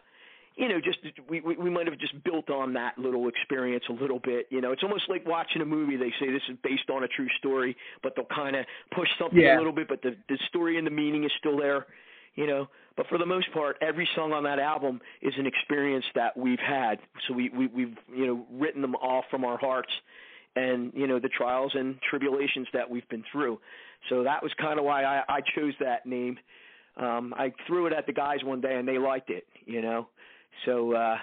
you 0.57 0.69
know, 0.69 0.81
just 0.81 0.99
we 1.29 1.41
we, 1.43 1.55
we 1.57 1.71
might 1.71 1.87
have 1.87 1.99
just 1.99 2.23
built 2.25 2.49
on 2.49 2.73
that 2.73 2.99
little 2.99 3.29
experience 3.29 3.85
a 3.91 3.93
little 3.93 4.19
bit. 4.19 4.47
You 4.51 4.63
know, 4.63 4.73
it's 4.73 4.83
almost 4.83 5.05
like 5.09 5.27
watching 5.27 5.61
a 5.61 5.67
movie. 5.67 5.97
They 5.97 6.13
say 6.19 6.33
this 6.33 6.43
is 6.49 6.57
based 6.63 6.89
on 6.91 7.05
a 7.05 7.09
true 7.09 7.29
story, 7.39 7.77
but 8.03 8.15
they'll 8.17 8.25
kind 8.35 8.57
of 8.57 8.65
push 8.91 9.09
something 9.19 9.39
Yeah. 9.39 9.57
a 9.57 9.59
little 9.59 9.73
bit, 9.73 9.87
but 9.87 10.01
the 10.01 10.17
the 10.29 10.39
story 10.49 10.79
and 10.79 10.87
the 10.87 10.91
meaning 10.91 11.25
is 11.25 11.33
still 11.39 11.59
there. 11.59 11.87
You 12.37 12.47
know, 12.47 12.69
but 12.97 13.07
for 13.09 13.19
the 13.19 13.27
most 13.27 13.51
part, 13.53 13.77
every 13.81 14.09
song 14.15 14.33
on 14.33 14.45
that 14.45 14.59
album 14.59 15.01
is 15.23 15.33
an 15.39 15.47
experience 15.47 16.05
that 16.15 16.37
we've 16.37 16.59
had. 16.59 16.99
So 17.27 17.35
we, 17.35 17.51
we 17.51 17.67
we've 17.67 17.97
you 18.15 18.27
know 18.27 18.47
written 18.51 18.81
them 18.81 18.95
off 18.97 19.27
from 19.31 19.45
our 19.45 19.59
hearts, 19.59 19.93
and 20.55 20.91
you 20.95 21.07
know 21.07 21.19
the 21.19 21.29
trials 21.29 21.75
and 21.75 22.01
tribulations 22.01 22.67
that 22.73 22.89
we've 22.89 23.09
been 23.11 23.25
through. 23.31 23.61
So 24.09 24.23
that 24.23 24.43
was 24.43 24.53
kind 24.55 24.79
of 24.79 24.87
why 24.87 25.05
I, 25.05 25.23
I 25.29 25.41
chose 25.55 25.75
that 25.81 26.07
name. 26.07 26.39
Um, 26.97 27.35
I 27.37 27.53
threw 27.67 27.87
it 27.87 27.93
at 27.93 28.07
the 28.07 28.13
guys 28.13 28.39
one 28.43 28.61
day 28.61 28.77
and 28.77 28.87
they 28.87 28.99
liked 28.99 29.31
it. 29.31 29.47
You 29.65 29.83
know, 29.83 30.09
so 30.65 30.93
uh, 30.93 31.17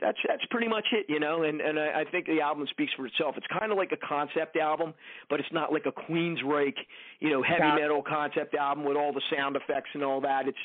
that's 0.00 0.18
that's 0.28 0.44
pretty 0.50 0.68
much 0.68 0.86
it, 0.92 1.06
you 1.08 1.20
know. 1.20 1.42
And 1.42 1.60
and 1.60 1.78
I, 1.78 2.00
I 2.00 2.04
think 2.10 2.26
the 2.26 2.40
album 2.40 2.66
speaks 2.70 2.92
for 2.96 3.06
itself. 3.06 3.34
It's 3.36 3.46
kind 3.58 3.72
of 3.72 3.78
like 3.78 3.92
a 3.92 4.06
concept 4.06 4.56
album, 4.56 4.94
but 5.30 5.40
it's 5.40 5.52
not 5.52 5.72
like 5.72 5.86
a 5.86 5.92
Queensryche, 5.92 6.78
you 7.20 7.30
know, 7.30 7.42
heavy 7.42 7.80
metal 7.80 8.02
concept 8.02 8.54
album 8.54 8.84
with 8.84 8.96
all 8.96 9.12
the 9.12 9.22
sound 9.34 9.56
effects 9.56 9.90
and 9.94 10.02
all 10.02 10.20
that. 10.20 10.48
It's 10.48 10.58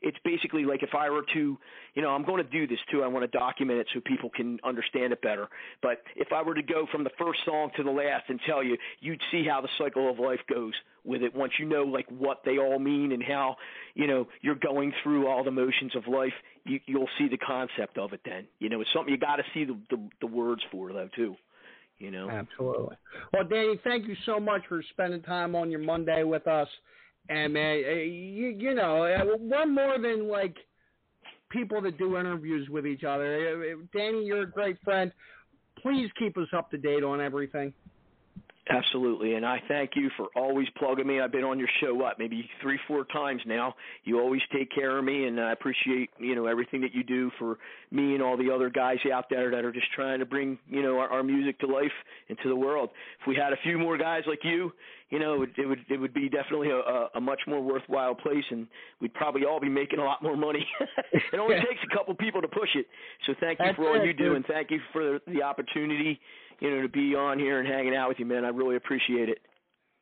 it's 0.00 0.16
basically 0.24 0.64
like 0.64 0.82
if 0.82 0.94
I 0.94 1.10
were 1.10 1.24
to, 1.34 1.58
you 1.94 2.02
know, 2.02 2.10
I'm 2.10 2.24
going 2.24 2.42
to 2.42 2.50
do 2.50 2.66
this 2.66 2.78
too. 2.90 3.02
I 3.02 3.08
want 3.08 3.30
to 3.30 3.38
document 3.38 3.80
it 3.80 3.88
so 3.92 4.00
people 4.04 4.30
can 4.30 4.58
understand 4.64 5.12
it 5.12 5.20
better. 5.22 5.48
But 5.82 6.02
if 6.14 6.28
I 6.32 6.42
were 6.42 6.54
to 6.54 6.62
go 6.62 6.86
from 6.92 7.04
the 7.04 7.10
first 7.18 7.40
song 7.44 7.70
to 7.76 7.82
the 7.82 7.90
last 7.90 8.24
and 8.28 8.38
tell 8.46 8.62
you, 8.62 8.76
you'd 9.00 9.20
see 9.30 9.44
how 9.48 9.60
the 9.60 9.68
cycle 9.78 10.10
of 10.10 10.18
life 10.18 10.40
goes 10.52 10.74
with 11.04 11.22
it 11.22 11.34
once 11.34 11.52
you 11.58 11.66
know 11.66 11.82
like 11.82 12.06
what 12.10 12.42
they 12.44 12.58
all 12.58 12.78
mean 12.78 13.12
and 13.12 13.22
how, 13.22 13.56
you 13.94 14.06
know, 14.06 14.28
you're 14.40 14.54
going 14.54 14.92
through 15.02 15.26
all 15.26 15.42
the 15.42 15.50
motions 15.50 15.96
of 15.96 16.06
life. 16.06 16.32
You, 16.64 16.78
you'll 16.86 17.08
see 17.18 17.28
the 17.28 17.38
concept 17.38 17.98
of 17.98 18.12
it 18.12 18.20
then. 18.24 18.46
You 18.60 18.68
know, 18.68 18.80
it's 18.80 18.90
something 18.94 19.12
you 19.12 19.18
got 19.18 19.36
to 19.36 19.44
see 19.54 19.64
the, 19.64 19.78
the 19.90 20.08
the 20.20 20.26
words 20.26 20.62
for 20.70 20.92
though 20.92 21.08
too. 21.16 21.34
You 21.98 22.12
know. 22.12 22.30
Absolutely. 22.30 22.96
Well, 23.32 23.44
Danny, 23.44 23.80
thank 23.82 24.06
you 24.06 24.14
so 24.24 24.38
much 24.38 24.62
for 24.68 24.82
spending 24.90 25.22
time 25.22 25.56
on 25.56 25.70
your 25.70 25.80
Monday 25.80 26.22
with 26.22 26.46
us. 26.46 26.68
And 27.28 27.52
man, 27.52 27.82
eh, 27.86 28.02
you, 28.04 28.48
you 28.58 28.74
know, 28.74 29.00
we're 29.40 29.66
more 29.66 29.98
than 29.98 30.28
like 30.28 30.56
people 31.50 31.80
that 31.82 31.98
do 31.98 32.18
interviews 32.18 32.68
with 32.70 32.86
each 32.86 33.04
other. 33.04 33.62
Eh, 33.62 33.74
Danny, 33.94 34.24
you're 34.24 34.42
a 34.42 34.50
great 34.50 34.76
friend. 34.82 35.12
Please 35.82 36.10
keep 36.18 36.36
us 36.38 36.48
up 36.56 36.70
to 36.70 36.78
date 36.78 37.04
on 37.04 37.20
everything. 37.20 37.72
Absolutely, 38.70 39.34
and 39.34 39.46
I 39.46 39.62
thank 39.66 39.92
you 39.94 40.10
for 40.16 40.26
always 40.36 40.68
plugging 40.76 41.06
me. 41.06 41.20
I've 41.20 41.32
been 41.32 41.44
on 41.44 41.58
your 41.58 41.68
show 41.80 41.94
what 41.94 42.18
maybe 42.18 42.48
three, 42.60 42.78
four 42.86 43.04
times 43.06 43.40
now. 43.46 43.74
You 44.04 44.20
always 44.20 44.42
take 44.52 44.70
care 44.70 44.98
of 44.98 45.04
me, 45.04 45.26
and 45.26 45.40
I 45.40 45.52
appreciate 45.52 46.10
you 46.18 46.34
know 46.34 46.46
everything 46.46 46.82
that 46.82 46.94
you 46.94 47.02
do 47.02 47.30
for 47.38 47.56
me 47.90 48.14
and 48.14 48.22
all 48.22 48.36
the 48.36 48.50
other 48.50 48.68
guys 48.68 48.98
out 49.12 49.26
there 49.30 49.50
that 49.50 49.64
are 49.64 49.72
just 49.72 49.90
trying 49.94 50.18
to 50.18 50.26
bring 50.26 50.58
you 50.68 50.82
know 50.82 50.98
our, 50.98 51.08
our 51.08 51.22
music 51.22 51.58
to 51.60 51.66
life 51.66 51.92
into 52.28 52.48
the 52.48 52.56
world. 52.56 52.90
If 53.20 53.26
we 53.26 53.36
had 53.36 53.52
a 53.54 53.56
few 53.62 53.78
more 53.78 53.96
guys 53.96 54.24
like 54.26 54.40
you, 54.42 54.72
you 55.10 55.18
know, 55.18 55.42
it, 55.42 55.50
it 55.56 55.66
would 55.66 55.80
it 55.88 55.96
would 55.96 56.12
be 56.12 56.28
definitely 56.28 56.68
a, 56.70 57.08
a 57.16 57.20
much 57.20 57.40
more 57.46 57.62
worthwhile 57.62 58.14
place, 58.14 58.44
and 58.50 58.66
we'd 59.00 59.14
probably 59.14 59.44
all 59.46 59.60
be 59.60 59.70
making 59.70 59.98
a 59.98 60.04
lot 60.04 60.22
more 60.22 60.36
money. 60.36 60.66
it 61.12 61.38
only 61.38 61.54
takes 61.68 61.80
a 61.90 61.96
couple 61.96 62.14
people 62.14 62.42
to 62.42 62.48
push 62.48 62.70
it. 62.74 62.86
So 63.26 63.32
thank 63.40 63.58
you 63.60 63.66
That's 63.66 63.76
for 63.76 63.88
all 63.88 64.02
it, 64.02 64.04
you 64.06 64.12
do, 64.12 64.24
dude. 64.24 64.36
and 64.36 64.46
thank 64.46 64.70
you 64.70 64.80
for 64.92 65.20
the 65.26 65.42
opportunity 65.42 66.20
you 66.60 66.70
know, 66.70 66.82
to 66.82 66.88
be 66.88 67.14
on 67.14 67.38
here 67.38 67.60
and 67.60 67.68
hanging 67.68 67.94
out 67.94 68.08
with 68.08 68.18
you, 68.18 68.26
man. 68.26 68.44
I 68.44 68.48
really 68.48 68.76
appreciate 68.76 69.28
it. 69.28 69.38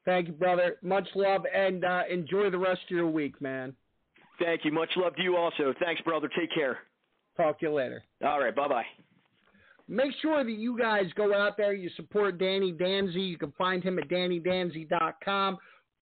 Thank 0.04 0.28
you, 0.28 0.34
brother. 0.34 0.76
Much 0.82 1.08
love, 1.14 1.42
and 1.54 1.84
uh, 1.84 2.02
enjoy 2.10 2.50
the 2.50 2.58
rest 2.58 2.82
of 2.90 2.96
your 2.96 3.08
week, 3.08 3.40
man. 3.40 3.74
Thank 4.38 4.64
you. 4.64 4.72
Much 4.72 4.90
love 4.96 5.16
to 5.16 5.22
you 5.22 5.36
also. 5.36 5.74
Thanks, 5.80 6.00
brother. 6.02 6.28
Take 6.38 6.54
care. 6.54 6.78
Talk 7.36 7.58
to 7.60 7.66
you 7.66 7.72
later. 7.72 8.02
All 8.24 8.40
right. 8.40 8.54
Bye 8.54 8.68
bye. 8.68 8.84
Make 9.88 10.12
sure 10.20 10.42
that 10.42 10.50
you 10.50 10.76
guys 10.76 11.06
go 11.14 11.32
out 11.32 11.56
there, 11.56 11.72
you 11.72 11.88
support 11.96 12.38
Danny 12.38 12.72
Danzi. 12.72 13.28
You 13.28 13.38
can 13.38 13.52
find 13.52 13.84
him 13.84 13.98
at 13.98 14.08
DannyDanzi.com. 14.08 15.58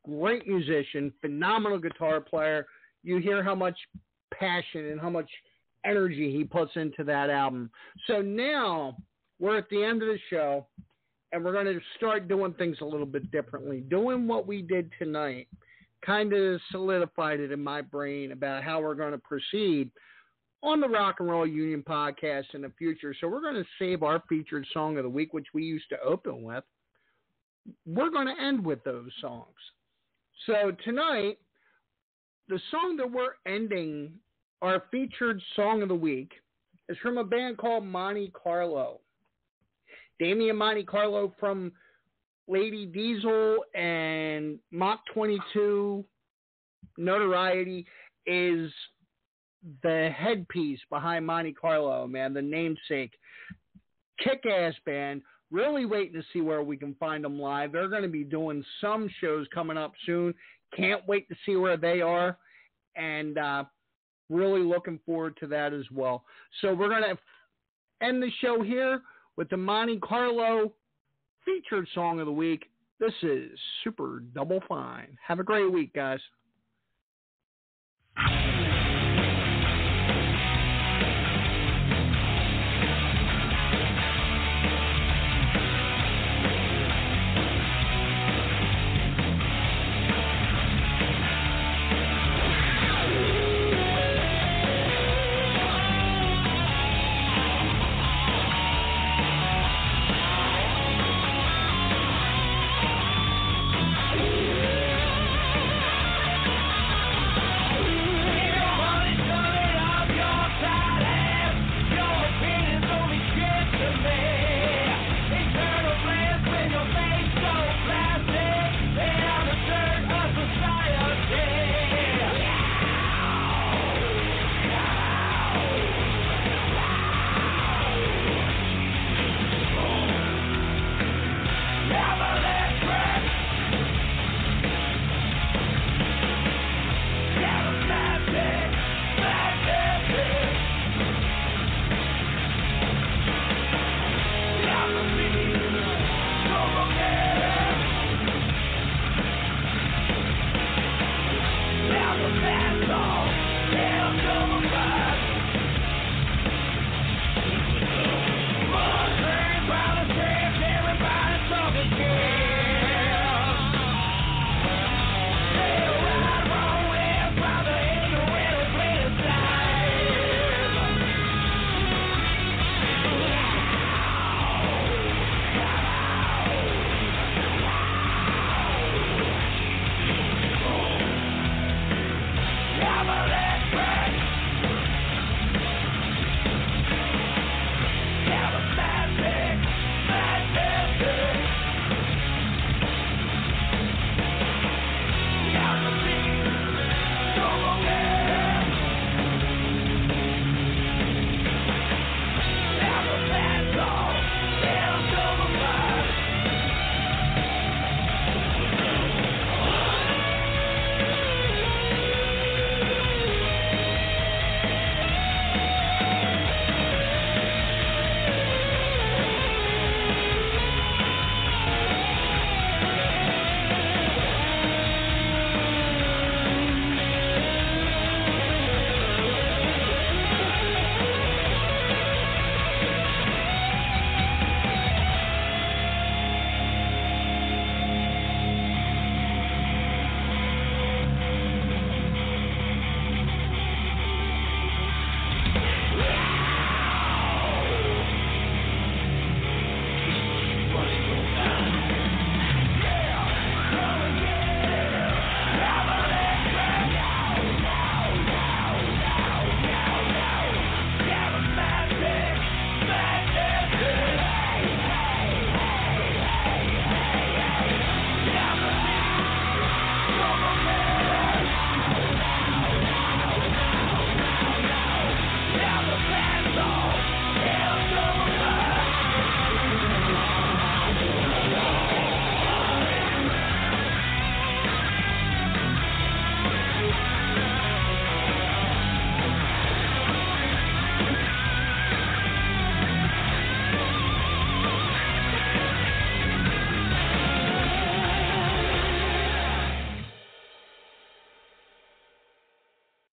Great 0.07 0.47
musician, 0.47 1.13
phenomenal 1.21 1.79
guitar 1.79 2.21
player. 2.21 2.67
You 3.03 3.19
hear 3.19 3.43
how 3.43 3.55
much 3.55 3.77
passion 4.33 4.87
and 4.87 5.01
how 5.01 5.11
much 5.11 5.29
energy 5.85 6.35
he 6.35 6.45
puts 6.45 6.73
into 6.77 7.05
that 7.05 7.29
album. 7.29 7.71
So 8.07 8.23
now 8.23 8.97
we're 9.41 9.59
at 9.59 9.69
the 9.71 9.83
end 9.83 10.03
of 10.03 10.09
the 10.09 10.19
show, 10.31 10.67
and 11.33 11.45
we're 11.45 11.53
going 11.53 11.67
to 11.67 11.81
start 11.97 12.29
doing 12.29 12.55
things 12.55 12.77
a 12.81 12.85
little 12.85 13.07
bit 13.07 13.31
differently. 13.31 13.81
Doing 13.81 14.29
what 14.29 14.47
we 14.47 14.63
did 14.63 14.91
tonight 14.99 15.49
kind 16.05 16.33
of 16.33 16.61
solidified 16.71 17.41
it 17.41 17.51
in 17.51 17.63
my 17.63 17.81
brain 17.81 18.33
about 18.33 18.63
how 18.63 18.81
we're 18.81 18.95
going 18.95 19.13
to 19.13 19.19
proceed 19.19 19.91
on 20.63 20.81
the 20.81 20.89
Rock 20.89 21.17
and 21.21 21.29
Roll 21.29 21.47
Union 21.47 21.83
podcast 21.87 22.55
in 22.55 22.63
the 22.63 22.73
future. 22.79 23.15
So 23.21 23.29
we're 23.29 23.41
going 23.41 23.55
to 23.55 23.65
save 23.79 24.03
our 24.03 24.23
featured 24.29 24.67
song 24.73 24.97
of 24.97 25.05
the 25.05 25.11
week, 25.11 25.33
which 25.33 25.47
we 25.53 25.63
used 25.63 25.89
to 25.91 26.01
open 26.01 26.43
with. 26.43 26.65
We're 27.87 28.11
going 28.11 28.27
to 28.27 28.43
end 28.43 28.65
with 28.65 28.83
those 28.85 29.11
songs. 29.21 29.55
So 30.47 30.73
tonight, 30.85 31.39
the 32.49 32.61
song 32.71 32.97
that 32.99 33.11
we're 33.11 33.35
ending 33.47 34.13
our 34.63 34.85
featured 34.91 35.41
song 35.57 35.83
of 35.83 35.89
the 35.89 35.95
week 35.95 36.33
is 36.89 36.97
from 37.03 37.19
a 37.19 37.25
band 37.25 37.59
called 37.59 37.85
Monte 37.85 38.33
Carlo. 38.35 39.01
Damian 40.19 40.57
Monte 40.57 40.85
Carlo 40.85 41.33
from 41.41 41.73
Lady 42.47 42.87
Diesel 42.87 43.59
and 43.75 44.59
Mach 44.71 45.01
22 45.13 46.05
notoriety 46.99 47.87
is 48.27 48.71
the 49.83 50.11
headpiece 50.17 50.81
behind 50.91 51.27
Monte 51.27 51.53
Carlo, 51.53 52.07
man, 52.07 52.35
the 52.35 52.43
namesake. 52.43 53.13
Kick 54.23 54.45
ass 54.47 54.75
band. 54.85 55.23
Really 55.51 55.85
waiting 55.85 56.15
to 56.15 56.27
see 56.33 56.41
where 56.41 56.63
we 56.63 56.77
can 56.77 56.95
find 56.95 57.25
them 57.25 57.39
live. 57.39 57.73
They're 57.73 57.89
going 57.89 58.03
to 58.03 58.09
be 58.09 58.25
doing 58.25 58.65
some 58.81 59.09
shows 59.21 59.47
coming 59.55 59.77
up 59.77 59.93
soon. 60.05 60.35
Can't 60.77 61.07
wait 61.07 61.29
to 61.29 61.37
see 61.47 61.57
where 61.57 61.77
they 61.77 62.01
are. 62.01 62.37
And 62.97 63.39
uh, 63.39 63.65
really 64.31 64.63
looking 64.63 64.99
forward 65.07 65.37
to 65.41 65.47
that 65.49 65.73
as 65.73 65.85
well. 65.93 66.25
So 66.61 66.75
we're 66.75 66.89
going 66.89 67.03
to 67.03 68.07
end 68.07 68.23
the 68.23 68.31
show 68.41 68.63
here 68.63 69.01
with 69.37 69.49
the 69.49 69.57
Monte 69.57 69.99
Carlo 69.99 70.73
featured 71.45 71.87
song 71.95 72.21
of 72.21 72.27
the 72.27 72.33
week. 72.33 72.71
This 73.01 73.13
is 73.23 73.51
Super 73.83 74.23
Double 74.35 74.61
Fine. 74.69 75.17
Have 75.27 75.41
a 75.41 75.45
great 75.45 75.71
week, 75.71 75.93
guys. 75.93 76.21